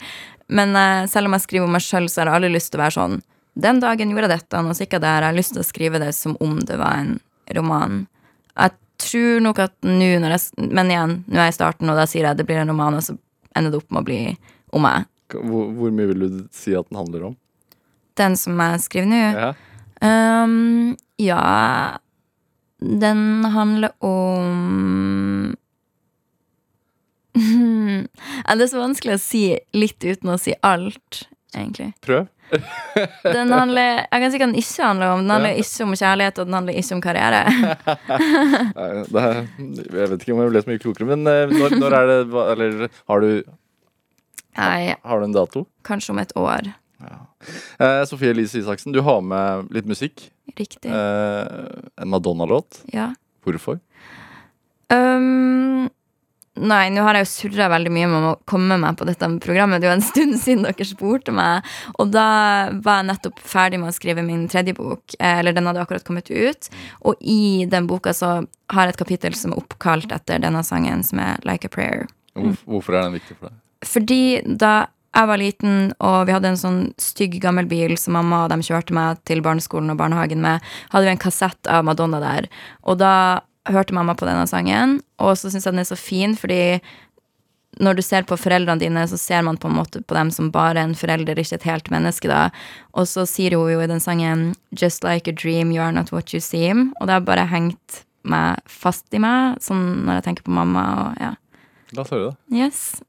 Men 0.52 0.74
eh, 0.76 1.04
selv 1.12 1.30
om 1.30 1.38
jeg 1.38 1.46
skriver 1.46 1.70
om 1.70 1.78
meg 1.78 1.86
sjøl, 1.86 2.10
så 2.10 2.24
har 2.24 2.32
jeg 2.32 2.42
aldri 2.42 2.56
lyst 2.56 2.74
til 2.74 2.82
å 2.82 2.86
være 2.86 2.98
sånn 2.98 3.20
Den 3.62 3.82
dagen 3.84 4.10
gjorde 4.10 4.30
jeg 4.30 4.40
dette, 4.40 4.58
og 4.64 4.80
gikk 4.80 4.96
jeg 4.96 5.04
der. 5.04 5.22
Jeg 5.22 5.30
har 5.30 5.38
lyst 5.38 5.54
til 5.54 5.62
å 5.62 5.68
skrive 5.68 6.02
det 6.02 6.12
som 6.18 6.38
om 6.42 6.58
det 6.66 6.78
var 6.80 6.98
en 7.04 7.18
roman. 7.58 8.06
Jeg 8.56 8.74
tror 9.04 9.44
nok 9.46 9.62
at 9.64 9.74
nå 9.86 10.10
når 10.22 10.36
jeg 10.36 10.70
Men 10.72 10.92
igjen, 10.92 11.14
nå 11.28 11.40
er 11.40 11.50
jeg 11.50 11.56
i 11.56 11.60
starten, 11.60 11.92
og 11.92 12.00
da 12.00 12.08
sier 12.10 12.26
jeg 12.26 12.34
at 12.36 12.40
det 12.40 12.48
blir 12.50 12.62
en 12.62 12.72
roman, 12.74 12.98
og 12.98 13.06
så 13.06 13.18
ender 13.58 13.74
det 13.74 13.82
opp 13.82 13.92
med 13.92 14.02
å 14.04 14.08
bli 14.08 14.20
om 14.72 14.86
meg. 14.86 15.08
Hvor, 15.32 15.70
hvor 15.76 15.94
mye 15.96 16.12
vil 16.12 16.26
du 16.26 16.40
si 16.56 16.76
at 16.76 16.88
den 16.90 17.00
handler 17.00 17.32
om? 17.32 17.36
Den 18.20 18.36
som 18.40 18.60
jeg 18.60 18.84
skriver 18.84 19.12
nå? 19.12 19.22
Ja. 19.22 19.52
Um, 20.02 20.98
ja 21.22 21.98
Den 22.82 23.46
handler 23.54 23.94
om 24.04 25.56
Det 27.38 28.66
er 28.66 28.68
så 28.68 28.82
vanskelig 28.82 29.16
å 29.16 29.22
si 29.22 29.44
litt 29.78 30.04
uten 30.04 30.34
å 30.34 30.40
si 30.42 30.56
alt, 30.68 31.22
egentlig. 31.56 31.94
Prøv. 32.04 32.28
den 33.36 33.54
handler 33.54 34.04
Jeg 34.04 34.22
kan 34.24 34.32
si 34.32 34.40
hva 34.40 34.48
den 34.48 34.60
ikke 34.60 34.86
handler 34.86 35.14
om. 35.14 35.24
Den 35.24 35.34
handler 35.36 35.62
ikke 35.62 35.86
om 35.86 35.96
kjærlighet, 35.96 36.42
og 36.42 36.50
den 36.50 36.58
handler 36.58 36.80
ikke 36.82 36.98
om 36.98 37.04
karriere. 37.06 37.42
er, 38.86 39.42
jeg 39.62 40.12
vet 40.12 40.20
ikke 40.20 40.36
om 40.36 40.44
jeg 40.44 40.54
ble 40.54 40.64
så 40.64 40.72
mye 40.72 40.84
klokere, 40.84 41.10
men 41.14 41.32
eh, 41.32 41.56
når, 41.56 41.78
når 41.82 41.98
er 41.98 42.12
det 42.12 42.20
Eller 42.54 42.88
har 42.90 43.26
du 43.26 43.32
Nei, 44.60 44.96
Har 45.08 45.22
du 45.22 45.30
en 45.30 45.36
dato? 45.36 45.66
Kanskje 45.88 46.12
om 46.12 46.20
et 46.20 46.34
år. 46.36 46.74
Ja. 47.00 47.20
Eh, 47.80 48.02
Sofie 48.10 48.34
Elise 48.36 48.60
Isaksen, 48.60 48.92
du 48.92 49.00
har 49.06 49.22
med 49.24 49.72
litt 49.72 49.88
musikk. 49.88 50.28
Riktig. 50.58 50.92
Eh, 50.92 51.80
en 52.04 52.12
Madonna-låt. 52.12 52.84
Ja. 52.92 53.14
Hvorfor? 53.46 53.80
Um, 54.92 55.88
Nei, 56.60 56.90
nå 56.92 57.04
har 57.06 57.16
jeg 57.16 57.24
jo 57.24 57.30
surra 57.32 57.70
veldig 57.72 57.92
mye 57.96 58.08
med 58.12 58.26
å 58.28 58.32
komme 58.50 58.76
meg 58.82 58.98
på 59.00 59.06
dette 59.08 59.28
programmet. 59.44 59.80
Det 59.80 59.88
er 59.88 59.94
jo 59.94 60.00
en 60.02 60.04
stund 60.04 60.38
siden 60.44 60.66
dere 60.68 60.88
spurte 60.88 61.32
meg. 61.36 61.68
Og 61.96 62.12
da 62.12 62.28
var 62.84 63.00
jeg 63.00 63.08
nettopp 63.08 63.40
ferdig 63.40 63.80
med 63.80 63.94
å 63.94 63.96
skrive 63.96 64.26
min 64.26 64.48
tredje 64.52 64.76
bok. 64.76 65.16
Eh, 65.18 65.40
eller 65.40 65.56
den 65.56 65.70
hadde 65.70 65.86
akkurat 65.86 66.06
kommet 66.08 66.28
ut. 66.28 66.72
Og 67.08 67.16
i 67.24 67.68
den 67.72 67.88
boka 67.88 68.12
så 68.16 68.42
har 68.72 68.88
jeg 68.88 68.98
et 68.98 69.04
kapittel 69.04 69.38
som 69.38 69.56
er 69.56 69.64
oppkalt 69.64 70.12
etter 70.12 70.44
denne 70.44 70.64
sangen, 70.68 71.06
som 71.08 71.24
er 71.24 71.40
Like 71.48 71.72
a 71.72 71.72
Prayer. 71.72 72.10
Hvorfor 72.36 72.98
er 72.98 73.08
den 73.08 73.16
viktig 73.16 73.38
for 73.38 73.48
deg? 73.48 73.62
Fordi 73.88 74.24
da 74.46 74.74
jeg 75.12 75.28
var 75.28 75.40
liten, 75.40 75.80
og 76.00 76.28
vi 76.28 76.36
hadde 76.36 76.52
en 76.54 76.60
sånn 76.60 76.82
stygg, 77.02 77.36
gammel 77.44 77.68
bil 77.68 77.98
som 78.00 78.16
mamma 78.16 78.46
og 78.46 78.52
dem 78.54 78.64
kjørte 78.64 78.96
meg 78.96 79.20
til 79.28 79.42
barneskolen 79.44 79.92
og 79.92 80.00
barnehagen 80.00 80.40
med, 80.44 80.64
hadde 80.94 81.08
vi 81.08 81.12
en 81.16 81.20
kassett 81.20 81.68
av 81.68 81.84
Madonna 81.88 82.22
der. 82.24 82.48
Og 82.88 83.00
da 83.02 83.14
hørte 83.70 83.94
mamma 83.94 84.16
på 84.18 84.26
denne 84.26 84.48
sangen, 84.50 85.00
og 85.22 85.38
så 85.38 85.52
syns 85.52 85.68
jeg 85.68 85.76
den 85.76 85.84
er 85.84 85.90
så 85.90 86.00
fin, 86.00 86.36
fordi 86.38 86.82
når 87.80 87.98
du 87.98 88.02
ser 88.04 88.26
på 88.28 88.36
foreldrene 88.40 88.82
dine, 88.82 89.04
så 89.08 89.18
ser 89.18 89.46
man 89.48 89.58
på 89.58 89.70
en 89.70 89.78
måte 89.78 90.02
på 90.04 90.16
dem 90.18 90.32
som 90.34 90.52
bare 90.52 90.82
en 90.84 90.96
forelder, 90.98 91.40
ikke 91.40 91.56
et 91.60 91.68
helt 91.70 91.92
menneske, 91.94 92.28
da. 92.28 92.50
Og 92.98 93.08
så 93.08 93.24
sier 93.30 93.56
hun 93.56 93.72
jo 93.72 93.80
i 93.82 93.88
den 93.88 94.04
sangen 94.04 94.56
'Just 94.76 95.06
like 95.08 95.30
a 95.30 95.34
dream, 95.34 95.72
you 95.72 95.82
are 95.82 95.92
not 95.92 96.12
what 96.12 96.34
you 96.34 96.40
seem'. 96.40 96.92
Og 97.00 97.08
det 97.08 97.14
har 97.14 97.22
bare 97.22 97.48
hengt 97.48 98.04
meg 98.24 98.60
fast 98.68 99.06
i 99.14 99.20
meg, 99.20 99.58
sånn 99.62 100.06
når 100.06 100.20
jeg 100.20 100.24
tenker 100.24 100.44
på 100.44 100.52
mamma 100.52 100.84
og 101.02 101.22
ja. 101.22 101.36
La 101.94 102.02
oss 102.02 102.12
høre 102.12 102.32
det. 102.32 102.36
Yes. 102.52 103.02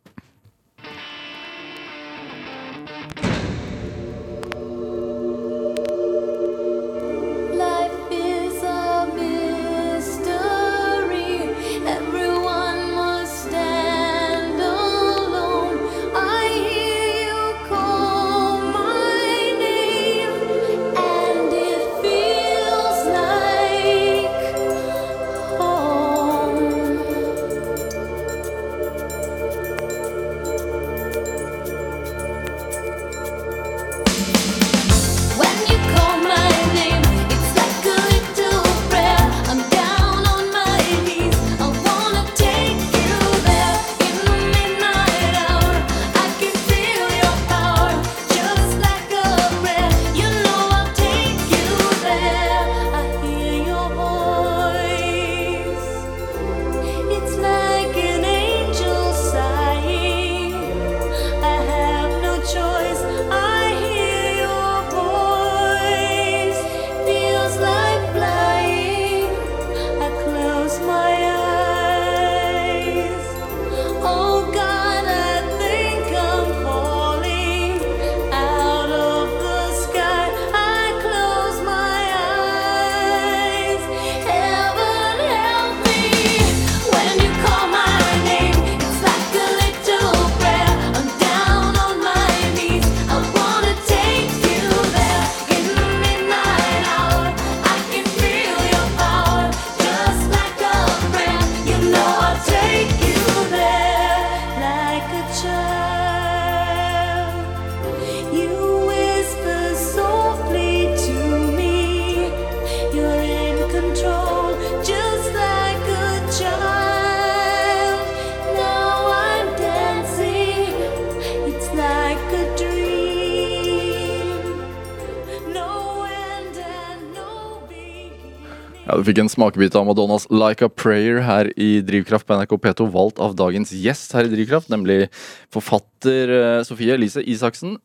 Fikk 129.07 129.23
en 129.23 129.31
smakebit 129.33 129.77
av 129.79 129.87
Madonnas 129.89 130.27
'Like 130.31 130.65
a 130.67 130.69
Prayer' 130.69 131.23
her 131.25 131.49
i 131.57 131.81
Drivkraft 131.81 132.27
på 132.27 132.37
NRK 132.37 132.57
P2, 132.59 132.89
valgt 132.93 133.19
av 133.19 133.37
dagens 133.37 133.73
gjest 133.73 134.13
her 134.13 134.29
i 134.29 134.33
Drivkraft, 134.33 134.69
nemlig 134.73 135.09
forfatter 135.53 136.33
eh, 136.37 136.63
Sofie 136.67 136.95
Elise 136.95 137.23
Isaksen. 137.23 137.79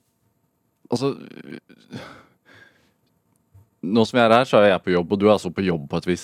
Altså 0.92 1.16
Nå 3.88 4.04
som 4.08 4.18
jeg 4.18 4.26
er 4.26 4.34
her, 4.34 4.48
så 4.50 4.58
er 4.60 4.72
jeg 4.72 4.84
på 4.84 4.92
jobb, 4.92 5.12
og 5.14 5.20
du 5.20 5.28
er 5.28 5.36
altså 5.36 5.52
på 5.54 5.64
jobb 5.64 5.86
på 5.88 6.00
et 6.02 6.08
vis. 6.10 6.24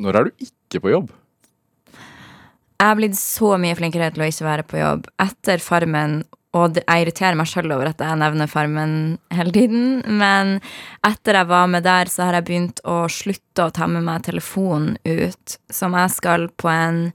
Når 0.00 0.16
er 0.16 0.24
du 0.24 0.46
ikke 0.46 0.80
på 0.80 0.90
jobb? 0.90 1.12
Jeg 2.80 2.88
har 2.88 2.96
blitt 2.98 3.18
så 3.20 3.54
mye 3.60 3.76
flinkere 3.78 4.10
til 4.12 4.24
å 4.24 4.28
ikke 4.28 4.48
være 4.48 4.64
på 4.66 4.80
jobb 4.80 5.06
etter 5.22 5.62
Farmen. 5.62 6.24
Og 6.54 6.78
jeg 6.78 7.02
irriterer 7.02 7.38
meg 7.38 7.48
sjøl 7.50 7.72
over 7.74 7.90
at 7.90 8.02
jeg 8.02 8.18
nevner 8.20 8.50
Farmen 8.50 8.96
hele 9.34 9.54
tiden. 9.54 9.86
Men 10.06 10.58
etter 11.06 11.40
jeg 11.40 11.50
var 11.50 11.70
med 11.70 11.86
der, 11.86 12.10
så 12.10 12.28
har 12.28 12.38
jeg 12.38 12.46
begynt 12.48 12.82
å 12.86 13.04
slutte 13.10 13.66
å 13.66 13.72
ta 13.74 13.88
med 13.90 14.06
meg 14.06 14.26
telefonen 14.28 14.94
ut. 15.02 15.56
Så 15.66 15.88
om 15.88 15.96
jeg 15.98 16.14
skal 16.14 16.46
på 16.60 16.70
en 16.70 17.08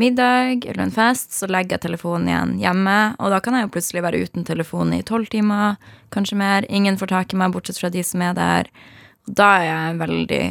middag 0.00 0.66
eller 0.66 0.86
en 0.86 0.94
fest, 0.94 1.30
så 1.36 1.46
legger 1.50 1.76
jeg 1.76 1.86
telefonen 1.86 2.30
igjen 2.30 2.56
hjemme. 2.62 2.96
Og 3.22 3.30
da 3.34 3.38
kan 3.44 3.56
jeg 3.56 3.68
jo 3.68 3.74
plutselig 3.76 4.04
være 4.06 4.24
uten 4.24 4.48
telefon 4.48 4.94
i 4.96 5.02
tolv 5.06 5.30
timer, 5.32 5.78
kanskje 6.14 6.40
mer. 6.40 6.66
Ingen 6.72 6.98
får 7.00 7.12
tak 7.12 7.34
i 7.34 7.40
meg, 7.40 7.54
bortsett 7.54 7.80
fra 7.80 7.92
de 7.92 8.02
som 8.06 8.24
er 8.24 8.34
der. 8.38 8.72
Da 9.28 9.52
er 9.60 9.68
jeg 9.68 10.00
veldig 10.02 10.44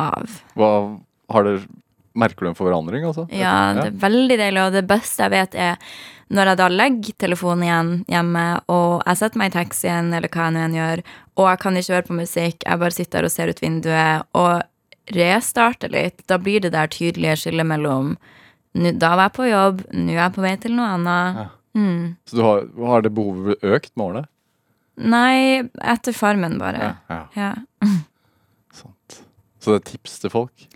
av. 0.00 0.40
Hva 0.58 0.72
har 1.30 1.46
dere 1.46 1.62
Merker 2.18 2.46
du 2.46 2.50
en 2.50 2.58
forandring, 2.58 3.04
altså? 3.06 3.26
Ja, 3.30 3.72
det 3.76 3.84
er 3.92 4.00
veldig 4.02 4.38
deilig, 4.40 4.62
og 4.64 4.74
det 4.74 4.82
beste 4.90 5.22
jeg 5.26 5.34
vet 5.34 5.54
er 5.54 5.76
når 6.30 6.52
jeg 6.52 6.58
da 6.60 6.66
legger 6.70 7.14
telefonen 7.18 7.64
igjen 7.66 7.92
hjemme, 8.10 8.44
og 8.70 9.02
jeg 9.02 9.18
setter 9.18 9.40
meg 9.40 9.50
i 9.50 9.54
taxien, 9.56 10.10
eller 10.14 10.30
hva 10.30 10.46
jeg 10.46 10.54
nå 10.54 10.64
enn 10.64 10.76
gjør, 10.78 11.02
og 11.38 11.48
jeg 11.48 11.60
kan 11.62 11.78
ikke 11.78 11.94
høre 11.96 12.06
på 12.06 12.18
musikk, 12.20 12.66
jeg 12.66 12.82
bare 12.82 12.96
sitter 12.96 13.26
og 13.26 13.32
ser 13.34 13.50
ut 13.50 13.62
vinduet, 13.62 14.26
og 14.38 15.14
restarter 15.16 15.90
litt, 15.90 16.22
da 16.30 16.38
blir 16.38 16.62
det 16.62 16.70
der 16.74 16.90
tydelige 16.90 17.38
skillet 17.44 17.66
mellom 17.66 18.14
da 18.70 19.16
var 19.18 19.24
jeg 19.26 19.34
på 19.34 19.48
jobb, 19.48 19.80
nå 19.90 20.12
er 20.12 20.20
jeg 20.20 20.34
på 20.36 20.42
vei 20.44 20.52
til 20.62 20.76
noe 20.76 20.92
annet. 20.94 21.40
Ja. 21.40 21.46
Mm. 21.80 22.04
Så 22.26 22.36
du 22.38 22.42
har, 22.44 22.68
har 22.92 23.02
det 23.02 23.10
behovet 23.14 23.64
økt 23.66 23.90
med 23.96 24.04
årene? 24.04 24.22
Nei, 25.00 25.64
etter 25.80 26.14
Farmen, 26.14 26.58
bare. 26.60 26.94
ja. 27.10 27.24
Ja. 27.34 27.50
Sant. 27.82 28.06
Så 29.60 29.74
det 29.74 29.80
er 29.80 29.88
tips 29.92 30.20
til 30.22 30.32
folk? 30.32 30.66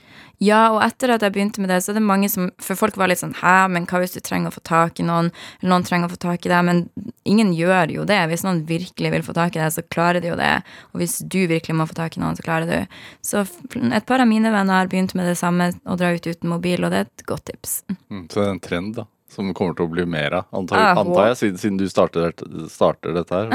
Ja, 0.42 0.74
og 0.74 0.80
etter 0.82 1.12
at 1.14 1.22
jeg 1.22 1.32
begynte 1.34 1.62
med 1.62 1.70
det, 1.70 1.78
så 1.84 1.92
er 1.92 1.98
det 1.98 2.04
mange 2.04 2.28
som 2.30 2.48
For 2.62 2.78
folk 2.78 2.96
var 2.98 3.08
litt 3.10 3.20
sånn 3.20 3.36
Hæ, 3.38 3.68
men 3.72 3.86
hva 3.88 4.00
hvis 4.02 4.16
du 4.16 4.20
trenger 4.24 4.50
å 4.50 4.56
få 4.56 4.62
tak 4.66 4.98
i 5.00 5.06
noen? 5.06 5.30
Eller 5.60 5.72
noen 5.72 5.86
trenger 5.86 6.10
å 6.10 6.14
få 6.14 6.20
tak 6.24 6.46
i 6.46 6.52
deg? 6.52 6.66
Men 6.66 6.82
ingen 7.28 7.54
gjør 7.56 7.94
jo 7.94 8.06
det. 8.08 8.18
Hvis 8.30 8.44
noen 8.46 8.64
virkelig 8.68 9.14
vil 9.14 9.24
få 9.26 9.36
tak 9.36 9.56
i 9.56 9.62
deg, 9.62 9.72
så 9.74 9.86
klarer 9.86 10.24
de 10.24 10.32
jo 10.32 10.38
det. 10.40 10.52
Og 10.92 11.02
hvis 11.02 11.20
du 11.22 11.40
virkelig 11.50 11.78
må 11.78 11.88
få 11.88 11.96
tak 11.98 12.18
i 12.18 12.22
noen, 12.22 12.36
så 12.36 12.44
klarer 12.46 12.68
du. 12.68 13.00
Så 13.24 13.46
et 13.46 14.08
par 14.08 14.22
av 14.22 14.30
mine 14.30 14.52
venner 14.54 14.82
har 14.82 14.92
begynt 14.92 15.16
med 15.16 15.30
det 15.30 15.38
samme, 15.40 15.70
å 15.86 15.98
dra 16.00 16.12
ut 16.14 16.28
uten 16.28 16.50
mobil, 16.50 16.84
og 16.84 16.92
det 16.92 17.04
er 17.04 17.08
et 17.08 17.26
godt 17.30 17.46
tips. 17.52 17.82
Mm, 18.10 18.26
så 18.28 18.40
det 18.40 18.46
er 18.46 18.54
en 18.56 18.64
trend 18.68 18.96
da 19.00 19.08
som 19.34 19.50
kommer 19.56 19.76
til 19.78 19.88
å 19.88 19.92
bli 19.92 20.04
mer 20.08 20.38
av, 20.40 20.46
antar, 20.54 20.80
Jeg 20.80 21.00
antar 21.02 21.28
jeg, 21.28 21.38
siden, 21.40 21.58
siden 21.60 21.80
du 21.80 21.84
starter, 21.90 22.32
starter 22.72 23.16
dette 23.16 23.40
her. 23.42 23.50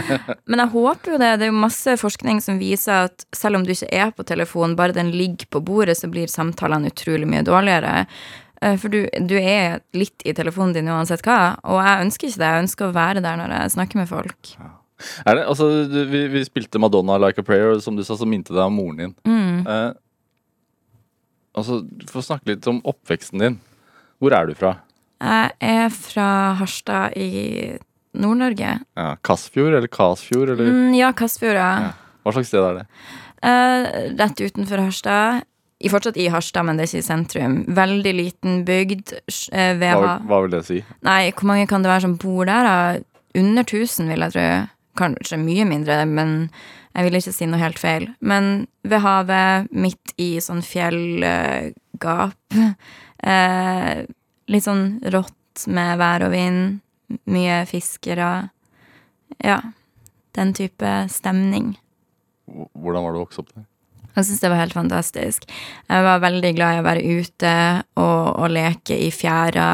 Men 0.50 0.64
jeg 0.64 0.72
håper 0.74 1.14
jo 1.14 1.22
det. 1.22 1.30
Det 1.40 1.48
er 1.48 1.52
jo 1.52 1.62
masse 1.62 1.96
forskning 2.00 2.42
som 2.44 2.60
viser 2.60 3.08
at 3.08 3.24
selv 3.36 3.60
om 3.60 3.64
du 3.66 3.72
ikke 3.74 3.90
er 3.94 4.12
på 4.16 4.26
telefonen, 4.28 4.76
bare 4.78 4.96
den 4.96 5.12
ligger 5.14 5.48
på 5.54 5.62
bordet, 5.64 5.96
så 6.00 6.10
blir 6.12 6.30
samtalene 6.30 6.90
utrolig 6.92 7.28
mye 7.30 7.46
dårligere. 7.46 7.94
Eh, 8.60 8.76
For 8.80 8.92
du, 8.92 9.06
du 9.30 9.36
er 9.40 9.80
litt 9.96 10.26
i 10.28 10.34
telefonen 10.36 10.74
din 10.76 10.90
uansett 10.92 11.24
hva, 11.26 11.56
og 11.64 11.80
jeg 11.80 12.04
ønsker 12.06 12.28
ikke 12.28 12.42
det. 12.42 12.50
Jeg 12.52 12.66
ønsker 12.66 12.90
å 12.90 12.94
være 12.96 13.24
der 13.24 13.40
når 13.40 13.56
jeg 13.56 13.74
snakker 13.78 14.02
med 14.02 14.10
folk. 14.10 14.52
Er 15.24 15.38
det, 15.38 15.46
altså, 15.48 15.70
du, 15.88 16.02
vi, 16.10 16.26
vi 16.28 16.44
spilte 16.44 16.80
Madonna 16.82 17.16
Like 17.20 17.40
a 17.40 17.46
Prayer, 17.46 17.78
som 17.80 17.96
du 17.96 18.04
sa, 18.04 18.18
som 18.20 18.28
minte 18.28 18.52
deg 18.52 18.66
om 18.66 18.76
moren 18.76 19.00
din. 19.00 19.14
Mm. 19.24 19.62
Eh, 19.64 19.90
altså, 21.56 21.80
For 22.10 22.20
å 22.20 22.26
snakke 22.26 22.52
litt 22.52 22.68
om 22.70 22.82
oppveksten 22.88 23.40
din. 23.40 23.58
Hvor 24.20 24.36
er 24.36 24.50
du 24.50 24.56
fra? 24.58 24.74
Jeg 25.20 25.50
er 25.60 25.88
fra 25.92 26.28
Harstad 26.58 27.16
i 27.20 27.76
Nord-Norge. 28.16 28.70
Ja, 28.96 29.10
Kassfjord 29.22 29.74
eller 29.76 29.88
Kasfjord? 29.92 30.54
Eller? 30.56 30.70
Mm, 30.72 30.94
ja, 30.96 31.12
Kassfjord, 31.12 31.58
ja. 31.60 31.70
Ja. 31.84 31.92
Hva 32.24 32.32
slags 32.34 32.48
sted 32.50 32.64
er 32.64 32.80
det? 32.80 32.86
Eh, 33.42 33.86
rett 34.20 34.40
utenfor 34.40 34.82
Harstad. 34.86 35.44
I, 35.80 35.88
fortsatt 35.88 36.18
i 36.20 36.26
Harstad, 36.28 36.66
men 36.68 36.76
det 36.76 36.84
er 36.84 36.90
ikke 36.90 37.00
i 37.00 37.06
sentrum. 37.06 37.54
Veldig 37.76 38.10
liten 38.16 38.58
bygd. 38.68 39.14
eh, 39.52 39.78
Hva, 39.80 40.18
hva 40.28 40.40
vil 40.44 40.50
det 40.52 40.64
si? 40.66 40.82
Nei, 41.06 41.30
hvor 41.32 41.48
mange 41.48 41.68
kan 41.70 41.80
det 41.84 41.88
være 41.92 42.04
som 42.04 42.16
bor 42.20 42.44
der? 42.44 42.66
da? 42.68 42.76
Under 43.40 43.62
1000, 43.64 44.08
vil 44.12 44.20
jeg 44.26 44.34
tro. 44.34 44.48
Kanskje 45.00 45.38
mye 45.40 45.64
mindre, 45.64 46.02
men 46.10 46.50
jeg 46.96 47.06
vil 47.06 47.16
ikke 47.20 47.32
si 47.32 47.46
noe 47.48 47.60
helt 47.62 47.78
feil. 47.80 48.08
Men 48.20 48.66
ved 48.84 49.00
havet, 49.00 49.70
midt 49.72 50.12
i 50.20 50.34
sånn 50.44 50.60
fjellgap. 50.66 52.34
Eh, 53.20 54.06
litt 54.50 54.66
sånn 54.66 55.00
rått 55.14 55.66
med 55.70 55.98
vær 56.00 56.26
og 56.26 56.34
vind. 56.34 56.80
Mye 57.30 57.62
fiskere. 57.70 58.50
Ja. 59.42 59.60
Den 60.36 60.54
type 60.54 60.94
stemning. 61.10 61.74
Hvordan 62.46 63.04
var 63.04 63.14
det 63.14 63.20
å 63.20 63.24
vokse 63.24 63.42
opp 63.42 63.52
der? 63.54 63.66
Jeg 64.16 64.26
syns 64.26 64.42
det 64.42 64.50
var 64.50 64.60
helt 64.60 64.74
fantastisk. 64.74 65.46
Jeg 65.88 66.06
var 66.06 66.22
veldig 66.22 66.50
glad 66.56 66.76
i 66.76 66.80
å 66.82 66.86
være 66.86 67.18
ute 67.20 67.52
og, 68.00 68.24
og 68.42 68.50
leke 68.52 68.96
i 68.98 69.10
fjæra. 69.14 69.68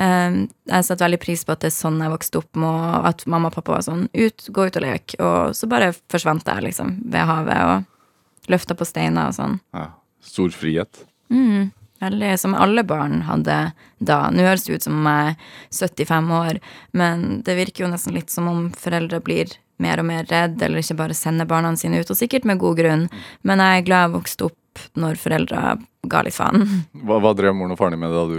Um, 0.00 0.44
jeg 0.68 0.86
satte 0.86 1.04
veldig 1.04 1.20
pris 1.20 1.42
på 1.44 1.52
at 1.52 1.64
det 1.64 1.70
er 1.72 1.76
sånn 1.76 1.98
jeg 2.00 2.12
vokste 2.12 2.40
opp 2.40 2.56
med, 2.60 3.08
at 3.10 3.24
mamma 3.28 3.50
og 3.50 3.56
pappa 3.56 3.74
var 3.74 3.84
sånn 3.84 4.06
ut, 4.12 4.46
gå 4.48 4.68
ut 4.68 4.78
og 4.80 4.84
lek. 4.84 5.16
Og 5.18 5.56
så 5.56 5.68
bare 5.72 5.92
forsvant 6.12 6.46
jeg 6.48 6.66
liksom 6.68 6.98
ved 7.12 7.28
havet 7.28 7.64
og 7.72 8.52
løfta 8.52 8.76
på 8.76 8.88
steiner 8.88 9.32
og 9.32 9.36
sånn. 9.36 9.58
Ja. 9.76 9.90
Stor 10.24 10.52
frihet. 10.52 11.02
Mm, 11.32 11.70
veldig 12.00 12.34
som 12.40 12.56
alle 12.56 12.84
barn 12.86 13.24
hadde 13.28 13.58
da. 13.98 14.20
Nå 14.32 14.44
høres 14.46 14.66
det 14.66 14.78
ut 14.78 14.86
som 14.86 15.00
om 15.00 15.08
jeg 15.10 15.34
er 15.34 15.96
75 16.04 16.30
år, 16.40 16.60
men 16.96 17.26
det 17.46 17.58
virker 17.58 17.84
jo 17.84 17.92
nesten 17.92 18.16
litt 18.16 18.32
som 18.32 18.48
om 18.50 18.68
foreldre 18.76 19.22
blir 19.24 19.52
mer 19.80 20.00
og 20.02 20.08
mer 20.10 20.26
redd, 20.28 20.60
eller 20.62 20.82
ikke 20.82 20.98
bare 20.98 21.16
sender 21.16 21.48
barna 21.48 21.72
sine 21.80 22.02
ut, 22.02 22.10
og 22.12 22.18
sikkert 22.18 22.48
med 22.48 22.60
god 22.60 22.80
grunn. 22.82 23.06
Men 23.46 23.62
jeg 23.64 23.80
er 23.80 23.86
glad 23.86 24.06
jeg 24.06 24.16
vokste 24.18 24.50
opp 24.50 24.84
når 25.00 25.20
foreldre 25.20 25.78
ga 26.10 26.22
litt 26.24 26.36
faen. 26.36 26.66
Hva, 27.06 27.20
hva 27.20 27.32
drev 27.36 27.56
moren 27.56 27.74
og 27.74 27.80
faren 27.80 27.96
din 27.96 28.04
med 28.04 28.14
da 28.16 28.26
du 28.28 28.38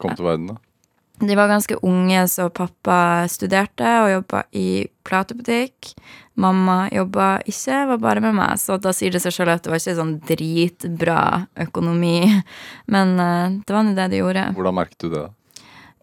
kom 0.00 0.16
til 0.16 0.28
verden? 0.28 0.52
da? 0.52 0.60
De 1.18 1.36
var 1.36 1.48
ganske 1.48 1.78
unge, 1.82 2.28
så 2.28 2.50
pappa 2.52 3.24
studerte 3.32 3.88
og 4.02 4.10
jobba 4.10 4.42
i 4.52 4.84
platebutikk. 5.06 5.94
Mamma 6.36 6.90
jobba 6.92 7.38
ikke, 7.48 7.78
var 7.92 8.02
bare 8.02 8.20
med 8.20 8.36
meg, 8.36 8.58
så 8.60 8.76
da 8.76 8.92
sier 8.92 9.14
det 9.14 9.22
seg 9.24 9.32
sjøl 9.32 9.54
at 9.54 9.64
det 9.64 9.72
var 9.72 9.80
ikke 9.80 9.96
sånn 9.96 10.18
dritbra 10.28 11.22
økonomi. 11.64 12.18
Men 12.92 13.16
eh, 13.16 13.56
det 13.64 13.76
var 13.76 13.86
nå 13.86 13.96
det 13.96 14.10
de 14.12 14.20
gjorde. 14.20 14.50
Hvordan 14.58 14.78
merket 14.82 15.00
du 15.06 15.08
det? 15.14 15.24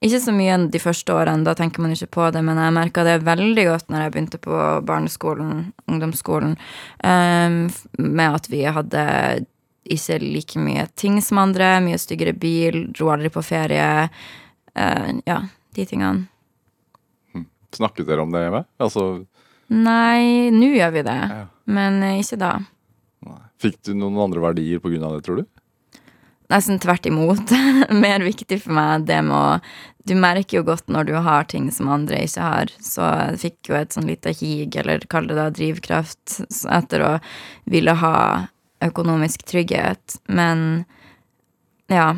Ikke 0.04 0.20
så 0.20 0.34
mye 0.36 0.58
de 0.68 0.82
første 0.84 1.14
årene, 1.16 1.46
da 1.48 1.54
tenker 1.56 1.80
man 1.80 1.94
ikke 1.96 2.10
på 2.12 2.26
det, 2.36 2.42
men 2.44 2.58
jeg 2.60 2.76
merka 2.76 3.06
det 3.08 3.22
veldig 3.24 3.64
godt 3.70 3.86
når 3.88 4.02
jeg 4.02 4.12
begynte 4.12 4.40
på 4.44 4.58
barneskolen, 4.84 5.62
ungdomsskolen, 5.88 6.58
ehm, 7.08 7.62
med 7.96 8.36
at 8.42 8.50
vi 8.52 8.66
hadde 8.68 9.06
ikke 9.96 10.18
like 10.20 10.60
mye 10.60 10.90
ting 11.00 11.22
som 11.24 11.40
andre, 11.40 11.78
mye 11.86 12.02
styggere 12.02 12.36
bil, 12.36 12.82
dro 12.92 13.14
aldri 13.14 13.32
på 13.32 13.46
ferie. 13.48 14.10
Eh, 14.76 15.10
ja, 15.26 15.40
de 15.76 15.86
tingene. 15.90 16.28
Snakket 17.74 18.06
dere 18.06 18.22
om 18.22 18.32
det 18.34 18.44
hjemme? 18.46 18.64
Altså, 18.84 19.26
Nei, 19.74 20.52
nå 20.54 20.68
gjør 20.76 20.92
vi 20.94 21.02
det, 21.08 21.16
Ja. 21.32 21.46
men 21.66 21.96
uh, 22.04 22.20
ikke 22.20 22.38
da. 22.38 22.52
nei. 23.26 23.40
Fikk 23.64 23.80
du 23.88 23.94
noen 23.98 24.20
andre 24.22 24.44
verdier 24.44 24.82
på 24.84 24.92
grunn 24.92 25.06
av 25.08 25.16
det, 25.16 25.24
tror 25.26 25.40
du? 25.42 25.48
Nesten 26.52 26.78
tvert 26.84 27.08
imot. 27.10 27.50
Mer 28.04 28.22
viktig 28.22 28.60
for 28.62 28.76
meg 28.78 29.08
det 29.10 29.22
med 29.26 29.34
å 29.34 29.62
Du 30.06 30.14
merker 30.20 30.58
jo 30.60 30.66
godt 30.68 30.90
når 30.92 31.06
du 31.08 31.14
har 31.16 31.46
ting 31.48 31.70
som 31.72 31.88
andre 31.90 32.18
ikke 32.28 32.44
har. 32.44 32.72
Så 32.84 33.02
jeg 33.08 33.40
fikk 33.40 33.70
jo 33.72 33.78
et 33.80 33.96
sånn 33.96 34.10
lite 34.12 34.34
hig, 34.36 34.76
eller 34.76 35.00
kall 35.10 35.30
det 35.32 35.38
da 35.40 35.46
drivkraft, 35.50 36.42
etter 36.68 37.06
å 37.08 37.12
ville 37.72 37.94
ha 38.04 38.16
økonomisk 38.84 39.46
trygghet. 39.48 40.18
Men 40.28 40.84
ja 41.88 42.10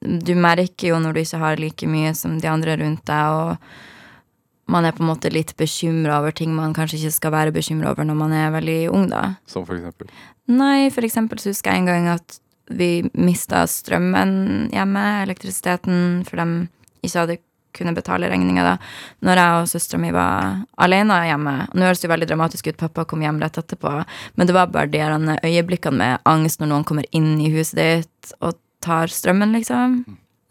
Du 0.00 0.34
merker 0.38 0.92
jo 0.92 0.98
når 1.02 1.14
du 1.14 1.22
ikke 1.24 1.40
har 1.42 1.60
like 1.60 1.88
mye 1.90 2.12
som 2.14 2.36
de 2.38 2.50
andre 2.50 2.76
rundt 2.78 3.04
deg, 3.08 3.38
og 3.38 4.68
man 4.68 4.84
er 4.84 4.94
på 4.94 5.02
en 5.02 5.10
måte 5.10 5.32
litt 5.32 5.54
bekymra 5.58 6.20
over 6.20 6.34
ting 6.36 6.52
man 6.54 6.74
kanskje 6.76 7.00
ikke 7.00 7.16
skal 7.16 7.34
være 7.34 7.54
bekymra 7.56 7.94
over 7.94 8.06
når 8.06 8.18
man 8.18 8.34
er 8.36 8.52
veldig 8.54 8.80
ung, 8.92 9.08
da. 9.10 9.38
Som 9.48 9.64
for 9.66 9.78
eksempel? 9.78 10.12
Nei, 10.52 10.90
for 10.94 11.06
eksempel 11.08 11.40
så 11.40 11.50
husker 11.52 11.72
jeg 11.72 11.82
en 11.82 11.90
gang 11.90 12.08
at 12.12 12.38
vi 12.68 13.08
mista 13.16 13.64
strømmen 13.66 14.68
hjemme, 14.74 15.04
elektrisiteten, 15.24 16.24
for 16.28 16.40
de 16.40 16.68
ikke 17.00 17.22
hadde 17.22 17.38
kunnet 17.78 17.96
betale 17.96 18.28
regninga 18.30 18.64
da, 18.64 18.76
når 19.24 19.40
jeg 19.40 19.62
og 19.62 19.68
søstera 19.70 20.00
mi 20.02 20.12
var 20.14 20.62
alene 20.82 21.18
hjemme. 21.28 21.54
Nå 21.72 21.86
høres 21.86 22.00
det 22.02 22.08
jo 22.08 22.12
veldig 22.14 22.28
dramatisk 22.30 22.70
ut, 22.70 22.78
pappa 22.80 23.04
kom 23.08 23.22
hjem 23.24 23.40
rett 23.42 23.60
etterpå, 23.60 23.92
men 24.36 24.48
det 24.48 24.56
var 24.56 24.72
bare 24.72 24.90
de 24.92 25.38
øyeblikkene 25.46 26.00
med 26.00 26.24
angst 26.28 26.60
når 26.60 26.72
noen 26.72 26.88
kommer 26.88 27.08
inn 27.16 27.36
i 27.40 27.52
huset 27.54 27.78
ditt 27.78 28.32
og 28.40 28.58
tar 28.84 29.12
strømmen, 29.12 29.52
liksom, 29.56 30.00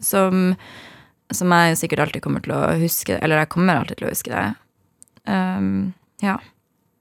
som, 0.00 0.52
som 1.32 1.54
jeg 1.56 1.78
sikkert 1.80 2.06
alltid 2.06 2.24
kommer 2.24 2.44
til 2.44 2.54
å 2.56 2.62
huske, 2.80 3.18
eller 3.18 3.42
jeg 3.42 3.52
kommer 3.54 3.80
alltid 3.80 4.00
til 4.00 4.08
å 4.08 4.12
huske 4.12 4.32
det. 4.34 4.46
Um, 5.28 5.92
ja. 6.24 6.38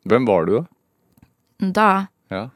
Hvem 0.08 0.28
var 0.28 0.48
du, 0.48 0.60
da? 0.60 0.66
Da 1.58 1.92
Ja. 2.30 2.50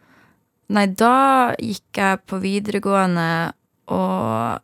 Nei, 0.71 0.85
da 0.87 1.51
gikk 1.59 1.97
jeg 1.99 2.19
på 2.31 2.37
videregående 2.39 3.51
og 3.91 4.61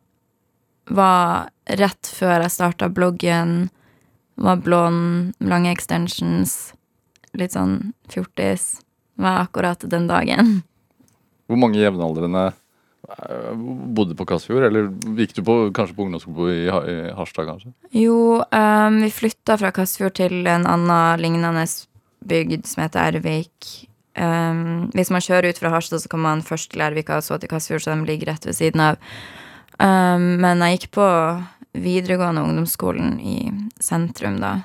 var 0.96 1.50
rett 1.68 2.08
før 2.08 2.46
jeg 2.46 2.54
starta 2.54 2.88
bloggen. 2.88 3.68
Var 4.40 4.62
blond, 4.64 5.34
lange 5.44 5.74
extensions, 5.74 6.72
litt 7.36 7.58
sånn 7.58 7.92
fjortis. 8.08 8.78
Var 9.20 9.42
akkurat 9.42 9.84
den 9.90 10.08
dagen. 10.08 10.62
Hvor 11.50 11.60
mange 11.60 11.82
jevnaldrende 11.82 12.52
bodde 13.96 14.16
på 14.20 14.26
Kassfjord? 14.28 14.66
Eller 14.68 14.90
gikk 15.18 15.36
du 15.38 15.44
på, 15.48 15.56
kanskje 15.76 15.96
på 15.96 16.04
ungdomsskole 16.08 16.54
i, 16.54 16.66
i 16.68 16.96
Harstad, 17.16 17.48
kanskje? 17.48 17.72
Jo, 17.96 18.42
um, 18.44 18.98
vi 19.04 19.12
flytta 19.16 19.56
fra 19.62 19.72
Kassfjord 19.76 20.18
til 20.20 20.42
en 20.48 20.68
annen 20.68 21.22
lignende 21.24 21.64
bygd 22.28 22.68
som 22.68 22.84
heter 22.84 23.14
Ervik. 23.16 23.70
Um, 24.18 24.90
hvis 24.98 25.12
man 25.14 25.24
kjører 25.24 25.54
ut 25.54 25.62
fra 25.62 25.72
Harstad, 25.72 26.02
så 26.04 26.12
kommer 26.12 26.34
man 26.34 26.46
først 26.46 26.72
til 26.74 26.84
Ervika 26.84 27.20
og 27.22 27.26
så 27.28 27.38
til 27.40 27.52
Kassfjord, 27.52 27.86
så 27.86 27.96
de 27.96 28.08
ligger 28.10 28.34
rett 28.34 28.48
ved 28.50 28.58
siden 28.58 28.84
av. 28.84 29.00
Um, 29.80 30.36
men 30.44 30.64
jeg 30.66 30.80
gikk 30.80 30.90
på 30.98 31.08
videregående 31.78 32.42
ungdomsskolen 32.44 33.20
i 33.22 33.38
sentrum 33.84 34.40
da. 34.42 34.56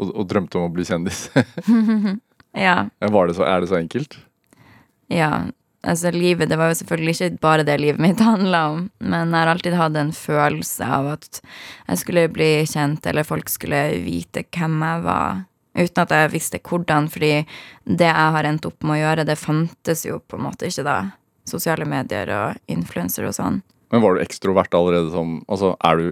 Og, 0.00 0.10
og 0.14 0.26
drømte 0.30 0.60
om 0.60 0.68
å 0.68 0.74
bli 0.74 0.86
kjendis? 0.88 1.26
Ja, 2.50 2.88
Var 2.98 3.28
det 3.30 3.36
så, 3.36 3.44
er 3.46 3.60
det 3.62 3.68
så 3.70 3.76
enkelt? 3.78 4.16
ja. 5.06 5.28
Altså, 5.82 6.10
livet, 6.12 6.48
det 6.50 6.58
var 6.60 6.68
jo 6.68 6.74
selvfølgelig 6.82 7.14
ikke 7.16 7.40
bare 7.40 7.64
det 7.64 7.78
livet 7.80 8.00
mitt 8.04 8.20
handla 8.30 8.58
om, 8.74 8.90
men 9.00 9.30
jeg 9.32 9.40
har 9.40 9.52
alltid 9.54 9.76
hatt 9.78 9.96
en 9.96 10.12
følelse 10.12 10.84
av 10.84 11.06
at 11.14 11.40
jeg 11.88 11.98
skulle 12.02 12.26
bli 12.28 12.50
kjent, 12.68 13.06
eller 13.08 13.24
folk 13.24 13.48
skulle 13.48 13.78
vite 14.04 14.44
hvem 14.52 14.76
jeg 14.84 15.02
var, 15.06 15.40
uten 15.80 16.02
at 16.02 16.10
jeg 16.12 16.32
visste 16.34 16.60
hvordan, 16.60 17.08
fordi 17.08 17.32
det 17.86 18.10
jeg 18.10 18.34
har 18.36 18.44
endt 18.44 18.66
opp 18.68 18.82
med 18.84 18.98
å 18.98 19.00
gjøre, 19.06 19.24
det 19.30 19.38
fantes 19.40 20.04
jo 20.04 20.18
på 20.28 20.36
en 20.36 20.44
måte 20.50 20.68
ikke 20.68 20.84
da. 20.84 20.98
Sosiale 21.48 21.86
medier 21.88 22.28
og 22.36 22.58
influenser 22.70 23.24
og 23.26 23.32
sånn. 23.34 23.62
Men 23.90 24.02
var 24.04 24.14
du 24.14 24.20
ekstrovert 24.22 24.74
allerede 24.76 25.10
som 25.10 25.40
Altså, 25.48 25.76
er 25.82 25.96
du 25.96 26.10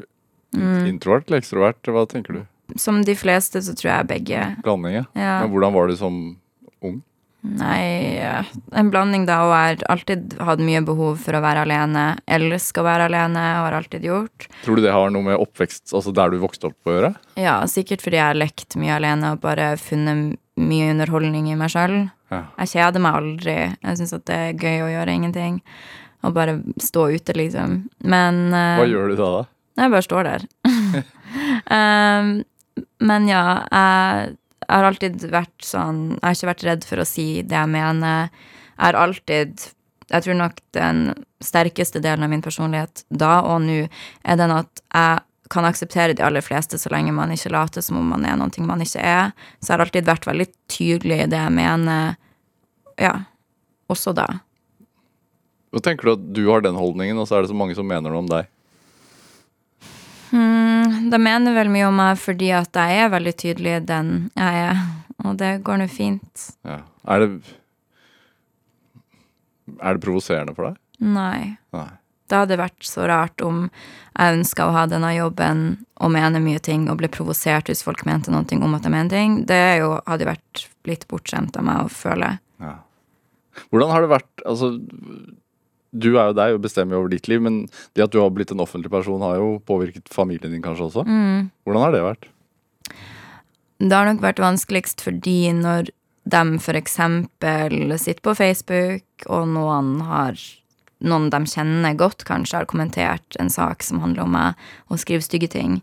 Mm. 0.57 0.87
introvert 0.89 1.29
eller 1.29 1.43
ekstrovert? 1.43 1.83
Hva 1.85 2.07
tenker 2.09 2.33
du? 2.33 2.47
Som 2.81 3.03
de 3.05 3.13
fleste 3.15 3.61
så 3.61 3.75
tror 3.77 3.91
jeg 3.91 4.07
begge. 4.09 4.57
Blanding, 4.65 4.95
ja. 4.95 5.03
Ja. 5.15 5.35
Men 5.43 5.51
hvordan 5.53 5.75
var 5.75 5.89
du 5.89 5.97
som? 6.01 6.39
Nei, 7.59 8.19
en 8.77 8.91
blanding 8.93 9.25
da, 9.29 9.39
og 9.47 9.55
har 9.55 9.85
alltid 9.93 10.37
hatt 10.45 10.61
mye 10.63 10.83
behov 10.85 11.21
for 11.23 11.39
å 11.39 11.43
være 11.43 11.65
alene. 11.65 12.05
Elsker 12.29 12.83
å 12.83 12.89
være 12.89 13.07
alene, 13.09 13.45
og 13.59 13.69
har 13.69 13.79
alltid 13.79 14.05
gjort. 14.09 14.49
Tror 14.65 14.79
du 14.79 14.85
det 14.85 14.93
har 14.95 15.13
noe 15.15 15.25
med 15.31 15.41
oppvekst, 15.41 15.89
altså 15.97 16.13
der 16.17 16.35
du 16.35 16.41
vokste 16.43 16.71
opp 16.71 16.91
å 16.91 16.97
gjøre? 16.97 17.13
Ja, 17.41 17.61
sikkert 17.71 18.05
fordi 18.05 18.21
jeg 18.21 18.27
har 18.27 18.39
lekt 18.39 18.77
mye 18.81 18.99
alene 18.99 19.33
og 19.35 19.43
bare 19.45 19.73
funnet 19.81 20.37
mye 20.59 20.91
underholdning 20.93 21.49
i 21.53 21.57
meg 21.59 21.73
sjøl. 21.73 21.97
Ja. 22.33 22.43
Jeg 22.61 22.75
kjeder 22.75 23.03
meg 23.03 23.21
aldri. 23.21 23.57
Jeg 23.71 24.01
syns 24.01 24.17
at 24.17 24.27
det 24.29 24.39
er 24.39 24.59
gøy 24.59 24.85
å 24.85 24.93
gjøre 24.93 25.15
ingenting. 25.17 25.63
Og 26.27 26.35
bare 26.35 26.59
stå 26.83 27.09
ute, 27.15 27.37
liksom. 27.39 27.81
Men 28.11 28.49
eh, 28.51 28.81
Hva 28.83 28.89
gjør 28.91 29.13
du 29.13 29.17
da? 29.21 29.31
da? 29.39 29.47
Jeg 29.79 29.95
bare 29.95 30.07
står 30.09 30.27
der. 30.27 30.45
um, 31.79 32.31
men 33.07 33.29
ja, 33.31 33.43
jeg, 33.71 34.35
jeg 34.69 34.77
har 34.77 34.85
alltid 34.85 35.23
vært 35.33 35.65
sånn 35.65 36.01
Jeg 36.19 36.25
har 36.27 36.37
ikke 36.37 36.51
vært 36.51 36.65
redd 36.67 36.83
for 36.85 37.01
å 37.01 37.09
si 37.09 37.27
det 37.41 37.57
jeg 37.57 37.73
mener. 37.73 38.29
Jeg 38.77 38.85
har 38.85 38.99
alltid 39.01 39.65
Jeg 40.09 40.25
tror 40.27 40.37
nok 40.37 40.61
den 40.77 41.01
sterkeste 41.45 42.03
delen 42.05 42.27
av 42.27 42.33
min 42.33 42.45
personlighet 42.45 43.05
da 43.09 43.39
og 43.47 43.63
nå 43.65 43.81
er 43.87 44.39
den 44.41 44.53
at 44.53 44.83
jeg 44.83 45.25
kan 45.49 45.65
akseptere 45.65 46.13
de 46.17 46.25
aller 46.25 46.45
fleste 46.45 46.77
så 46.81 46.91
lenge 46.93 47.15
man 47.17 47.33
ikke 47.33 47.53
later 47.53 47.85
som 47.85 47.97
om 48.01 48.11
man 48.13 48.27
er 48.29 48.37
noe 48.37 48.65
man 48.69 48.85
ikke 48.85 49.01
er. 49.01 49.31
Så 49.61 49.71
jeg 49.71 49.75
har 49.77 49.85
alltid 49.87 50.09
vært 50.09 50.29
veldig 50.29 50.49
tydelig 50.69 51.23
i 51.25 51.31
det 51.33 51.41
jeg 51.41 51.55
mener. 51.57 52.19
Ja. 53.01 53.15
Også 53.89 54.13
da. 54.13 54.27
Hva 55.73 55.81
tenker 55.85 56.09
du 56.09 56.13
at 56.13 56.27
du 56.37 56.43
har 56.51 56.65
den 56.65 56.77
holdningen, 56.77 57.17
og 57.21 57.29
så 57.29 57.39
er 57.39 57.45
det 57.45 57.53
så 57.53 57.57
mange 57.57 57.77
som 57.77 57.89
mener 57.89 58.13
noe 58.13 58.25
om 58.25 58.29
deg? 58.29 58.49
Mm, 60.33 60.68
de 61.13 61.21
mener 61.23 61.55
vel 61.57 61.71
mye 61.73 61.87
om 61.89 61.97
meg 61.99 62.19
fordi 62.21 62.51
at 62.57 62.77
jeg 62.77 63.05
er 63.05 63.13
veldig 63.13 63.35
tydelig 63.41 63.77
den 63.89 64.13
jeg 64.39 64.67
er. 64.69 64.83
Og 65.27 65.39
det 65.41 65.53
går 65.67 65.81
nå 65.81 65.89
fint. 65.91 66.51
Ja. 66.67 66.83
Er 67.09 67.25
det 67.25 67.31
Er 69.83 69.95
det 69.95 70.03
provoserende 70.05 70.55
for 70.57 70.71
deg? 70.71 70.79
Nei. 70.99 71.57
Nei. 71.77 71.91
Det 72.29 72.37
hadde 72.37 72.59
vært 72.61 72.85
så 72.85 73.07
rart 73.09 73.41
om 73.45 73.69
jeg 73.71 74.39
ønska 74.39 74.67
å 74.69 74.73
ha 74.75 74.85
denne 74.91 75.11
jobben 75.17 75.63
og 76.03 76.13
mene 76.13 76.41
mye 76.45 76.61
ting 76.61 76.89
og 76.91 76.99
ble 77.01 77.09
provosert 77.13 77.71
hvis 77.71 77.85
folk 77.87 78.05
mente 78.09 78.33
noe 78.33 78.45
om 78.45 78.75
at 78.77 78.85
jeg 78.85 78.93
mener 78.93 79.13
ting. 79.13 79.39
Det 79.49 79.79
jo, 79.81 79.95
hadde 80.09 80.29
vært 80.29 80.67
litt 80.89 81.07
bortskjemt 81.09 81.57
av 81.57 81.65
meg 81.69 81.87
å 81.87 81.93
føle. 81.93 82.35
Ja. 82.61 82.75
Hvordan 83.71 83.93
har 83.95 84.05
det 84.05 84.13
vært 84.13 84.45
Altså, 84.47 84.71
du 85.93 86.11
er 86.17 86.31
jo 86.31 86.37
deg 86.37 86.57
og 86.57 86.65
bestemmer 86.65 86.99
over 86.99 87.13
ditt 87.13 87.29
liv, 87.31 87.41
men 87.45 87.63
det 87.97 88.05
at 88.05 88.13
du 88.13 88.21
har 88.21 88.33
blitt 88.35 88.53
en 88.53 88.65
offentlig 88.65 88.91
person, 88.93 89.23
har 89.25 89.39
jo 89.41 89.57
påvirket 89.69 90.11
familien 90.13 90.53
din 90.53 90.65
kanskje 90.65 90.89
også? 90.91 91.07
Mm. 91.09 91.49
Hvordan 91.65 91.87
har 91.87 91.95
det 91.95 92.05
vært? 92.05 92.29
Det 93.79 93.95
har 93.95 94.09
nok 94.09 94.23
vært 94.25 94.43
vanskeligst 94.43 95.05
fordi 95.07 95.53
når 95.55 95.93
de 96.29 96.43
eksempel 96.77 97.95
sitter 97.97 98.25
på 98.25 98.35
Facebook, 98.37 99.05
og 99.27 99.49
noen 99.55 100.01
har 100.05 100.37
noen 100.99 101.29
de 101.31 101.39
kjenner 101.47 101.95
godt, 101.99 102.25
kanskje 102.27 102.59
har 102.59 102.69
kommentert 102.71 103.39
en 103.39 103.51
sak 103.51 103.85
som 103.87 104.03
handler 104.03 104.27
om 104.27 104.35
meg, 104.35 104.59
og 104.91 105.01
skriver 105.01 105.25
stygge 105.25 105.51
ting, 105.55 105.79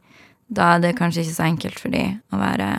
da 0.51 0.75
er 0.75 0.83
det 0.83 0.97
kanskje 0.99 1.23
ikke 1.23 1.37
så 1.37 1.47
enkelt 1.47 1.81
for 1.81 1.95
de 1.95 2.03
å 2.35 2.41
være 2.41 2.69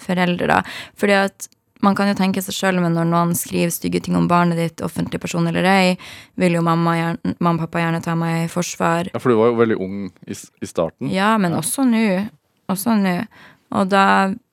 foreldre, 0.00 0.50
da. 0.50 0.60
Fordi 0.98 1.16
at 1.22 1.48
man 1.84 1.96
kan 1.96 2.10
jo 2.10 2.16
tenke 2.18 2.42
seg 2.44 2.56
sjøl, 2.56 2.80
men 2.82 2.94
når 2.96 3.08
noen 3.08 3.32
skriver 3.38 3.72
stygge 3.74 4.02
ting 4.04 4.16
om 4.18 4.28
barnet 4.30 4.60
ditt, 4.60 4.84
offentlig 4.84 5.20
person 5.22 5.48
eller 5.48 5.66
ei, 5.68 5.96
vil 6.40 6.58
jo 6.58 6.64
mamma, 6.66 6.96
gjerne, 6.98 7.34
mamma 7.38 7.56
og 7.56 7.64
pappa 7.66 7.84
gjerne 7.84 8.02
ta 8.04 8.16
meg 8.18 8.44
i 8.44 8.52
forsvar. 8.52 9.10
Ja, 9.14 9.22
For 9.22 9.32
du 9.32 9.40
var 9.40 9.52
jo 9.52 9.58
veldig 9.62 9.80
ung 9.80 9.96
i, 10.26 10.36
i 10.36 10.68
starten. 10.68 11.10
Ja, 11.12 11.32
men 11.40 11.56
også 11.56 11.86
nå. 11.88 12.04
Også 12.70 12.94
nå. 13.00 13.16
Og 13.78 13.90
da, 13.90 14.04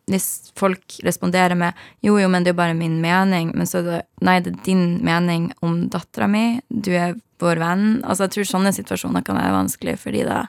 hvis 0.07 0.53
folk 0.57 0.99
responderer 1.03 1.57
med 1.57 1.73
'jo, 2.01 2.17
jo, 2.21 2.27
men 2.29 2.43
det 2.43 2.51
er 2.51 2.55
jo 2.55 2.63
bare 2.63 2.77
min 2.77 3.01
mening', 3.01 3.53
men 3.55 3.67
så 3.67 3.79
er 3.79 3.83
det 3.83 4.01
'nei, 4.21 4.39
det 4.39 4.53
er 4.53 4.63
din 4.63 5.03
mening 5.03 5.51
om 5.61 5.89
dattera 5.89 6.27
mi', 6.27 6.61
du 6.69 6.91
er 6.91 7.15
vår 7.39 7.59
venn 7.61 8.03
Altså, 8.03 8.25
jeg 8.25 8.31
tror 8.31 8.43
sånne 8.43 8.73
situasjoner 8.73 9.23
kan 9.25 9.37
være 9.37 9.53
vanskelig 9.53 9.99
for 9.99 10.11
de 10.11 10.23
da. 10.23 10.47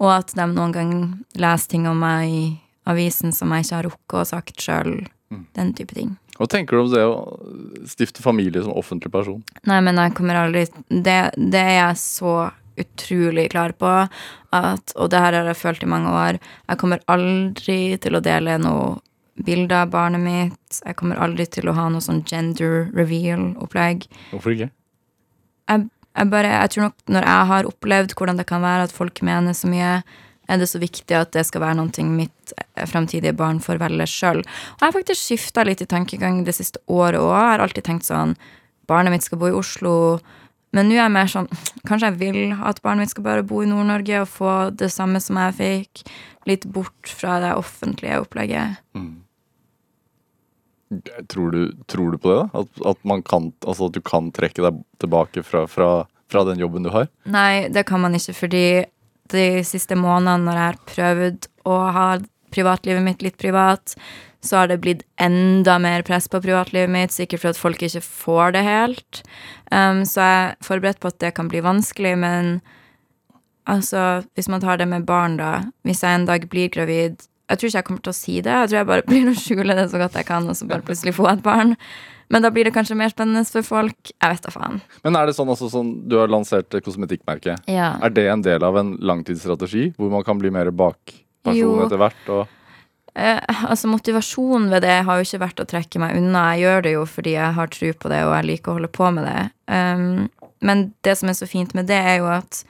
Og 0.00 0.12
at 0.12 0.34
de 0.36 0.46
noen 0.46 0.72
gang 0.72 1.24
leser 1.34 1.68
ting 1.68 1.86
om 1.88 1.98
meg 1.98 2.28
i 2.28 2.60
avisen 2.86 3.32
som 3.32 3.52
jeg 3.52 3.64
ikke 3.64 3.76
har 3.76 3.88
rukket 3.88 4.20
å 4.20 4.24
sagt 4.24 4.62
sjøl. 4.62 5.06
Den 5.28 5.72
type 5.74 5.94
ting. 5.96 6.14
Hva 6.36 6.46
tenker 6.50 6.76
du 6.76 6.84
om 6.84 6.92
det 6.92 7.02
å 7.02 7.16
stifte 7.88 8.22
familie 8.22 8.62
som 8.62 8.76
offentlig 8.76 9.10
person? 9.14 9.40
Nei, 9.66 9.80
men 9.82 9.98
jeg 9.98 10.14
kommer 10.18 10.38
aldri 10.38 10.66
Det, 10.88 11.16
det 11.34 11.62
er 11.62 11.74
jeg 11.78 11.98
så 12.02 12.36
utrolig 12.76 13.48
klar 13.54 13.72
på, 13.72 13.88
at, 14.52 14.92
og 15.00 15.10
det 15.10 15.20
her 15.22 15.32
har 15.32 15.48
jeg 15.48 15.56
følt 15.56 15.84
i 15.86 15.88
mange 15.88 16.12
år, 16.12 16.36
jeg 16.68 16.80
kommer 16.82 17.00
aldri 17.08 17.78
til 18.04 18.18
å 18.18 18.20
dele 18.20 18.58
noe 18.60 18.98
bilder 19.36 19.82
av 19.84 19.92
barnet 19.92 20.22
mitt. 20.22 20.80
Jeg 20.80 20.96
kommer 20.96 21.20
aldri 21.20 21.46
til 21.52 21.68
å 21.68 21.74
ha 21.76 21.88
noe 21.92 22.04
sånn 22.04 22.22
gender 22.28 22.86
reveal-opplegg. 22.96 24.06
Hvorfor 24.32 24.54
ikke? 24.54 24.70
Jeg, 25.68 25.88
jeg 26.16 26.30
bare, 26.32 26.52
jeg 26.52 26.72
tror 26.72 26.86
nok 26.86 27.12
når 27.16 27.28
jeg 27.28 27.50
har 27.50 27.68
opplevd 27.72 28.14
hvordan 28.16 28.40
det 28.40 28.48
kan 28.48 28.64
være 28.64 28.86
at 28.88 28.94
folk 28.96 29.20
mener 29.26 29.56
så 29.56 29.68
mye, 29.72 29.98
er 30.48 30.60
det 30.60 30.68
så 30.70 30.80
viktig 30.82 31.16
at 31.18 31.32
det 31.34 31.46
skal 31.48 31.64
være 31.64 31.78
noe 31.80 32.06
mitt 32.10 32.54
fremtidige 32.88 33.34
barn 33.36 33.58
får 33.62 33.80
velge 33.82 34.06
sjøl. 34.10 34.42
Og 34.44 34.80
jeg 34.80 34.86
har 34.86 34.96
faktisk 34.96 35.22
skifta 35.22 35.64
litt 35.66 35.82
i 35.82 35.90
tankegang 35.90 36.44
det 36.46 36.56
siste 36.56 36.82
året 36.86 37.20
òg. 37.20 37.32
Jeg 37.34 37.52
har 37.52 37.64
alltid 37.64 37.88
tenkt 37.88 38.08
sånn 38.08 38.36
Barnet 38.86 39.10
mitt 39.10 39.24
skal 39.26 39.40
bo 39.40 39.48
i 39.50 39.56
Oslo. 39.56 40.20
Men 40.76 40.86
nå 40.86 40.94
er 40.94 41.04
jeg 41.04 41.14
mer 41.14 41.30
sånn 41.30 41.48
Kanskje 41.88 42.12
jeg 42.12 42.18
vil 42.20 42.40
at 42.54 42.78
barnet 42.84 43.06
mitt 43.06 43.14
skal 43.14 43.26
bare 43.26 43.46
bo 43.46 43.62
i 43.64 43.68
Nord-Norge 43.70 44.22
og 44.22 44.30
få 44.30 44.54
det 44.70 44.92
samme 44.94 45.22
som 45.22 45.38
jeg 45.42 45.58
fikk. 45.60 46.02
Litt 46.46 46.66
bort 46.70 47.10
fra 47.10 47.40
det 47.42 47.54
offentlige 47.58 48.20
opplegget. 48.22 48.82
Tror 51.30 51.50
du, 51.50 51.62
tror 51.90 52.14
du 52.14 52.18
på 52.22 52.30
det? 52.30 52.36
da? 52.38 52.62
At, 52.62 52.82
at, 52.92 53.00
man 53.02 53.22
kan, 53.26 53.50
altså 53.66 53.88
at 53.88 53.96
du 53.96 54.02
kan 54.06 54.30
trekke 54.34 54.62
deg 54.62 54.82
tilbake 55.02 55.42
fra, 55.46 55.64
fra, 55.70 55.88
fra 56.30 56.44
den 56.46 56.62
jobben 56.62 56.86
du 56.86 56.92
har? 56.94 57.08
Nei, 57.26 57.66
det 57.74 57.86
kan 57.88 58.02
man 58.02 58.14
ikke, 58.14 58.36
fordi 58.38 58.66
de 59.32 59.64
siste 59.66 59.98
månedene 59.98 60.46
når 60.46 60.60
jeg 60.60 60.70
har 60.70 60.80
prøvd 60.92 61.50
å 61.66 61.76
ha 61.96 62.06
privatlivet 62.54 63.04
mitt 63.04 63.24
litt 63.24 63.36
privat, 63.40 63.96
så 64.46 64.62
har 64.62 64.70
det 64.70 64.80
blitt 64.84 65.02
enda 65.20 65.76
mer 65.82 66.04
press 66.06 66.28
på 66.30 66.40
privatlivet 66.42 66.90
mitt, 66.92 67.14
sikkert 67.14 67.42
fordi 67.42 67.60
folk 67.60 67.82
ikke 67.82 68.02
får 68.04 68.56
det 68.56 68.64
helt. 68.66 69.22
Um, 69.72 70.04
så 70.06 70.22
jeg 70.22 70.42
er 70.42 70.56
forberedt 70.64 71.00
på 71.02 71.10
at 71.10 71.20
det 71.22 71.34
kan 71.36 71.50
bli 71.50 71.62
vanskelig, 71.64 72.14
men 72.22 72.58
altså, 73.66 74.22
hvis 74.38 74.50
man 74.52 74.62
tar 74.62 74.78
det 74.80 74.88
med 74.88 75.06
barn, 75.08 75.38
da 75.40 75.66
Hvis 75.82 76.04
jeg 76.04 76.14
en 76.14 76.26
dag 76.26 76.48
blir 76.48 76.68
gravid 76.70 77.16
Jeg 77.50 77.58
tror 77.58 77.68
ikke 77.68 77.78
jeg 77.78 77.86
kommer 77.86 78.02
til 78.02 78.10
å 78.10 78.20
si 78.20 78.40
det, 78.40 78.52
jeg 78.52 78.68
tror 78.68 78.78
jeg 78.78 78.90
bare 78.90 79.06
blir 79.10 79.30
å 79.30 79.38
skjule 79.38 79.78
det 79.78 79.88
så 79.90 80.02
godt 80.02 80.18
jeg 80.18 80.28
kan, 80.28 80.48
og 80.48 80.56
så 80.56 80.66
bare 80.70 80.86
plutselig 80.86 81.14
få 81.14 81.28
et 81.30 81.42
barn. 81.42 81.76
Men 82.28 82.42
da 82.42 82.50
blir 82.50 82.66
det 82.66 82.74
kanskje 82.74 82.96
mer 82.98 83.12
spennende 83.12 83.44
for 83.46 83.66
folk. 83.66 84.10
Jeg 84.10 84.32
vet 84.32 84.46
da 84.48 84.52
faen. 84.54 84.80
Men 85.06 85.18
er 85.18 85.28
det 85.28 85.36
sånn 85.36 85.50
altså 85.52 85.68
sånn, 85.70 85.92
Du 86.10 86.18
har 86.18 86.32
lansert 86.32 86.74
kosmetikkmerket. 86.84 87.68
Ja. 87.70 87.94
Er 88.02 88.10
det 88.14 88.26
en 88.32 88.42
del 88.42 88.66
av 88.66 88.78
en 88.80 88.96
langtidsstrategi, 88.98 89.92
hvor 89.96 90.10
man 90.10 90.26
kan 90.26 90.40
bli 90.42 90.50
mer 90.50 90.72
bakperson 90.74 91.84
etter 91.86 92.02
hvert? 92.02 92.32
Eh, 93.16 93.38
altså 93.70 93.88
Motivasjonen 93.88 94.68
ved 94.74 94.84
det 94.84 94.98
har 95.06 95.18
jo 95.18 95.24
ikke 95.24 95.44
vært 95.46 95.62
å 95.62 95.68
trekke 95.68 96.02
meg 96.02 96.18
unna. 96.18 96.50
Jeg 96.52 96.66
gjør 96.66 96.82
det 96.84 96.96
jo 96.96 97.04
fordi 97.08 97.36
jeg 97.36 97.58
har 97.58 97.70
tro 97.72 97.92
på 97.92 98.12
det, 98.12 98.24
og 98.26 98.34
jeg 98.34 98.48
liker 98.50 98.72
å 98.72 98.76
holde 98.80 98.92
på 98.92 99.12
med 99.16 99.28
det. 99.30 99.44
Um, 99.72 100.50
men 100.66 100.90
det 101.06 101.16
som 101.20 101.30
er 101.30 101.38
så 101.38 101.48
fint 101.48 101.72
med 101.78 101.88
det, 101.88 101.96
er 101.96 102.20
jo 102.20 102.28
at 102.34 102.64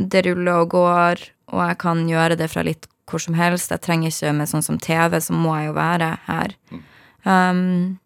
det 0.00 0.24
ruller 0.26 0.64
og 0.64 0.72
går, 0.72 1.22
og 1.52 1.62
jeg 1.68 1.78
kan 1.82 2.02
gjøre 2.08 2.38
det 2.40 2.48
fra 2.50 2.64
litt 2.66 2.88
hvor 3.10 3.22
som 3.22 3.34
helst. 3.38 3.72
Jeg 3.74 3.82
trenger 3.84 4.10
ikke 4.10 4.34
med 4.38 4.50
sånn 4.50 4.64
som 4.64 4.78
TV, 4.80 5.18
så 5.22 5.34
må 5.36 5.54
jeg 5.58 5.70
jo 5.70 5.76
være 5.76 6.10
her. 6.26 6.54
Um, 7.26 7.98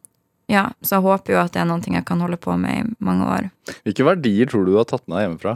ja, 0.51 0.66
så 0.84 0.99
jeg 0.99 1.07
håper 1.07 1.34
jo 1.34 1.40
at 1.40 1.55
det 1.55 1.62
er 1.62 1.84
ting 1.84 1.97
jeg 1.97 2.05
kan 2.09 2.20
holde 2.20 2.36
på 2.36 2.57
med 2.61 2.80
i 2.82 3.05
mange 3.05 3.28
år. 3.28 3.49
Hvilke 3.86 4.05
verdier 4.05 4.51
tror 4.51 4.66
du 4.66 4.74
du 4.74 4.80
har 4.80 4.88
tatt 4.88 5.07
med 5.09 5.16
deg 5.16 5.26
hjemmefra? 5.28 5.55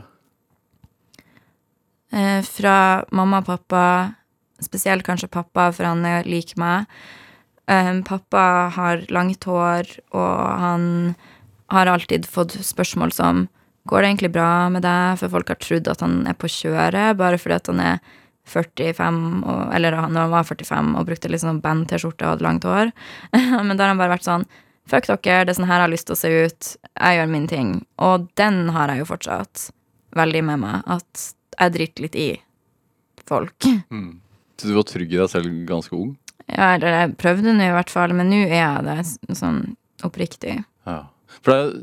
Eh, 2.09 2.41
fra 2.47 3.05
mamma 3.12 3.43
og 3.43 3.51
pappa, 3.51 3.84
spesielt 4.64 5.05
kanskje 5.05 5.28
pappa, 5.28 5.68
for 5.76 5.91
han 5.91 6.07
er 6.09 6.28
lik 6.28 6.55
meg. 6.57 6.89
Eh, 7.68 7.93
pappa 8.09 8.45
har 8.72 9.05
langt 9.12 9.45
hår, 9.45 9.93
og 10.16 10.39
han 10.62 10.86
har 11.68 11.91
alltid 11.93 12.26
fått 12.26 12.57
spørsmål 12.64 13.12
som 13.12 13.49
Går 13.89 14.03
det 14.03 14.09
egentlig 14.11 14.28
bra 14.34 14.68
med 14.68 14.82
deg? 14.84 15.16
For 15.16 15.32
folk 15.32 15.49
har 15.49 15.57
trodd 15.64 15.86
at 15.89 16.03
han 16.05 16.26
er 16.28 16.34
på 16.36 16.49
kjøret, 16.53 17.16
bare 17.16 17.39
fordi 17.41 17.55
at 17.57 17.70
han 17.70 17.78
er 17.80 18.03
45, 18.45 19.20
og, 19.49 19.62
eller 19.72 19.97
når 19.97 20.26
han 20.26 20.34
var 20.34 20.45
45 20.45 20.91
og 20.99 21.07
brukte 21.09 21.30
litt 21.32 21.41
sånn 21.41 21.62
band-T-skjorte 21.64 22.26
og 22.26 22.34
hadde 22.34 22.45
langt 22.45 22.66
hår. 22.68 22.93
Men 23.64 23.76
da 23.78 23.86
har 23.86 23.95
han 23.95 24.03
bare 24.03 24.12
vært 24.12 24.28
sånn 24.28 24.45
Fuck 24.89 25.07
dere, 25.11 25.45
det 25.45 25.53
er 25.53 25.59
sånn 25.59 25.68
her 25.68 25.82
jeg 25.82 25.86
har 25.86 25.93
lyst 25.93 26.07
til 26.09 26.16
å 26.16 26.20
se 26.20 26.30
ut. 26.49 26.68
Jeg 26.97 27.18
gjør 27.18 27.28
min 27.32 27.49
ting. 27.51 27.72
Og 28.01 28.28
den 28.41 28.62
har 28.72 28.89
jeg 28.93 29.03
jo 29.03 29.09
fortsatt 29.11 29.66
veldig 30.16 30.43
med 30.49 30.62
meg. 30.64 30.86
At 30.89 31.26
jeg 31.59 31.74
driter 31.74 32.07
litt 32.07 32.16
i 32.16 32.28
folk. 33.28 33.68
Så 34.59 34.66
du 34.70 34.74
var 34.74 34.86
trygg 34.89 35.12
i 35.12 35.20
deg 35.20 35.28
selv 35.30 35.53
ganske 35.68 35.95
ung? 35.95 36.16
Ja, 36.49 36.72
eller 36.78 36.95
jeg 37.03 37.16
prøvde 37.20 37.53
nå 37.53 37.66
i 37.68 37.74
hvert 37.76 37.93
fall, 37.93 38.14
men 38.16 38.30
nå 38.32 38.41
er 38.49 38.57
jeg 38.57 38.86
det 38.89 39.36
sånn 39.36 39.61
oppriktig. 40.07 40.57
Ja. 40.89 41.03
For 41.45 41.53
det 41.53 41.59
er, 41.61 41.74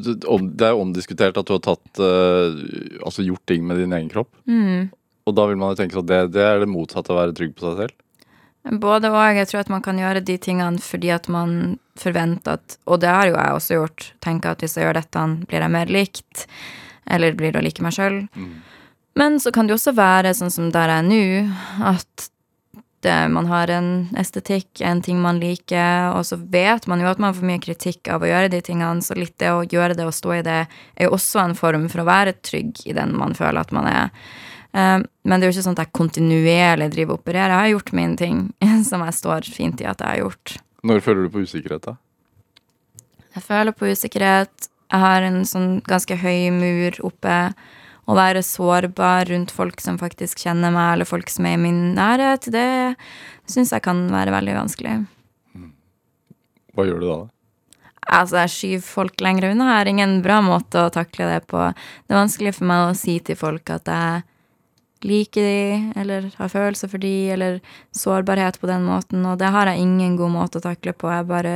det- 0.00 0.64
er 0.64 0.72
jo 0.72 0.80
omdiskutert 0.86 1.36
at 1.36 1.46
du 1.46 1.52
har 1.52 1.60
tatt 1.62 2.00
eh, 2.00 2.56
Altså 3.04 3.22
gjort 3.22 3.44
ting 3.46 3.66
med 3.68 3.76
din 3.78 3.92
egen 3.92 4.08
kropp. 4.10 4.30
Mm. 4.48 4.88
Og 5.28 5.34
da 5.36 5.44
vil 5.46 5.60
man 5.60 5.74
jo 5.74 5.78
tenke 5.82 6.00
at 6.00 6.08
det, 6.08 6.20
det 6.32 6.42
er 6.42 6.62
det 6.64 6.70
motsatte 6.72 7.12
av 7.12 7.18
å 7.18 7.20
være 7.20 7.36
trygg 7.36 7.52
på 7.54 7.66
seg 7.68 7.76
selv. 7.84 7.94
Både 8.64 9.08
og. 9.08 9.36
Jeg 9.38 9.48
tror 9.48 9.62
at 9.62 9.70
man 9.72 9.82
kan 9.82 9.98
gjøre 9.98 10.20
de 10.20 10.36
tingene 10.38 10.82
fordi 10.84 11.12
at 11.14 11.28
man 11.32 11.78
forventer 12.00 12.58
at 12.58 12.76
Og 12.86 13.00
det 13.00 13.08
har 13.08 13.28
jo 13.28 13.36
jeg 13.36 13.54
også 13.56 13.78
gjort. 13.78 14.12
Tenker 14.20 14.52
at 14.52 14.60
hvis 14.60 14.76
jeg 14.76 14.84
gjør 14.84 15.00
dette, 15.00 15.24
blir 15.48 15.64
jeg 15.64 15.76
mer 15.76 15.86
likt. 15.86 16.46
Eller 17.10 17.34
blir 17.34 17.52
det 17.52 17.60
å 17.60 17.64
like 17.64 17.82
meg 17.82 17.96
sjøl. 17.96 18.20
Men 19.18 19.40
så 19.40 19.50
kan 19.50 19.66
det 19.66 19.74
jo 19.74 19.80
også 19.80 19.96
være 19.96 20.34
sånn 20.36 20.52
som 20.54 20.68
der 20.70 20.92
jeg 20.92 21.02
er 21.02 21.08
nå, 21.08 21.24
at 21.82 22.30
det, 23.00 23.16
man 23.32 23.48
har 23.48 23.70
en 23.72 24.08
estetikk, 24.20 24.80
en 24.84 25.00
ting 25.02 25.20
man 25.20 25.40
liker, 25.40 26.12
og 26.12 26.24
så 26.28 26.36
vet 26.36 26.86
man 26.86 27.00
jo 27.00 27.08
at 27.08 27.18
man 27.22 27.34
får 27.34 27.48
mye 27.48 27.62
kritikk 27.64 28.10
av 28.12 28.22
å 28.22 28.28
gjøre 28.28 28.52
de 28.52 28.60
tingene, 28.64 29.00
så 29.02 29.16
litt 29.16 29.38
det 29.40 29.50
å 29.50 29.64
gjøre 29.64 29.96
det 29.96 30.06
og 30.06 30.14
stå 30.14 30.34
i 30.36 30.44
det 30.44 30.58
er 30.60 31.08
jo 31.08 31.14
også 31.16 31.40
en 31.42 31.56
form 31.56 31.88
for 31.88 32.02
å 32.02 32.08
være 32.08 32.36
trygg 32.44 32.84
i 32.84 32.96
den 32.96 33.16
man 33.16 33.34
føler 33.38 33.62
at 33.62 33.72
man 33.72 33.88
er. 33.88 34.12
Eh, 34.72 34.98
Men 35.24 35.40
det 35.40 35.46
er 35.46 35.50
jo 35.50 35.56
ikke 35.58 35.66
sånn 35.68 35.78
at 35.78 35.84
jeg 35.86 35.98
kontinuerlig 35.98 36.90
driver 36.94 37.16
og 37.16 37.22
opererer. 37.24 37.54
Jeg 37.54 37.62
har 37.64 37.72
gjort 37.74 37.92
mine 37.96 38.16
ting 38.20 38.38
som 38.88 39.04
jeg 39.06 39.18
står 39.18 39.50
fint 39.50 39.80
i 39.82 39.88
at 39.90 40.00
jeg 40.00 40.08
har 40.08 40.22
gjort. 40.24 40.56
Når 40.86 41.02
føler 41.04 41.26
du 41.26 41.34
på 41.34 41.44
usikkerhet, 41.44 41.90
da? 41.90 41.96
Jeg 43.36 43.44
føler 43.46 43.76
på 43.76 43.90
usikkerhet. 43.90 44.70
Jeg 44.90 45.04
har 45.04 45.22
en 45.22 45.44
sånn 45.46 45.68
ganske 45.86 46.16
høy 46.18 46.50
mur 46.54 46.96
oppe. 47.06 47.36
Å 48.10 48.14
være 48.16 48.40
sårbar 48.42 49.28
rundt 49.30 49.52
folk 49.54 49.78
som 49.78 50.00
faktisk 50.00 50.40
kjenner 50.42 50.72
meg, 50.74 50.96
eller 50.96 51.06
folk 51.06 51.28
som 51.30 51.46
er 51.46 51.54
i 51.54 51.60
min 51.62 51.92
nærhet, 51.94 52.48
det 52.50 52.96
syns 53.46 53.70
jeg 53.70 53.84
kan 53.84 54.00
være 54.10 54.32
veldig 54.34 54.56
vanskelig. 54.56 54.94
Hva 56.74 56.86
gjør 56.88 56.98
du 57.02 57.06
da? 57.06 57.18
Altså, 58.10 58.40
jeg 58.40 58.52
skyver 58.56 58.86
folk 58.88 59.22
lenger 59.22 59.52
unna. 59.52 59.68
Jeg 59.68 59.78
har 59.78 59.90
ingen 59.92 60.16
bra 60.24 60.40
måte 60.42 60.82
å 60.88 60.90
takle 60.90 61.28
det 61.30 61.44
på. 61.52 61.60
Det 61.70 62.14
er 62.16 62.18
vanskelig 62.18 62.56
for 62.56 62.66
meg 62.72 62.88
å 62.88 62.98
si 62.98 63.18
til 63.22 63.38
folk 63.38 63.70
at 63.70 63.86
jeg 63.86 64.24
liker 65.06 65.46
de, 65.46 65.92
eller 66.00 66.28
har 66.36 66.52
følelser 66.52 66.90
for 66.92 67.02
de, 67.02 67.14
eller 67.34 67.60
sårbarhet 67.96 68.60
på 68.60 68.68
den 68.70 68.84
måten, 68.86 69.24
og 69.28 69.38
det 69.40 69.52
har 69.54 69.70
jeg 69.70 69.84
ingen 69.84 70.18
god 70.18 70.34
måte 70.34 70.60
å 70.60 70.64
takle 70.64 70.94
på. 70.96 71.10
Jeg 71.12 71.28
bare 71.30 71.54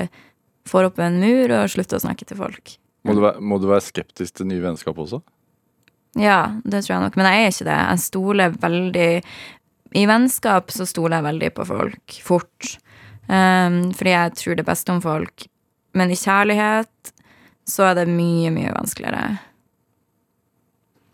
får 0.69 0.89
opp 0.89 1.01
en 1.05 1.21
mur 1.21 1.53
og 1.53 1.71
slutter 1.73 2.01
å 2.01 2.05
snakke 2.07 2.27
til 2.29 2.41
folk. 2.41 2.77
Må 3.05 3.17
du, 3.17 3.21
være, 3.21 3.41
må 3.45 3.61
du 3.61 3.69
være 3.69 3.85
skeptisk 3.85 4.39
til 4.39 4.49
nye 4.49 4.65
vennskap 4.65 4.99
også? 5.01 5.21
Ja, 6.17 6.55
det 6.65 6.85
tror 6.85 6.95
jeg 6.95 7.05
nok. 7.05 7.19
Men 7.21 7.29
jeg 7.29 7.43
er 7.43 7.53
ikke 7.53 7.69
det. 7.69 7.81
Jeg 7.83 8.05
stoler 8.05 8.55
veldig 8.63 9.09
I 9.99 10.05
vennskap 10.09 10.73
så 10.73 10.87
stoler 10.89 11.19
jeg 11.19 11.29
veldig 11.29 11.51
på 11.57 11.67
folk 11.69 12.17
fort. 12.25 12.71
Um, 13.27 13.91
fordi 13.97 14.15
jeg 14.15 14.37
tror 14.41 14.59
det 14.59 14.67
beste 14.69 14.95
om 14.95 15.03
folk. 15.05 15.47
Men 15.95 16.13
i 16.13 16.19
kjærlighet 16.19 17.13
så 17.69 17.91
er 17.91 18.01
det 18.01 18.13
mye, 18.13 18.53
mye 18.55 18.73
vanskeligere. 18.75 19.37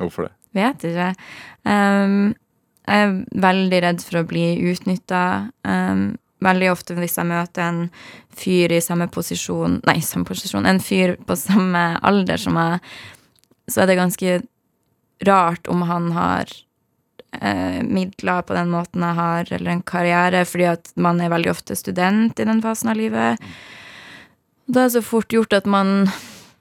Hvorfor 0.01 0.29
det? 0.29 0.35
Vet 0.57 0.87
ikke. 0.87 1.13
Um, 1.63 2.33
jeg 2.91 3.07
er 3.07 3.15
veldig 3.45 3.81
redd 3.85 4.03
for 4.03 4.21
å 4.21 4.27
bli 4.27 4.47
utnytta. 4.73 5.23
Um, 5.67 6.11
veldig 6.45 6.71
ofte 6.73 6.97
hvis 6.97 7.19
jeg 7.19 7.29
møter 7.29 7.67
en 7.67 7.83
fyr 8.41 8.73
i 8.73 8.81
samme 8.83 9.11
posisjon 9.13 9.79
Nei, 9.89 9.99
samme 10.05 10.29
posisjon. 10.29 10.67
En 10.67 10.81
fyr 10.83 11.17
på 11.27 11.37
samme 11.39 11.85
alder 12.07 12.41
som 12.41 12.57
meg, 12.57 12.81
så 13.71 13.83
er 13.83 13.91
det 13.91 14.01
ganske 14.01 14.41
rart 15.29 15.69
om 15.69 15.85
han 15.85 16.09
har 16.17 16.49
eh, 17.37 17.83
midler 17.85 18.43
på 18.47 18.57
den 18.57 18.73
måten 18.73 19.05
jeg 19.05 19.19
har, 19.19 19.53
eller 19.53 19.75
en 19.75 19.85
karriere, 19.85 20.47
fordi 20.49 20.71
at 20.73 20.93
man 20.97 21.21
er 21.21 21.33
veldig 21.33 21.53
ofte 21.53 21.77
student 21.77 22.41
i 22.41 22.49
den 22.49 22.63
fasen 22.65 22.93
av 22.93 22.99
livet. 22.99 23.53
Da 24.67 24.87
er 24.87 24.89
det 24.89 24.97
så 24.97 25.05
fort 25.05 25.33
gjort 25.35 25.55
at 25.57 25.69
man 25.69 26.09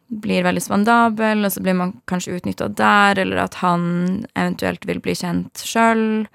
blir 0.09 0.43
veldig 0.45 0.63
spandabel, 0.65 1.45
og 1.45 1.53
så 1.53 1.61
blir 1.63 1.77
man 1.77 1.93
kanskje 2.09 2.39
utnytta 2.39 2.69
der, 2.73 3.21
eller 3.21 3.43
at 3.45 3.59
han 3.61 4.25
eventuelt 4.33 4.85
vil 4.89 5.01
bli 5.03 5.13
kjent 5.17 5.61
sjøl. 5.61 6.25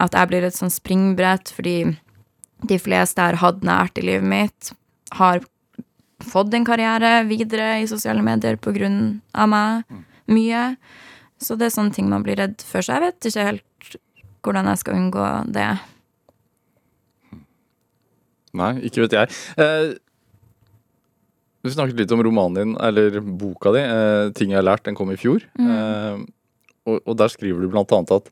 At 0.00 0.16
jeg 0.16 0.30
blir 0.30 0.46
et 0.46 0.56
sånn 0.56 0.72
springbrett, 0.72 1.52
fordi 1.52 1.78
de 2.68 2.78
fleste 2.80 3.20
jeg 3.20 3.34
har 3.34 3.42
hatt 3.42 3.66
nært 3.66 4.00
i 4.00 4.06
livet 4.08 4.28
mitt, 4.28 4.72
har 5.18 5.44
fått 6.24 6.54
en 6.56 6.66
karriere 6.66 7.22
videre 7.28 7.76
i 7.82 7.86
sosiale 7.90 8.24
medier 8.24 8.58
på 8.58 8.72
grunn 8.74 9.20
av 9.36 9.52
meg. 9.52 10.00
Mye. 10.28 10.64
Så 11.40 11.54
det 11.56 11.68
er 11.68 11.76
sånne 11.76 11.94
ting 11.94 12.08
man 12.10 12.24
blir 12.26 12.40
redd 12.40 12.58
for. 12.64 12.82
Så 12.82 12.96
jeg 12.96 13.04
vet 13.06 13.30
ikke 13.30 13.46
helt 13.52 13.98
hvordan 14.44 14.68
jeg 14.70 14.80
skal 14.82 14.98
unngå 14.98 15.28
det. 15.54 15.70
Nei, 18.58 18.72
ikke 18.88 19.04
vet 19.04 19.16
jeg. 19.16 19.38
Eh, 19.60 19.94
du 21.62 21.70
snakket 21.72 21.98
litt 21.98 22.14
om 22.14 22.22
romanen 22.22 22.54
din, 22.58 22.76
eller 22.80 23.20
boka 23.20 23.72
di, 23.74 23.82
eh, 23.82 24.30
'Ting 24.30 24.50
jeg 24.54 24.62
har 24.62 24.68
lært'. 24.68 24.84
Den 24.84 24.94
kom 24.94 25.10
i 25.10 25.18
fjor. 25.18 25.42
Eh, 25.58 26.16
og, 26.86 27.00
og 27.04 27.16
der 27.16 27.28
skriver 27.28 27.60
du 27.60 27.68
blant 27.68 27.92
annet 27.92 28.14
at 28.14 28.30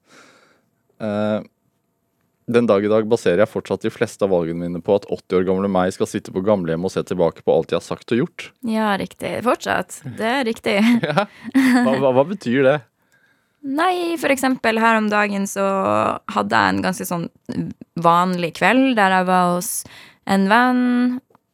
eh, 1.01 1.41
den 2.47 2.66
dag 2.70 2.85
i 2.85 2.91
dag 2.91 3.07
baserer 3.11 3.43
jeg 3.43 3.51
fortsatt 3.51 3.83
de 3.83 3.91
fleste 3.91 4.22
av 4.22 4.31
valgene 4.31 4.68
mine 4.68 4.83
på 4.85 4.95
at 4.95 5.07
80 5.11 5.41
år 5.41 5.47
gamle 5.49 5.68
meg 5.68 5.93
skal 5.97 6.07
sitte 6.07 6.31
på 6.31 6.45
gamlehjem 6.47 6.87
og 6.87 6.93
se 6.95 7.03
tilbake 7.03 7.43
på 7.43 7.53
alt 7.53 7.74
jeg 7.74 7.81
har 7.81 7.87
sagt 7.89 8.14
og 8.14 8.22
gjort. 8.22 8.51
Ja, 8.62 8.95
riktig. 9.01 9.33
Fortsatt. 9.47 9.99
Det 10.16 10.33
er 10.41 10.45
riktig. 10.47 10.79
Ja. 11.07 11.27
Hva, 11.83 11.97
hva, 11.99 12.12
hva 12.14 12.24
betyr 12.27 12.62
det? 12.66 12.77
Nei, 13.66 14.14
for 14.20 14.31
eksempel 14.31 14.79
her 14.79 14.99
om 15.01 15.09
dagen 15.11 15.47
så 15.51 15.64
hadde 16.31 16.55
jeg 16.55 16.74
en 16.74 16.85
ganske 16.85 17.07
sånn 17.09 17.27
vanlig 17.99 18.53
kveld 18.61 18.95
der 18.99 19.18
jeg 19.18 19.27
var 19.29 19.57
hos 19.57 19.70
en 20.31 20.47
venn 20.51 20.83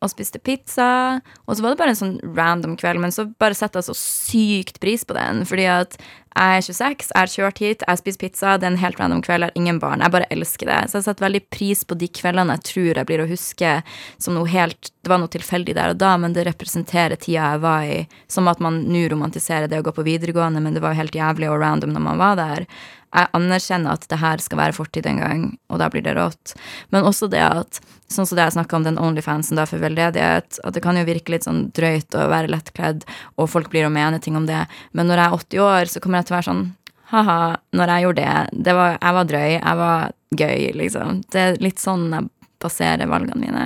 og 0.03 0.11
spiste 0.11 0.41
pizza. 0.43 1.21
Og 1.47 1.57
så 1.57 1.65
var 1.65 1.73
det 1.73 1.81
bare 1.81 1.95
en 1.95 2.01
sånn 2.01 2.17
random 2.37 2.77
kveld, 2.81 3.01
men 3.03 3.15
så 3.15 3.29
bare 3.41 3.57
setter 3.57 3.81
jeg 3.81 3.91
så 3.91 3.99
sykt 3.99 4.81
pris 4.83 5.07
på 5.07 5.17
den. 5.17 5.45
Fordi 5.49 5.69
at 5.71 5.97
jeg 6.33 6.59
er 6.59 6.65
26, 6.65 7.11
jeg 7.13 7.19
har 7.19 7.33
kjørt 7.33 7.61
hit, 7.61 7.85
jeg 7.87 8.01
spiser 8.01 8.21
pizza, 8.23 8.55
det 8.57 8.67
er 8.67 8.73
en 8.73 8.81
helt 8.81 9.01
random 9.01 9.21
kveld, 9.25 9.45
jeg 9.45 9.53
har 9.53 9.61
ingen 9.61 9.81
barn. 9.83 10.01
Jeg 10.05 10.15
bare 10.15 10.29
elsker 10.33 10.71
det. 10.71 10.79
Så 10.89 10.99
jeg 10.99 11.07
setter 11.09 11.27
veldig 11.27 11.43
pris 11.53 11.85
på 11.85 11.99
de 12.01 12.09
kveldene 12.09 12.57
jeg 12.57 12.67
tror 12.71 13.01
jeg 13.01 13.09
blir 13.11 13.25
å 13.25 13.29
huske 13.29 13.75
som 14.23 14.37
noe 14.37 14.49
helt 14.51 14.93
Det 15.03 15.11
var 15.11 15.19
noe 15.19 15.33
tilfeldig 15.33 15.75
der 15.75 15.93
og 15.93 15.99
da, 15.99 16.15
men 16.17 16.35
det 16.37 16.47
representerer 16.47 17.19
tida 17.19 17.53
jeg 17.53 17.63
var 17.65 17.87
i. 17.91 18.01
Som 18.31 18.49
at 18.49 18.63
man 18.63 18.85
nå 18.87 19.07
romantiserer 19.11 19.67
det 19.69 19.81
å 19.83 19.87
gå 19.89 19.95
på 19.97 20.07
videregående, 20.07 20.63
men 20.63 20.77
det 20.77 20.83
var 20.85 20.95
jo 20.95 21.03
helt 21.03 21.17
jævlig 21.19 21.51
og 21.51 21.59
random 21.61 21.97
når 21.97 22.05
man 22.07 22.23
var 22.23 22.39
der. 22.39 22.69
Jeg 23.13 23.29
anerkjenner 23.37 23.93
at 23.93 24.07
det 24.09 24.21
her 24.23 24.41
skal 24.41 24.61
være 24.63 24.77
fortid 24.77 25.07
en 25.11 25.19
gang, 25.21 25.43
og 25.69 25.83
da 25.83 25.91
blir 25.93 26.05
det 26.07 26.15
rått. 26.17 26.55
Men 26.95 27.05
også 27.09 27.29
det 27.33 27.43
at 27.45 27.83
Sånn 28.13 28.27
som 28.29 28.37
det 28.37 28.45
jeg 28.45 28.57
snakka 28.59 28.77
om 28.77 28.85
den 28.85 28.99
Onlyfansen 29.01 29.57
da 29.57 29.65
for 29.69 29.81
veldedighet, 29.81 30.59
at 30.61 30.77
det 30.77 30.83
kan 30.85 30.99
jo 30.99 31.05
virke 31.09 31.33
litt 31.33 31.47
sånn 31.47 31.71
drøyt 31.73 32.13
å 32.19 32.27
være 32.29 32.51
lettkledd, 32.53 33.07
og 33.41 33.49
folk 33.49 33.71
blir 33.73 33.87
å 33.89 33.93
mene 33.93 34.21
ting 34.23 34.37
om 34.37 34.45
det, 34.49 34.67
men 34.93 35.09
når 35.09 35.23
jeg 35.23 35.25
er 35.25 35.37
80 35.39 35.63
år, 35.65 35.93
så 35.93 36.03
kommer 36.03 36.21
jeg 36.21 36.22
til 36.27 36.35
å 36.35 36.39
være 36.39 36.49
sånn 36.49 36.65
ha-ha, 37.13 37.39
når 37.77 37.93
jeg 37.93 38.05
gjorde 38.07 38.23
det, 38.25 38.65
det 38.69 38.75
var, 38.77 38.95
jeg 38.97 39.17
var 39.19 39.29
drøy, 39.29 39.49
jeg 39.53 39.79
var 39.83 40.15
gøy, 40.43 40.61
liksom. 40.81 41.21
Det 41.33 41.43
er 41.43 41.59
litt 41.61 41.83
sånn 41.83 42.07
jeg 42.15 42.31
baserer 42.63 43.11
valgene 43.11 43.43
mine. 43.43 43.65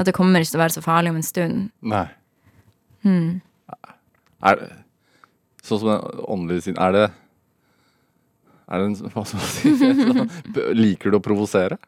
At 0.00 0.08
det 0.08 0.14
kommer 0.16 0.40
ikke 0.40 0.54
til 0.54 0.60
å 0.60 0.64
være 0.64 0.76
så 0.78 0.84
farlig 0.84 1.12
om 1.12 1.18
en 1.20 1.26
stund. 1.26 1.68
Nei. 1.84 2.06
Er 4.40 4.60
det 4.60 4.70
Sånn 5.64 5.80
som 5.80 5.88
den 5.88 6.24
åndelige 6.28 6.66
siden 6.66 6.80
Er 6.84 6.92
det 6.92 7.04
Er 8.68 8.82
det 8.82 8.88
en 8.90 9.12
Hva 9.14 9.24
skal 9.24 9.40
man 9.40 9.52
si? 9.54 10.74
Liker 10.82 11.12
du 11.12 11.16
å 11.16 11.24
provosere? 11.24 11.78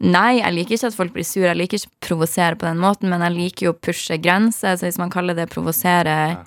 Nei, 0.00 0.40
jeg 0.40 0.56
liker 0.56 0.74
ikke 0.78 0.88
at 0.88 0.96
folk 0.96 1.12
blir 1.12 1.26
sur. 1.28 1.42
Jeg 1.44 1.58
liker 1.58 1.76
ikke 1.76 1.90
å 1.90 1.98
provosere 2.06 2.56
på 2.56 2.64
den 2.64 2.78
måten, 2.80 3.10
men 3.12 3.20
jeg 3.20 3.34
liker 3.34 3.66
jo 3.66 3.72
å 3.74 3.80
pushe 3.84 4.16
grenser, 4.16 4.78
så 4.80 4.86
hvis 4.86 4.96
man 4.96 5.12
kaller 5.12 5.36
det 5.36 5.44
provosere 5.52 6.14
eh, 6.30 6.38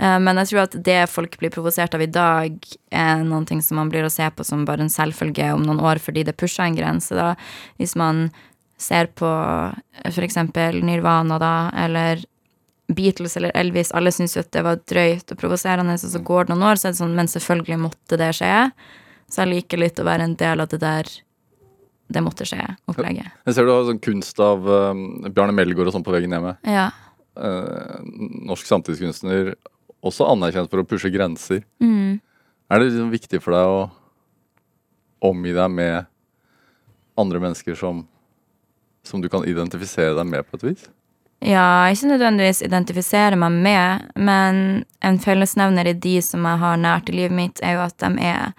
Men 0.00 0.38
jeg 0.40 0.48
tror 0.48 0.60
at 0.62 0.74
det 0.86 1.00
folk 1.12 1.34
blir 1.36 1.50
provosert 1.52 1.92
av 1.92 2.00
i 2.00 2.08
dag, 2.08 2.54
er 2.88 3.24
noen 3.26 3.44
ting 3.44 3.58
som 3.60 3.76
man 3.76 3.90
blir 3.92 4.06
å 4.06 4.12
se 4.12 4.24
på 4.32 4.46
som 4.48 4.62
bare 4.64 4.86
en 4.86 4.92
selvfølge 4.92 5.50
om 5.52 5.66
noen 5.66 5.82
år 5.84 6.00
fordi 6.00 6.22
det 6.24 6.38
pusha 6.40 6.64
en 6.64 6.78
grense, 6.78 7.12
da. 7.12 7.34
Hvis 7.76 7.92
man 8.00 8.30
ser 8.80 9.10
på 9.12 9.28
for 9.28 10.24
eksempel 10.24 10.80
Nirvana, 10.86 11.36
da, 11.42 11.54
eller 11.84 12.24
Beatles 12.90 13.36
eller 13.36 13.52
Elvis, 13.54 13.92
alle 13.92 14.12
syns 14.14 14.36
jo 14.36 14.42
at 14.42 14.52
det 14.54 14.64
var 14.66 14.80
drøyt 14.88 15.34
og 15.34 15.40
provoserende, 15.40 15.94
og 15.94 16.12
så 16.14 16.22
går 16.24 16.48
det 16.48 16.54
noen 16.54 16.68
år, 16.70 16.80
så 16.80 16.88
er 16.88 16.94
det 16.94 17.02
sånn, 17.02 17.16
men 17.18 17.30
selvfølgelig 17.30 17.82
måtte 17.84 18.18
det 18.20 18.30
skje. 18.40 18.54
Så 19.30 19.44
jeg 19.44 19.52
liker 19.52 19.84
litt 19.84 20.00
å 20.00 20.06
være 20.08 20.26
en 20.26 20.38
del 20.38 20.64
av 20.64 20.70
det 20.72 20.80
der 20.82 21.10
det 22.10 22.22
måtte 22.26 22.46
skje-opplegget. 22.48 23.30
Jeg 23.46 23.54
ser 23.54 23.68
du 23.68 23.70
har 23.70 23.84
sånn 23.86 24.02
kunst 24.02 24.40
av 24.42 24.64
um, 24.66 25.04
Bjarne 25.28 25.54
Melgaard 25.54 25.92
og 25.92 25.94
sånn 25.94 26.06
på 26.06 26.14
veggen 26.14 26.34
hjemme. 26.34 26.56
Ja. 26.66 26.88
Uh, 27.38 28.00
norsk 28.50 28.66
samtidskunstner, 28.66 29.52
også 30.06 30.28
anerkjent 30.32 30.70
for 30.72 30.82
å 30.82 30.86
pushe 30.88 31.10
grenser. 31.12 31.64
Mm. 31.82 32.20
Er 32.70 32.80
det 32.80 32.90
liksom 32.90 33.10
viktig 33.12 33.42
for 33.42 33.56
deg 33.56 33.74
å 33.74 33.82
omgi 35.30 35.52
deg 35.56 35.74
med 35.74 36.08
andre 37.20 37.42
mennesker 37.42 37.76
som, 37.76 38.06
som 39.04 39.20
du 39.20 39.28
kan 39.28 39.44
identifisere 39.48 40.16
deg 40.16 40.28
med 40.28 40.46
på 40.48 40.60
et 40.60 40.66
vis? 40.70 40.88
Ja, 41.40 41.88
ikke 41.88 42.10
nødvendigvis 42.10 42.60
identifisere 42.62 43.36
meg 43.40 43.54
med, 43.64 44.10
men 44.20 44.84
en 45.00 45.18
fellesnevner 45.20 45.88
i 45.88 45.96
de 45.96 46.18
som 46.24 46.44
jeg 46.44 46.60
har 46.60 46.80
nært 46.80 47.08
i 47.08 47.16
livet 47.16 47.36
mitt, 47.36 47.62
er 47.64 47.78
jo 47.78 47.86
at 47.86 47.96
de 48.02 48.10
er 48.28 48.52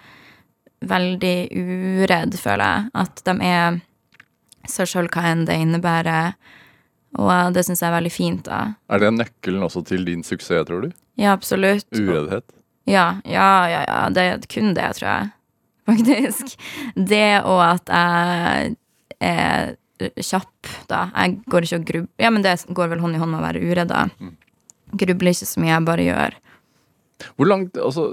veldig 0.90 1.36
uredd, 2.02 2.34
føler 2.42 2.64
jeg. 2.66 2.90
At 3.04 3.22
de 3.28 3.36
er 3.46 3.78
seg 4.68 4.90
sjøl 4.90 5.10
hva 5.14 5.28
enn 5.30 5.46
det 5.46 5.60
innebærer. 5.62 6.34
Og 7.20 7.52
det 7.52 7.64
syns 7.66 7.82
jeg 7.82 7.90
er 7.90 7.96
veldig 7.98 8.12
fint, 8.12 8.44
da. 8.46 8.60
Er 8.88 9.02
det 9.02 9.12
nøkkelen 9.18 9.64
også 9.66 9.82
til 9.88 10.06
din 10.08 10.24
suksess, 10.24 10.64
tror 10.68 10.86
du? 10.86 10.92
Ja, 11.20 11.34
absolutt. 11.34 11.88
Ureddhet? 11.92 12.46
Ja, 12.88 13.20
ja, 13.28 13.48
ja, 13.70 13.82
ja. 13.86 13.98
Det 14.14 14.24
er 14.30 14.46
kun 14.50 14.72
det, 14.76 14.88
tror 14.98 15.08
jeg. 15.10 15.30
Faktisk. 15.90 16.54
Det 16.96 17.42
og 17.42 17.60
at 17.66 17.92
jeg 17.92 18.76
er 19.20 19.74
kjapp, 20.24 20.70
da. 20.90 21.04
Jeg 21.14 21.36
går 21.52 21.66
ikke 21.66 21.80
og 21.80 21.84
grubler 21.90 22.24
Ja, 22.24 22.30
men 22.34 22.44
det 22.46 22.56
går 22.74 22.94
vel 22.94 23.02
hånd 23.04 23.18
i 23.18 23.20
hånd 23.20 23.34
med 23.34 23.42
å 23.42 23.44
være 23.44 23.62
uredd, 23.62 23.92
da. 23.92 24.06
Grubler 24.98 25.34
ikke 25.34 25.48
så 25.48 25.62
mye, 25.62 25.74
jeg 25.74 25.86
bare 25.88 26.06
gjør. 26.08 26.38
Hvor 27.36 27.48
langt 27.48 27.78
Altså 27.78 28.08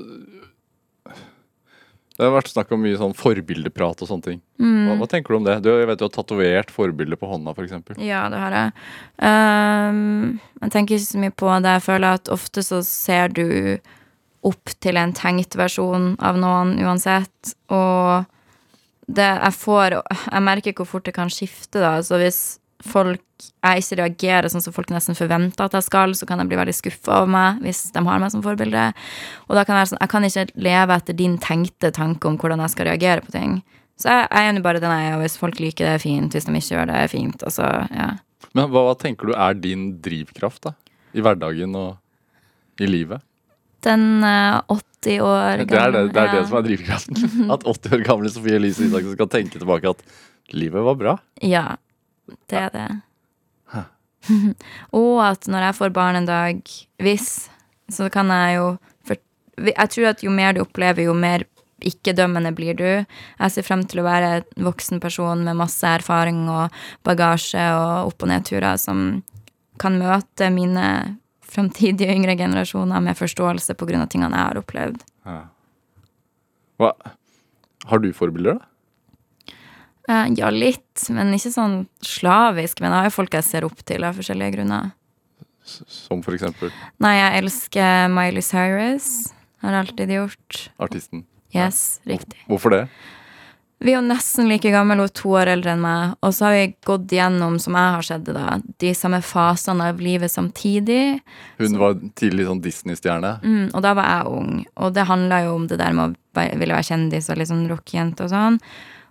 Det 2.19 2.27
har 2.27 2.33
vært 2.35 2.49
snakk 2.51 2.73
om 2.75 2.81
mye 2.83 2.97
sånn 2.99 3.13
forbildeprat 3.15 4.01
og 4.03 4.09
sånne 4.09 4.25
ting. 4.25 4.39
Hva, 4.59 4.97
hva 4.99 5.07
tenker 5.07 5.31
du 5.31 5.37
om 5.37 5.45
det? 5.45 5.53
Du, 5.63 5.69
jeg 5.71 5.87
vet 5.87 6.01
du 6.01 6.03
har 6.03 6.11
tatovert 6.11 6.73
forbildet 6.75 7.21
på 7.21 7.29
hånda, 7.31 7.53
f.eks. 7.55 7.95
Ja, 8.03 8.25
det 8.27 8.41
har 8.41 8.55
jeg. 8.57 8.73
Um, 9.23 10.41
jeg 10.59 10.73
tenker 10.73 10.97
ikke 10.97 11.05
så 11.05 11.21
mye 11.23 11.35
på 11.39 11.53
det. 11.63 11.77
Jeg 11.77 11.85
føler 11.85 12.19
at 12.19 12.31
ofte 12.35 12.65
så 12.67 12.81
ser 12.83 13.31
du 13.31 13.47
opp 14.51 14.75
til 14.83 14.99
en 14.99 15.15
tenkt 15.15 15.55
versjon 15.55 16.11
av 16.19 16.35
noen 16.43 16.75
uansett. 16.83 17.55
Og 17.71 18.27
det 19.07 19.29
jeg 19.29 19.55
får 19.55 19.95
Jeg 20.03 20.43
merker 20.45 20.75
hvor 20.75 20.91
fort 20.91 21.07
det 21.07 21.15
kan 21.15 21.31
skifte, 21.31 21.79
da. 21.79 22.01
Så 22.03 22.19
hvis 22.19 22.58
folk 22.85 23.23
jeg 23.63 23.83
ikke 23.83 23.97
reagerer 23.99 24.51
sånn 24.51 24.63
som 24.63 24.75
folk 24.75 24.91
nesten 24.91 25.17
forventer 25.17 25.65
at 25.65 25.75
jeg 25.77 25.87
skal, 25.87 26.13
så 26.15 26.27
kan 26.27 26.41
jeg 26.41 26.49
bli 26.51 26.59
veldig 26.59 26.75
skuffa 26.75 27.21
over 27.21 27.31
meg 27.31 27.59
hvis 27.63 27.89
de 27.95 28.03
har 28.05 28.21
meg 28.21 28.31
som 28.33 28.43
forbilde. 28.43 28.85
Og 29.47 29.57
da 29.57 29.65
kan 29.65 29.75
jeg 29.75 29.83
være 29.83 29.91
sånn 29.93 30.01
Jeg 30.03 30.11
kan 30.13 30.27
ikke 30.27 30.45
leve 30.69 30.97
etter 30.99 31.17
din 31.19 31.37
tenkte 31.43 31.91
tanke 31.95 32.27
om 32.29 32.39
hvordan 32.39 32.63
jeg 32.63 32.75
skal 32.75 32.89
reagere 32.91 33.25
på 33.25 33.35
ting. 33.35 33.59
Så 33.99 34.11
jeg, 34.11 34.27
jeg 34.31 34.49
er 34.49 34.59
jo 34.59 34.63
bare 34.63 34.83
den 34.83 34.95
jeg 34.95 35.07
er, 35.09 35.15
og 35.17 35.25
hvis 35.25 35.39
folk 35.39 35.59
liker 35.59 35.85
det, 35.85 35.95
er 35.97 36.03
fint. 36.03 36.35
Hvis 36.35 36.47
de 36.47 36.55
ikke 36.55 36.75
gjør 36.75 36.91
det, 36.91 36.99
er 36.99 37.11
fint. 37.11 37.43
Altså, 37.43 37.71
ja. 37.91 38.11
Men 38.55 38.69
hva, 38.71 38.85
hva 38.87 38.93
tenker 38.99 39.29
du 39.29 39.33
er 39.35 39.57
din 39.59 39.89
drivkraft 40.03 40.69
da? 40.69 40.75
I 41.11 41.25
hverdagen 41.25 41.75
og 41.75 42.79
i 42.79 42.87
livet? 42.87 43.25
Den 43.83 44.23
uh, 44.23 44.59
80 44.71 45.21
år 45.23 45.63
Det 45.63 45.79
er 45.79 45.93
det, 45.95 46.05
det, 46.13 46.23
er 46.23 46.33
det 46.35 46.47
som 46.47 46.59
er 46.59 46.65
drivkraften. 46.67 47.19
At 47.55 47.67
80 47.67 47.97
år 47.97 48.07
gamle 48.07 48.31
Sofie 48.31 48.59
Elise 48.59 48.87
Isaksen 48.87 49.15
skal 49.15 49.31
tenke 49.31 49.59
tilbake 49.59 49.91
at 49.91 50.03
livet 50.55 50.83
var 50.83 50.97
bra. 50.99 51.13
Ja, 51.45 51.77
det 52.51 52.59
er 52.67 52.73
det. 52.75 52.89
og 54.99 55.21
at 55.23 55.47
når 55.47 55.69
jeg 55.69 55.77
får 55.77 55.93
barn 55.95 56.19
en 56.19 56.27
dag, 56.27 56.59
hvis, 57.01 57.49
så 57.91 58.09
kan 58.13 58.31
jeg 58.33 58.57
jo 58.59 58.65
for, 59.07 59.21
Jeg 59.57 59.89
tror 59.93 60.11
at 60.11 60.23
jo 60.23 60.33
mer 60.33 60.53
du 60.53 60.61
opplever, 60.63 61.07
jo 61.07 61.15
mer 61.15 61.45
ikke-dømmende 61.79 62.51
blir 62.55 62.75
du. 62.75 63.05
Jeg 63.39 63.53
ser 63.53 63.63
frem 63.63 63.85
til 63.87 64.01
å 64.01 64.07
være 64.07 64.31
en 64.39 64.65
voksen 64.67 64.99
person 64.99 65.45
med 65.45 65.57
masse 65.59 65.87
erfaring 65.87 66.47
og 66.51 66.75
bagasje 67.07 67.63
og 67.75 68.11
opp- 68.11 68.25
og 68.25 68.31
nedturer 68.33 68.79
som 68.79 69.21
kan 69.79 69.95
møte 69.99 70.49
mine 70.51 71.19
framtidige 71.49 72.13
yngre 72.17 72.35
generasjoner 72.39 72.99
med 73.03 73.17
forståelse 73.17 73.75
av 73.79 74.09
tingene 74.11 74.35
jeg 74.35 74.43
har 74.51 74.59
opplevd. 74.59 75.05
Hva? 76.79 76.91
Har 77.89 78.03
du 78.03 78.11
forbilder, 78.13 78.59
da? 78.59 78.68
Eh, 80.09 80.27
Ja, 80.39 80.49
litt, 80.49 81.05
men 81.13 81.33
ikke 81.37 81.51
sånn 81.53 81.83
slavisk. 82.01 82.81
Men 82.81 82.91
jeg 82.91 82.97
har 83.03 83.09
jo 83.11 83.17
folk 83.19 83.35
jeg 83.37 83.45
ser 83.45 83.67
opp 83.67 83.83
til 83.85 84.03
av 84.07 84.17
forskjellige 84.17 84.57
grunner. 84.57 84.91
Som 85.69 86.23
for 86.25 86.33
eksempel 86.33 86.71
Nei, 87.03 87.11
jeg 87.19 87.43
elsker 87.43 88.07
Miley 88.09 88.41
Cyrus. 88.41 89.29
Har 89.61 89.75
alltid 89.83 90.09
gjort. 90.15 90.69
artisten. 90.79 91.25
Yes, 91.53 91.99
riktig. 92.07 92.39
Hvorfor 92.47 92.71
det? 92.73 92.87
Vi 93.79 93.93
er 93.93 94.01
jo 94.01 94.07
nesten 94.07 94.49
like 94.49 94.71
gamle, 94.73 94.95
hun 94.97 95.05
er 95.05 95.11
to 95.15 95.29
år 95.39 95.47
eldre 95.53 95.71
enn 95.71 95.81
meg. 95.83 96.15
Og 96.25 96.33
så 96.35 96.45
har 96.49 96.53
vi 96.57 96.63
gått 96.85 97.13
gjennom, 97.15 97.55
som 97.63 97.77
jeg 97.79 97.93
har 97.95 98.01
sett 98.07 98.25
det, 98.27 98.33
da, 98.35 98.57
de 98.83 98.91
samme 98.97 99.21
fasene 99.23 99.87
av 99.93 100.01
livet 100.03 100.31
samtidig. 100.31 101.21
Hun 101.61 101.77
var 101.79 101.95
tidlig 102.19 102.47
sånn 102.49 102.61
Disney-stjerne. 102.63 103.37
Mm, 103.43 103.69
og 103.73 103.81
da 103.85 103.93
var 103.95 104.09
jeg 104.11 104.33
ung. 104.35 104.65
Og 104.83 104.93
det 104.97 105.07
handla 105.07 105.43
jo 105.45 105.55
om 105.55 105.67
det 105.71 105.79
der 105.79 105.95
med 105.95 106.15
å 106.15 106.47
ville 106.59 106.75
være 106.75 106.89
kjendis 106.91 107.29
og 107.31 107.39
litt 107.39 107.51
sånn 107.51 107.67
rockejente 107.71 108.27
og 108.27 108.33
sånn. 108.33 108.59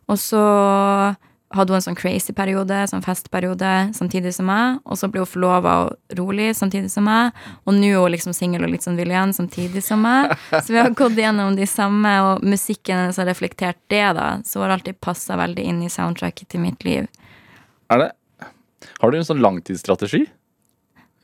Og 0.09 0.19
så 0.21 0.43
hadde 1.55 1.73
hun 1.73 1.79
en 1.79 1.85
sånn 1.85 1.97
crazy 1.97 2.35
periode, 2.37 2.77
sånn 2.91 3.05
festperiode, 3.05 3.71
samtidig 3.97 4.35
som 4.37 4.49
meg. 4.51 4.81
Og 4.85 4.99
så 5.01 5.09
ble 5.09 5.23
hun 5.23 5.31
forlova 5.31 5.75
og 5.87 6.19
rolig 6.19 6.51
samtidig 6.57 6.91
som 6.93 7.07
meg. 7.09 7.37
Og 7.65 7.77
nå 7.77 7.89
er 7.89 8.03
hun 8.03 8.13
liksom 8.13 8.37
singel 8.37 8.67
og 8.67 8.73
litt 8.75 8.85
sånn 8.85 8.99
vill 9.01 9.13
igjen 9.13 9.33
samtidig 9.37 9.83
som 9.85 10.05
meg. 10.05 10.35
Så 10.53 10.75
vi 10.75 10.81
har 10.81 10.93
gått 10.97 11.17
gjennom 11.17 11.57
de 11.57 11.69
samme, 11.69 12.13
og 12.27 12.45
musikken 12.45 13.01
hennes 13.01 13.21
har 13.21 13.29
reflektert 13.29 13.81
det, 13.89 14.05
da. 14.19 14.29
Så 14.45 14.61
hun 14.61 14.67
har 14.67 14.77
alltid 14.77 15.01
passa 15.05 15.39
veldig 15.41 15.65
inn 15.73 15.83
i 15.87 15.93
soundtracket 15.93 16.53
til 16.53 16.65
mitt 16.65 16.85
liv. 16.85 17.09
Er 17.89 18.05
det 18.05 18.13
Har 19.01 19.11
du 19.11 19.19
en 19.19 19.27
sånn 19.27 19.43
langtidsstrategi? 19.43 20.27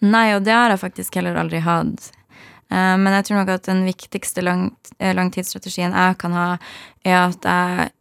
Nei, 0.04 0.28
og 0.34 0.44
det 0.44 0.52
har 0.56 0.72
jeg 0.72 0.82
faktisk 0.82 1.16
heller 1.20 1.36
aldri 1.38 1.60
hatt. 1.64 2.10
Eh, 2.72 2.94
men 3.00 3.12
jeg 3.18 3.28
tror 3.28 3.40
nok 3.40 3.52
at 3.54 3.68
den 3.68 3.84
viktigste 3.86 4.42
langt, 4.44 4.90
eh, 4.98 5.14
langtidsstrategien 5.16 5.94
jeg 5.94 6.18
kan 6.20 6.34
ha, 6.36 6.46
er 7.04 7.18
at 7.28 7.46
jeg 7.46 7.92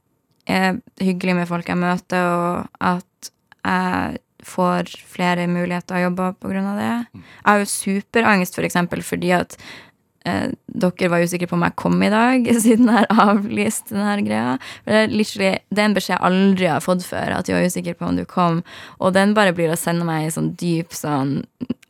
er 0.50 0.80
hyggelig 1.02 1.38
med 1.38 1.50
folk 1.50 1.70
jeg 1.70 1.80
møter, 1.80 2.28
og 2.28 2.84
at 2.84 3.32
jeg 3.64 4.20
får 4.44 4.92
flere 5.08 5.48
muligheter 5.48 5.98
å 5.98 6.04
jobbe 6.10 6.28
av 6.28 6.78
det. 6.80 6.94
Jeg 7.16 7.48
har 7.48 7.62
jo 7.62 7.72
superangst, 7.72 8.58
for 8.58 8.68
eksempel, 8.68 9.04
fordi 9.06 9.32
at 9.36 9.56
eh, 10.28 10.52
dere 10.68 11.12
var 11.12 11.24
usikre 11.24 11.48
på 11.48 11.56
om 11.58 11.64
jeg 11.68 11.78
kom 11.80 11.96
i 12.04 12.12
dag, 12.12 12.50
siden 12.66 12.92
jeg 12.92 13.08
har 13.08 13.24
avlyst 13.30 13.94
denne 13.94 14.18
greia. 14.26 14.58
Det 14.84 15.00
er, 15.06 15.16
det 15.16 15.80
er 15.80 15.88
en 15.88 15.98
beskjed 15.98 16.18
jeg 16.18 16.26
aldri 16.30 16.70
har 16.74 16.84
fått 16.84 17.08
før, 17.08 17.38
at 17.40 17.50
jeg 17.50 17.58
var 17.58 17.72
usikker 17.72 17.98
på 18.00 18.12
om 18.12 18.20
du 18.20 18.26
kom. 18.30 18.62
Og 19.00 19.16
den 19.16 19.36
bare 19.38 19.56
blir 19.56 19.74
å 19.74 19.80
sende 19.80 20.08
meg 20.08 20.28
i 20.28 20.36
sånn 20.36 20.54
dyp 20.60 20.96
sånn 20.98 21.42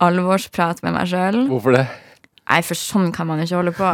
alvorsprat 0.04 0.84
med 0.86 0.97
meg 0.97 1.10
sjøl. 1.10 1.45
Hvorfor 1.49 1.80
det? 1.80 1.88
Nei, 2.43 2.60
for 2.68 2.76
sånn 2.76 3.14
kan 3.16 3.30
man 3.30 3.39
jo 3.39 3.47
ikke 3.47 3.60
holde 3.62 3.74
på. 3.78 3.89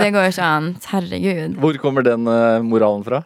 Det 0.00 0.08
går 0.10 0.24
jo 0.26 0.30
ikke 0.32 0.46
an. 0.58 0.72
Herregud. 0.90 1.60
Hvor 1.62 1.76
kommer 1.80 2.04
den 2.04 2.26
eh, 2.28 2.64
moralen 2.66 3.04
fra? 3.06 3.22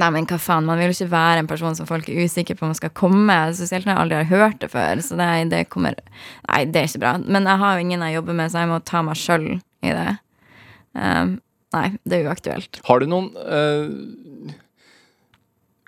Nei, 0.00 0.08
men 0.14 0.24
hva 0.24 0.38
faen, 0.40 0.64
man 0.64 0.78
vil 0.80 0.88
jo 0.88 0.94
ikke 0.96 1.10
være 1.12 1.42
en 1.42 1.48
person 1.50 1.74
som 1.76 1.84
folk 1.88 2.06
er 2.08 2.22
usikre 2.24 2.54
på 2.56 2.64
om 2.64 2.72
skal 2.76 2.94
komme. 2.96 3.34
Spesielt 3.52 3.84
når 3.84 3.92
jeg 3.92 4.00
aldri 4.06 4.20
har 4.22 4.30
hørt 4.30 4.62
det 4.62 4.70
før. 4.72 5.02
Så 5.04 5.18
det, 5.20 5.26
det 5.52 5.66
kommer 5.68 5.98
Nei, 6.48 6.62
det 6.64 6.80
er 6.80 6.88
ikke 6.88 7.02
bra. 7.02 7.10
Men 7.20 7.44
jeg 7.50 7.60
har 7.60 7.74
jo 7.76 7.84
ingen 7.84 8.04
jeg 8.06 8.16
jobber 8.16 8.38
med, 8.38 8.52
så 8.54 8.62
jeg 8.62 8.70
må 8.72 8.78
ta 8.88 9.02
meg 9.04 9.20
sjøl 9.20 9.44
i 9.84 9.92
det. 9.92 10.06
Um, 10.96 11.34
nei, 11.76 11.84
det 12.08 12.18
er 12.22 12.30
uaktuelt. 12.30 12.80
Har 12.88 13.04
du 13.04 13.10
noen 13.12 13.28
uh, 13.36 14.56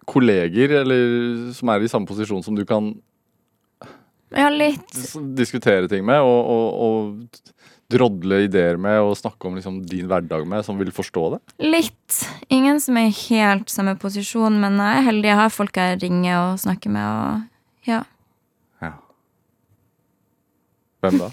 kolleger 0.08 0.76
eller, 0.82 1.50
som 1.56 1.72
er 1.72 1.84
i 1.84 1.90
samme 1.92 2.08
posisjon 2.08 2.44
som 2.44 2.56
du 2.58 2.64
kan 2.68 2.92
Ja, 4.34 4.48
litt. 4.50 4.90
diskutere 5.38 5.88
ting 5.88 6.04
med 6.04 6.20
og, 6.20 6.48
og, 6.50 6.66
og 6.84 7.52
drodle 7.94 8.42
ideer 8.48 8.78
med 8.80 9.00
og 9.04 9.16
snakke 9.18 9.48
om 9.48 9.58
liksom, 9.58 9.80
din 9.88 10.08
hverdag 10.10 10.46
med, 10.50 10.66
som 10.66 10.78
vil 10.80 10.92
forstå 10.94 11.26
det? 11.36 11.40
Litt. 11.62 12.20
Ingen 12.52 12.82
som 12.82 12.98
er 13.00 13.10
i 13.10 13.18
helt 13.28 13.70
samme 13.72 13.94
posisjon, 14.00 14.58
men 14.62 14.80
jeg 14.82 15.00
er 15.00 15.08
heldig. 15.08 15.30
Jeg 15.30 15.40
har 15.42 15.54
folk 15.54 15.78
jeg 15.80 16.02
ringer 16.02 16.34
og 16.40 16.60
snakker 16.64 16.92
med, 16.94 17.06
og 17.06 17.88
ja. 17.90 18.02
Hvem 21.04 21.20
da? 21.20 21.28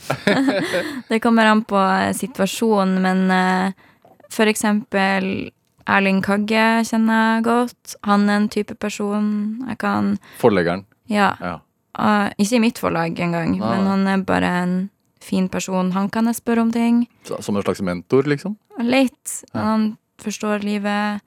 Det 1.11 1.19
kommer 1.23 1.47
an 1.47 1.63
på 1.67 1.79
eh, 1.79 2.11
situasjonen, 2.17 2.99
men 3.03 3.25
eh, 3.31 3.89
for 4.31 4.51
eksempel 4.51 5.51
Erling 5.89 6.21
Kagge 6.23 6.83
kjenner 6.87 7.37
jeg 7.37 7.45
godt. 7.47 7.97
Han 8.07 8.27
er 8.29 8.41
en 8.41 8.49
type 8.51 8.75
person 8.79 9.27
jeg 9.69 9.79
kan 9.81 10.15
Forleggeren. 10.41 10.85
Ja. 11.11 11.33
Ja. 11.41 11.59
Uh, 11.91 12.31
ikke 12.39 12.55
i 12.55 12.63
mitt 12.63 12.79
forlag 12.79 13.19
engang, 13.19 13.57
men 13.59 13.87
han 13.89 14.05
er 14.07 14.21
bare 14.23 14.51
en 14.61 14.75
fin 15.23 15.49
person. 15.49 15.91
Han 15.95 16.09
kan 16.09 16.29
jeg 16.29 16.39
spørre 16.39 16.65
om 16.65 16.71
ting. 16.73 17.05
Som 17.29 17.57
en 17.57 17.65
slags 17.65 17.81
mentor, 17.85 18.29
liksom. 18.29 18.57
Litt. 18.81 19.41
Men 19.53 19.67
han 19.67 19.89
forstår 20.21 20.65
livet 20.65 21.21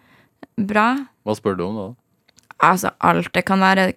bra. 0.56 0.88
Hva 1.24 1.36
spør 1.38 1.58
du 1.58 1.66
om 1.66 1.78
da? 1.78 1.90
Altså 2.64 2.94
alt. 3.04 3.32
Det 3.34 3.44
kan 3.46 3.62
være 3.62 3.92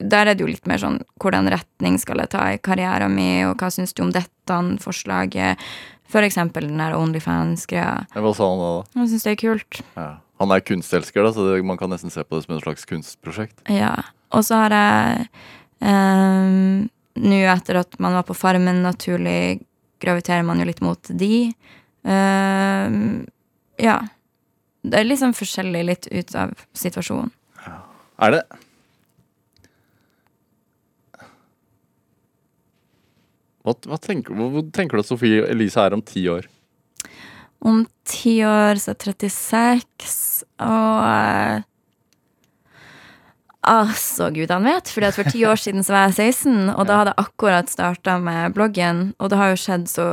Der 0.00 0.30
er 0.30 0.32
det 0.32 0.40
jo 0.40 0.48
litt 0.48 0.64
mer 0.64 0.80
sånn 0.80 1.02
hvordan 1.20 1.50
retning 1.52 1.98
skal 2.00 2.22
jeg 2.22 2.30
ta 2.32 2.46
i 2.48 2.60
karrieren 2.64 3.12
min, 3.12 3.50
og 3.50 3.60
hva 3.60 3.68
syns 3.68 3.92
du 3.92 4.00
om 4.00 4.12
dette 4.14 4.56
forslaget? 4.80 5.60
For 6.08 6.24
eksempel 6.24 6.64
den 6.70 6.80
der 6.80 6.96
Onlyfans-greia. 6.96 8.06
Hva 8.16 8.32
sa 8.34 8.48
han 8.48 8.62
da? 8.62 8.70
Han 8.96 9.10
syns 9.10 9.26
det 9.28 9.34
er 9.34 9.40
kult. 9.42 9.82
Ja. 9.98 10.08
Han 10.40 10.54
er 10.54 10.64
kunstelsker, 10.64 11.20
da, 11.20 11.34
så 11.36 11.44
det, 11.44 11.60
man 11.68 11.76
kan 11.76 11.92
nesten 11.92 12.10
se 12.10 12.24
på 12.24 12.38
det 12.38 12.46
som 12.46 12.56
et 12.56 12.64
slags 12.64 12.88
kunstprosjekt. 12.88 13.60
Ja. 13.68 13.92
Og 14.32 14.46
så 14.48 14.62
har 14.62 14.72
jeg 14.72 15.28
ehm, 15.84 16.88
Nå 17.18 17.40
etter 17.50 17.80
at 17.80 17.98
man 17.98 18.14
var 18.14 18.24
på 18.28 18.36
Farmen, 18.38 18.82
naturlig 18.84 19.60
graviterer 20.00 20.44
man 20.46 20.60
jo 20.62 20.68
litt 20.68 20.80
mot 20.84 21.10
de. 21.10 21.50
Uh, 22.06 23.20
ja. 23.80 23.98
Det 24.80 24.96
er 24.96 25.08
liksom 25.08 25.34
forskjellig 25.36 25.82
litt 25.84 26.08
ut 26.08 26.34
av 26.38 26.54
situasjonen. 26.76 27.32
Ja. 27.66 27.80
Er 28.24 28.36
det 28.36 28.42
hva, 33.60 33.74
hva 33.74 33.98
tenker, 34.00 34.36
hvor, 34.36 34.64
tenker 34.72 34.96
du 34.96 35.04
at 35.04 35.10
Sofie 35.10 35.44
Elise 35.52 35.84
er 35.84 35.96
om 35.96 36.04
ti 36.04 36.24
år? 36.32 36.48
Om 37.60 37.82
ti 38.08 38.38
år 38.46 38.80
så 38.80 38.94
er 38.94 39.10
jeg 39.12 39.28
36, 39.28 40.46
og 40.64 41.66
Altså, 43.68 44.30
gudene 44.32 44.72
vet. 44.72 44.88
Fordi 44.88 45.08
at 45.10 45.18
for 45.18 45.28
ti 45.28 45.44
år 45.44 45.60
siden 45.60 45.84
så 45.84 45.92
var 45.92 46.08
jeg 46.08 46.32
16, 46.32 46.70
og 46.72 46.86
da 46.88 47.00
hadde 47.00 47.12
jeg 47.14 47.26
akkurat 47.26 47.72
starta 47.72 48.16
med 48.22 48.54
bloggen, 48.56 49.10
og 49.20 49.30
det 49.32 49.40
har 49.40 49.52
jo 49.52 49.60
skjedd 49.60 49.88
så 49.90 50.06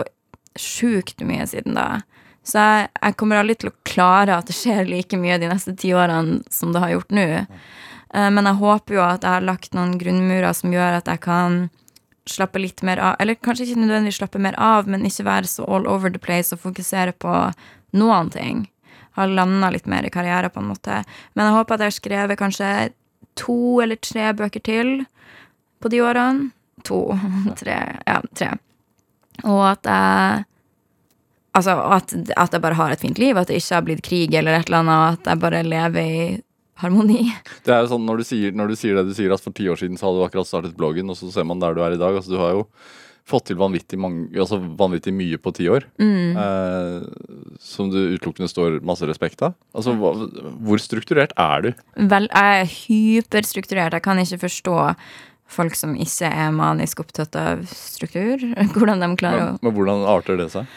sjukt 0.60 1.22
mye 1.24 1.46
siden 1.48 1.78
da. 1.78 2.02
Så 2.48 2.60
jeg, 2.64 2.88
jeg 3.02 3.16
kommer 3.20 3.42
aldri 3.42 3.58
til 3.60 3.70
å 3.72 3.78
klare 3.88 4.38
at 4.38 4.48
det 4.48 4.56
skjer 4.56 4.88
like 4.88 5.20
mye 5.20 5.38
de 5.40 5.50
neste 5.52 5.74
ti 5.80 5.92
årene 5.96 6.42
som 6.54 6.72
det 6.74 6.82
har 6.84 6.94
gjort 6.96 7.12
nå. 7.16 7.26
Eh, 8.14 8.30
Men 8.32 8.48
jeg 8.48 8.60
håper 8.62 8.96
jo 8.98 9.04
at 9.04 9.24
jeg 9.24 9.36
har 9.36 9.48
lagt 9.48 9.76
noen 9.76 9.98
grunnmurer 10.00 10.56
som 10.56 10.72
gjør 10.74 11.00
at 11.02 11.12
jeg 11.12 11.24
kan 11.24 11.68
slappe 12.28 12.60
litt 12.60 12.84
mer 12.84 13.00
av. 13.00 13.16
Eller 13.24 13.36
kanskje 13.40 13.68
ikke 13.68 13.84
nødvendigvis 13.84 14.20
slappe 14.22 14.40
mer 14.44 14.56
av, 14.60 14.88
men 14.88 15.06
ikke 15.08 15.28
være 15.28 15.48
så 15.52 15.68
all 15.68 15.88
over 15.88 16.12
the 16.12 16.20
place 16.20 16.56
og 16.56 16.64
fokusere 16.64 17.14
på 17.20 17.36
noen 17.96 18.32
ting. 18.32 18.66
Har 19.20 19.32
landa 19.32 19.70
litt 19.74 19.88
mer 19.88 20.06
i 20.08 20.12
karriere, 20.14 20.50
på 20.52 20.60
en 20.60 20.72
måte. 20.72 21.02
Men 21.36 21.48
jeg 21.48 21.56
håper 21.58 21.76
at 21.76 21.84
jeg 21.86 21.92
har 21.94 22.00
skrevet 22.00 22.40
kanskje 22.40 22.72
to 23.40 23.80
eller 23.84 24.00
tre 24.02 24.32
bøker 24.38 24.64
til 24.66 24.94
på 25.82 25.92
de 25.94 26.02
årene. 26.04 26.52
To, 26.88 27.02
tre, 27.60 27.78
ja, 28.06 28.20
tre. 28.36 28.54
Og 29.46 29.64
at 29.72 29.90
jeg 29.90 30.46
Altså 31.58 31.74
at, 31.90 32.12
at 32.38 32.54
jeg 32.54 32.62
bare 32.62 32.78
har 32.78 32.92
et 32.94 33.02
fint 33.02 33.18
liv, 33.18 33.34
at 33.34 33.50
det 33.50 33.56
ikke 33.58 33.74
har 33.74 33.86
blitt 33.86 34.02
krig 34.06 34.36
eller 34.38 34.60
et 34.60 34.68
eller 34.68 34.84
annet, 34.84 35.16
at 35.18 35.30
jeg 35.32 35.40
bare 35.42 35.64
lever 35.66 36.06
i 36.06 36.26
harmoni. 36.84 37.32
Det 37.66 37.74
er 37.74 37.82
jo 37.82 37.90
sånn 37.96 38.06
når 38.06 38.22
du 38.22 38.26
sier, 38.30 38.54
når 38.54 38.70
du 38.70 38.76
sier 38.78 39.00
det 39.00 39.08
du 39.08 39.16
sier, 39.18 39.34
at 39.34 39.42
for 39.42 39.56
ti 39.58 39.66
år 39.66 39.80
siden 39.82 39.98
så 39.98 40.06
hadde 40.06 40.22
du 40.22 40.26
akkurat 40.28 40.50
startet 40.50 40.78
bloggen, 40.78 41.10
og 41.10 41.18
så 41.18 41.32
ser 41.34 41.48
man 41.50 41.64
der 41.64 41.74
du 41.74 41.82
er 41.82 41.96
i 41.96 41.98
dag. 41.98 42.14
Altså, 42.14 42.36
du 42.36 42.38
har 42.38 42.54
jo 42.54 42.68
fått 43.28 43.50
til 43.50 43.60
vanvittig, 43.60 44.00
mange, 44.00 44.28
altså, 44.40 44.60
vanvittig 44.80 45.14
mye 45.16 45.40
på 45.42 45.54
ti 45.58 45.68
år. 45.72 45.88
Eh, 46.00 47.56
som 47.60 47.92
du 47.92 48.00
utelukkende 48.16 48.50
står 48.52 48.80
masse 48.88 49.08
respekt 49.10 49.44
av. 49.46 49.58
Altså, 49.76 49.96
hva, 50.00 50.14
hvor 50.64 50.82
strukturert 50.84 51.36
er 51.36 51.66
du? 51.68 51.72
Vel, 52.14 52.30
jeg 52.32 52.62
er 52.62 52.76
hyperstrukturert. 52.76 53.98
Jeg 53.98 54.06
kan 54.06 54.22
ikke 54.24 54.46
forstå 54.48 54.78
folk 55.48 55.78
som 55.80 55.96
ikke 55.96 56.28
er 56.28 56.54
manisk 56.56 57.02
opptatt 57.04 57.36
av 57.40 57.64
struktur. 57.72 58.44
Hvordan 58.76 59.04
de 59.04 59.16
klarer 59.20 59.44
å 59.44 59.50
Men, 59.58 59.66
men 59.68 59.76
hvordan 59.76 60.08
arter 60.12 60.40
det 60.40 60.52
seg? 60.54 60.70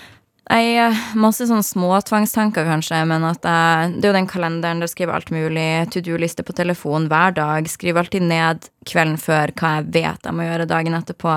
Jeg 0.51 0.79
eh, 0.83 1.03
Masse 1.21 1.47
sånne 1.47 1.63
småtvangstanker, 1.63 2.67
kanskje, 2.67 3.05
men 3.07 3.23
at 3.29 3.45
jeg 3.47 3.97
Det 3.97 4.09
er 4.09 4.11
jo 4.11 4.19
den 4.19 4.31
kalenderen 4.31 4.83
der 4.83 4.89
jeg 4.89 4.97
skriver 4.97 5.19
alt 5.19 5.31
mulig. 5.35 5.69
To 5.95 6.03
do-liste 6.03 6.47
på 6.47 6.57
telefon 6.57 7.07
hver 7.11 7.37
dag. 7.37 7.69
Skriver 7.71 8.03
alltid 8.03 8.27
ned 8.27 8.67
kvelden 8.89 9.19
før 9.21 9.55
hva 9.61 9.77
jeg 9.79 9.91
vet 10.01 10.27
jeg 10.27 10.37
må 10.37 10.47
gjøre 10.49 10.71
dagen 10.71 10.99
etterpå. 10.99 11.37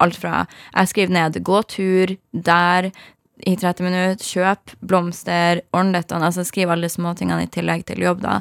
Alt 0.00 0.16
fra 0.16 0.46
Jeg 0.74 0.88
skriver 0.88 1.12
ned 1.12 1.42
'gå 1.42 1.62
tur 1.68 2.16
der' 2.32 2.92
i 3.46 3.56
30 3.56 3.82
minutter, 3.82 4.22
kjøp 4.22 4.74
blomster, 4.86 5.62
ordn 5.74 5.92
dette. 5.96 6.14
Altså 6.14 6.44
skriv 6.46 6.70
alle 6.70 6.90
småtingene 6.92 7.46
i 7.46 7.50
tillegg 7.50 7.84
til 7.88 8.04
jobb, 8.04 8.22
da. 8.22 8.40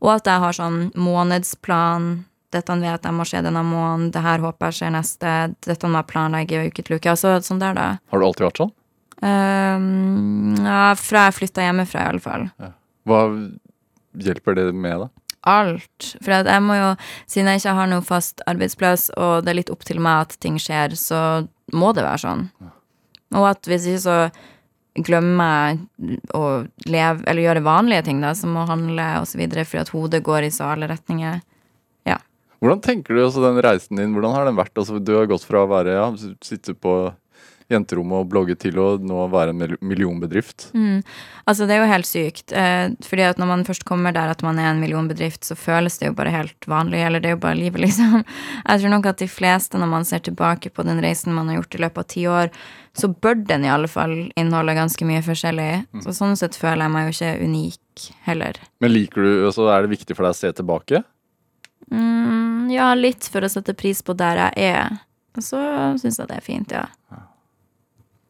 Og 0.00 0.14
at 0.14 0.30
jeg 0.30 0.40
har 0.44 0.56
sånn 0.56 0.80
månedsplan. 0.96 2.24
Dette 2.54 2.78
vet 2.80 3.04
jeg 3.04 3.12
må 3.12 3.26
skje 3.28 3.42
denne 3.44 3.60
måneden, 3.60 4.08
det 4.14 4.24
her 4.24 4.40
håper 4.40 4.70
jeg 4.70 4.78
skjer 4.78 4.92
neste, 4.94 5.32
dette 5.66 5.90
må 5.90 6.00
jeg 6.00 6.08
planlegge 6.08 6.62
uke 6.70 6.84
til 6.84 6.96
uke. 6.96 7.12
Altså 7.12 7.34
sånn 7.44 7.60
der, 7.60 7.76
da. 7.76 7.88
Har 8.08 8.22
du 8.22 8.24
alltid 8.24 8.46
vært 8.46 8.62
sånn? 8.62 8.74
Um, 9.18 10.54
ja, 10.62 10.94
fra 10.96 11.26
jeg 11.26 11.36
flytta 11.42 11.66
hjemmefra, 11.66 12.06
i 12.06 12.12
alle 12.14 12.24
fall. 12.24 12.48
Hva 13.08 13.20
hjelper 14.16 14.56
det 14.56 14.70
med, 14.72 15.04
da? 15.04 15.27
Alt. 15.48 16.10
For 16.20 16.34
jeg 16.34 16.64
må 16.64 16.76
jo, 16.76 16.92
siden 17.30 17.48
jeg 17.52 17.62
ikke 17.62 17.76
har 17.78 17.88
noe 17.90 18.04
fast 18.04 18.44
arbeidsplass, 18.50 19.08
og 19.16 19.46
det 19.46 19.52
er 19.54 19.60
litt 19.62 19.72
opp 19.72 19.86
til 19.88 20.02
meg 20.04 20.26
at 20.26 20.38
ting 20.44 20.58
skjer, 20.60 20.96
så 20.98 21.22
må 21.72 21.92
det 21.96 22.04
være 22.04 22.22
sånn. 22.24 22.46
Og 23.36 23.44
at 23.50 23.68
hvis 23.68 23.88
ikke 23.88 24.04
så 24.04 24.18
glemmer 25.04 25.78
jeg 26.08 26.18
å 26.34 26.44
leve, 26.88 27.22
eller 27.24 27.44
gjøre 27.44 27.64
vanlige 27.66 28.06
ting, 28.08 28.22
da, 28.24 28.32
som 28.36 28.56
å 28.58 28.66
handle 28.68 29.06
videre, 29.38 29.66
fordi 29.68 29.82
at 29.84 29.92
hodet 29.94 30.22
går 30.26 30.48
i 30.48 30.52
så 30.54 30.72
alle 30.72 30.88
retninger. 30.90 31.40
Ja. 32.08 32.18
Hvordan 32.62 32.82
tenker 32.84 33.14
du 33.14 33.22
også 33.24 33.44
den 33.44 33.60
reisen 33.64 34.00
din, 34.00 34.16
hvordan 34.16 34.34
har 34.34 34.48
den 34.48 34.58
vært? 34.58 34.74
Altså, 34.74 34.98
du 34.98 35.14
har 35.16 35.30
gått 35.30 35.46
fra 35.46 35.64
å 35.64 35.70
være, 35.70 35.94
ja, 35.98 36.08
sitte 36.44 36.74
på 36.74 36.96
jenterommet 37.72 38.22
og 38.22 38.30
blogge 38.32 38.56
til 38.56 38.78
å 38.80 38.86
nå 39.02 39.26
være 39.32 39.52
en 39.52 39.76
millionbedrift. 39.84 40.70
Mm. 40.72 41.02
Altså, 41.44 41.66
det 41.68 41.76
er 41.76 41.82
jo 41.82 41.90
helt 41.90 42.08
sykt. 42.08 42.54
Eh, 42.56 42.94
fordi 43.04 43.26
at 43.28 43.40
når 43.40 43.50
man 43.50 43.64
først 43.68 43.84
kommer 43.88 44.14
der 44.16 44.32
at 44.32 44.42
man 44.44 44.60
er 44.60 44.70
en 44.70 44.80
millionbedrift, 44.80 45.44
så 45.44 45.56
føles 45.58 46.00
det 46.00 46.10
jo 46.10 46.16
bare 46.18 46.32
helt 46.32 46.68
vanlig. 46.70 47.02
Eller 47.04 47.22
det 47.24 47.32
er 47.32 47.36
jo 47.36 47.42
bare 47.44 47.58
livet, 47.60 47.82
liksom. 47.86 48.22
Jeg 48.64 48.82
tror 48.82 48.94
nok 48.94 49.10
at 49.12 49.20
de 49.20 49.28
fleste, 49.30 49.80
når 49.80 49.92
man 49.92 50.08
ser 50.08 50.24
tilbake 50.24 50.72
på 50.72 50.86
den 50.88 51.02
reisen 51.04 51.36
man 51.36 51.52
har 51.52 51.60
gjort 51.60 51.76
i 51.76 51.82
løpet 51.84 52.04
av 52.04 52.08
ti 52.14 52.24
år, 52.30 52.52
så 52.98 53.12
bør 53.12 53.36
den 53.46 53.66
i 53.66 53.70
alle 53.70 53.90
fall 53.90 54.16
inneholde 54.32 54.74
ganske 54.78 55.06
mye 55.06 55.20
forskjellig. 55.22 55.70
Så 56.06 56.16
sånn 56.16 56.34
sett 56.40 56.56
føler 56.58 56.86
jeg 56.86 56.94
meg 56.94 57.06
jo 57.06 57.14
ikke 57.14 57.34
unik 57.44 58.08
heller. 58.26 58.58
Men 58.82 58.94
liker 58.94 59.22
du, 59.26 59.30
altså 59.50 59.68
er 59.74 59.84
det 59.84 59.92
viktig 59.92 60.16
for 60.16 60.26
deg 60.26 60.34
å 60.34 60.38
se 60.40 60.50
tilbake? 60.56 61.02
Mm, 61.92 62.68
ja, 62.72 62.90
litt 62.96 63.28
for 63.30 63.44
å 63.44 63.52
sette 63.52 63.76
pris 63.78 64.02
på 64.04 64.16
der 64.18 64.42
jeg 64.42 64.72
er. 64.72 64.98
Og 65.38 65.44
så 65.44 65.60
syns 66.00 66.18
jeg 66.18 66.30
det 66.30 66.40
er 66.40 66.44
fint, 66.44 66.74
ja. 66.74 66.86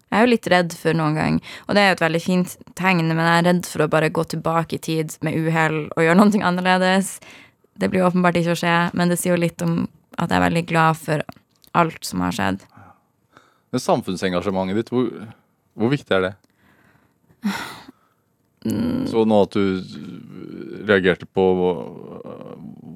Jeg 0.08 0.16
er 0.18 0.24
jo 0.24 0.30
litt 0.32 0.46
redd 0.48 0.72
for 0.72 0.96
noen 0.96 1.14
gang, 1.18 1.34
og 1.68 1.74
det 1.76 1.82
er 1.82 1.90
jo 1.90 1.96
et 1.98 2.04
veldig 2.06 2.20
fint 2.24 2.54
tegn, 2.80 3.02
men 3.12 3.18
jeg 3.26 3.40
er 3.42 3.46
redd 3.50 3.66
for 3.68 3.84
å 3.84 3.90
bare 3.92 4.08
gå 4.10 4.24
tilbake 4.32 4.78
i 4.78 4.82
tid 4.86 5.16
med 5.26 5.36
uhell 5.36 5.82
og 5.96 6.00
gjøre 6.04 6.16
noe 6.16 6.44
annerledes. 6.48 7.18
Det 7.78 7.90
blir 7.92 8.06
åpenbart 8.08 8.36
ikke 8.40 8.54
å 8.56 8.58
skje, 8.58 8.76
men 8.96 9.12
det 9.12 9.18
sier 9.20 9.36
jo 9.36 9.42
litt 9.42 9.60
om 9.62 9.82
at 10.18 10.30
jeg 10.32 10.38
er 10.40 10.46
veldig 10.48 10.64
glad 10.70 10.96
for 10.98 11.22
alt 11.78 12.04
som 12.08 12.24
har 12.24 12.32
skjedd. 12.34 12.64
Men 13.70 13.84
samfunnsengasjementet 13.84 14.80
ditt, 14.80 14.88
hvor, 14.94 15.10
hvor 15.76 15.92
viktig 15.92 16.16
er 16.16 16.24
det? 16.24 16.32
Så 19.12 19.22
nå 19.28 19.36
at 19.44 19.54
du 19.54 19.84
reagerte 20.88 21.28
på 21.30 21.44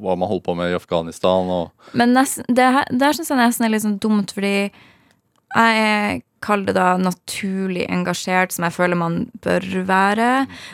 hva 0.02 0.16
man 0.18 0.26
holdt 0.28 0.44
på 0.48 0.56
med 0.58 0.72
i 0.72 0.76
Afghanistan 0.76 1.46
og 1.52 1.92
Men 1.96 2.12
nesten, 2.16 2.44
det, 2.50 2.64
her- 2.74 2.90
syns 3.14 3.30
jeg 3.30 3.38
nesten 3.38 3.66
er 3.68 3.70
litt 3.76 3.84
sånn 3.84 4.00
dumt, 4.02 4.32
fordi 4.34 4.54
jeg 4.72 5.84
er 5.86 6.20
Kall 6.42 6.64
det 6.66 6.74
da 6.76 6.94
naturlig 7.00 7.86
engasjert, 7.92 8.54
som 8.54 8.66
jeg 8.66 8.76
føler 8.76 8.98
man 8.98 9.18
bør 9.44 9.66
være. 9.88 10.30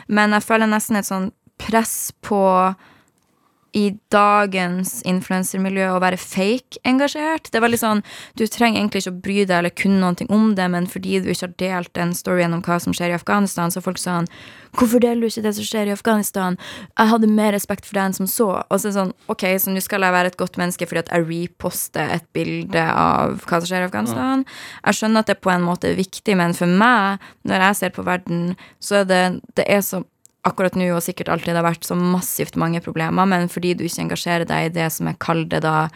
Men 0.07 0.35
jeg 0.37 0.47
føler 0.47 0.71
nesten 0.71 0.99
et 0.99 1.09
sånn 1.09 1.29
press 1.59 2.11
på 2.25 2.41
i 3.79 3.85
dagens 4.13 4.99
influensermiljø 5.07 5.87
å 5.93 6.01
være 6.03 6.19
fake 6.19 6.81
engasjert. 6.87 7.49
Det 7.49 7.59
er 7.59 7.65
veldig 7.65 7.81
sånn, 7.81 8.03
Du 8.35 8.45
trenger 8.47 8.79
egentlig 8.79 9.03
ikke 9.03 9.13
å 9.13 9.21
bry 9.23 9.37
deg 9.45 9.57
eller 9.57 9.75
kunne 9.75 9.99
noe 9.99 10.27
om 10.29 10.55
det, 10.55 10.67
men 10.71 10.87
fordi 10.87 11.19
du 11.23 11.29
ikke 11.31 11.47
har 11.47 11.57
delt 11.61 11.93
den 11.93 12.13
storyen 12.13 12.53
om 12.55 12.63
hva 12.63 12.79
som 12.79 12.93
skjer 12.93 13.13
i 13.13 13.17
Afghanistan, 13.17 13.71
så 13.71 13.79
er 13.79 13.87
folk 13.87 13.97
sånn 13.97 14.27
'Hvorfor 14.69 14.99
deler 15.01 15.21
du 15.21 15.27
ikke 15.27 15.41
det 15.41 15.55
som 15.55 15.65
skjer 15.65 15.87
i 15.87 15.95
Afghanistan?' 15.97 16.57
'Jeg 16.97 17.09
hadde 17.09 17.27
mer 17.27 17.51
respekt 17.53 17.85
for 17.85 17.93
deg 17.95 18.05
enn 18.05 18.13
som 18.13 18.27
så.' 18.27 18.63
Og 18.69 18.79
så 18.79 18.87
er 18.87 18.91
det 18.91 18.99
sånn, 18.99 19.13
ok, 19.27 19.43
så 19.57 19.73
nå 19.73 19.81
skal 19.81 20.01
jeg 20.01 20.13
være 20.13 20.27
et 20.27 20.37
godt 20.37 20.57
menneske 20.57 20.85
fordi 20.87 20.99
at 20.99 21.09
jeg 21.09 21.25
reposter 21.25 22.09
et 22.09 22.25
bilde 22.33 22.77
av 22.77 23.41
hva 23.45 23.59
som 23.59 23.67
skjer 23.67 23.81
i 23.81 23.89
Afghanistan. 23.89 24.45
Jeg 24.85 24.93
skjønner 24.93 25.19
at 25.19 25.25
det 25.27 25.41
på 25.41 25.51
en 25.51 25.65
måte 25.65 25.89
er 25.89 25.95
viktig, 25.95 26.37
men 26.37 26.53
for 26.53 26.67
meg, 26.67 27.19
når 27.45 27.59
jeg 27.67 27.75
ser 27.75 27.89
på 27.89 28.05
verden, 28.05 28.55
så 28.79 29.01
er 29.01 29.03
det 29.05 29.41
Det 29.55 29.65
er 29.67 29.81
så 29.81 30.03
akkurat 30.47 30.77
nå 30.79 30.87
og 30.95 31.03
sikkert 31.03 31.31
alltid 31.33 31.57
har 31.57 31.65
vært 31.65 31.87
så 31.87 31.97
massivt 31.99 32.57
mange 32.59 32.81
problemer, 32.83 33.27
men 33.27 33.51
fordi 33.51 33.73
du 33.75 33.83
ikke 33.85 34.05
engasjerer 34.05 34.47
deg 34.49 34.69
i 34.69 34.73
det 34.77 34.87
som 34.95 35.09
jeg 35.09 35.19
kaller 35.23 35.49
det 35.51 35.63
da 35.65 35.89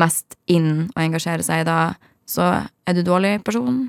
mest 0.00 0.36
inn 0.50 0.88
å 0.94 1.04
engasjere 1.04 1.46
seg 1.46 1.62
i 1.62 1.68
da, 1.68 1.78
så 2.26 2.50
er 2.88 2.96
du 2.96 3.04
dårlig 3.06 3.36
person. 3.46 3.86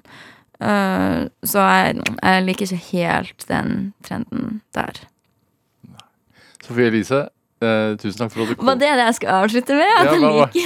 Uh, 0.62 1.26
så 1.44 1.64
jeg, 1.66 2.04
jeg 2.22 2.46
liker 2.46 2.68
ikke 2.68 2.90
helt 2.92 3.48
den 3.50 3.72
trenden 4.06 4.60
der. 4.78 5.02
Sofie 6.66 6.90
Elise, 6.90 7.26
eh, 7.64 7.96
tusen 8.02 8.20
takk 8.20 8.34
for 8.34 8.44
at 8.44 8.50
du 8.52 8.56
kom. 8.60 8.68
Var 8.70 8.80
det 8.82 8.90
det 9.00 9.06
jeg 9.06 9.16
skal 9.20 9.30
avslutte 9.44 9.78
med? 9.78 9.92
At 9.96 10.06
Ja, 10.06 10.12
jeg, 10.12 10.22
liker, 10.26 10.66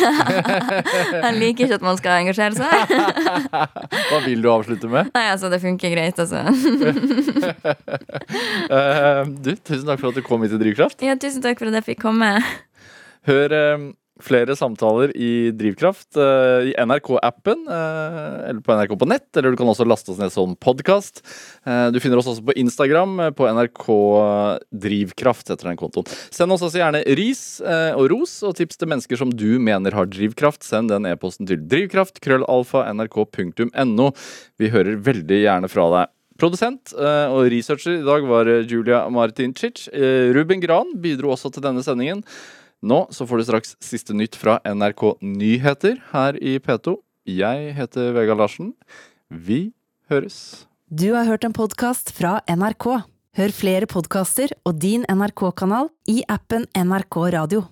jeg 1.26 1.34
liker 1.40 1.66
ikke 1.68 1.78
at 1.80 1.86
man 1.86 2.00
skal 2.00 2.12
engasjere 2.24 2.56
seg. 2.58 2.94
Hva 4.10 4.22
vil 4.26 4.42
du 4.46 4.50
avslutte 4.54 4.90
med? 4.92 5.12
Nei, 5.16 5.26
altså, 5.34 5.52
det 5.54 5.62
funker 5.64 5.94
greit, 5.94 6.18
altså. 6.20 6.46
uh, 8.70 9.24
du, 9.46 9.54
tusen 9.58 9.86
takk 9.90 10.02
for 10.02 10.12
at 10.12 10.18
du 10.20 10.26
kom 10.26 10.44
hit 10.46 10.54
til 10.56 10.62
Drivkraft. 10.64 11.02
Ja, 11.06 11.18
tusen 11.20 11.46
takk 11.46 11.62
for 11.62 11.70
at 11.72 11.80
jeg 11.82 11.88
fikk 11.92 12.04
komme. 12.08 12.32
Hør 13.28 13.54
eh, 13.54 13.90
flere 14.24 14.56
samtaler 14.58 15.12
i 15.18 15.52
Drivkraft 15.56 16.18
eh, 16.20 16.70
i 16.70 16.74
NRK-appen, 16.78 17.66
eh, 17.72 18.50
eller 18.50 18.62
på 18.66 18.76
NRK 18.76 18.96
på 19.00 19.08
nett, 19.10 19.28
eller 19.38 19.54
du 19.54 19.60
kan 19.60 19.72
også 19.72 19.88
laste 19.88 20.14
oss 20.14 20.20
ned 20.20 20.34
som 20.34 20.56
podkast. 20.60 21.24
Eh, 21.64 21.88
du 21.94 22.00
finner 22.04 22.20
oss 22.20 22.30
også 22.32 22.44
på 22.50 22.56
Instagram, 22.60 23.18
på 23.38 23.48
NRK 23.56 23.88
Drivkraft 24.86 25.54
heter 25.54 25.72
den 25.72 25.80
kontoen. 25.80 26.08
Send 26.36 26.56
oss 26.56 26.66
også 26.66 26.82
gjerne 26.82 27.04
ris 27.20 27.44
og 27.64 28.06
ros, 28.12 28.38
og 28.48 28.56
tips 28.60 28.80
til 28.80 28.92
mennesker 28.92 29.20
som 29.20 29.32
du 29.34 29.58
mener 29.62 29.96
har 29.96 30.10
drivkraft. 30.12 30.64
Send 30.66 30.92
den 30.92 31.08
e-posten 31.10 31.48
til 31.50 31.62
drivkraft, 31.70 32.20
krøllalfa, 32.24 32.86
nrk.no. 32.94 34.12
Vi 34.60 34.72
hører 34.74 35.02
veldig 35.06 35.44
gjerne 35.44 35.72
fra 35.72 35.90
deg. 35.96 36.16
Produsent 36.40 36.94
og 36.96 37.50
researcher 37.52 37.98
i 37.98 38.06
dag 38.08 38.24
var 38.30 38.48
Julia 38.64 39.02
Martin 39.12 39.52
Cic. 39.58 39.90
Ruben 39.92 40.64
Gran 40.64 40.94
bidro 41.04 41.34
også 41.34 41.52
til 41.52 41.66
denne 41.66 41.84
sendingen. 41.84 42.24
Nå 42.80 43.00
så 43.12 43.28
får 43.28 43.42
du 43.42 43.44
straks 43.44 43.74
siste 43.84 44.16
nytt 44.16 44.38
fra 44.40 44.60
NRK 44.64 45.18
Nyheter 45.20 46.00
her 46.14 46.38
i 46.40 46.56
P2. 46.64 46.96
Jeg 47.28 47.74
heter 47.76 48.14
Vegard 48.16 48.40
Larsen. 48.40 48.72
Vi 49.28 49.74
høres. 50.10 50.66
Du 50.88 51.12
har 51.14 51.28
hørt 51.28 51.44
en 51.44 51.54
podkast 51.54 52.14
fra 52.16 52.40
NRK. 52.48 52.88
Hør 53.38 53.54
flere 53.54 53.90
podkaster 53.90 54.56
og 54.64 54.80
din 54.82 55.04
NRK-kanal 55.12 55.92
i 56.10 56.24
appen 56.32 56.66
NRK 56.74 57.20
Radio. 57.36 57.68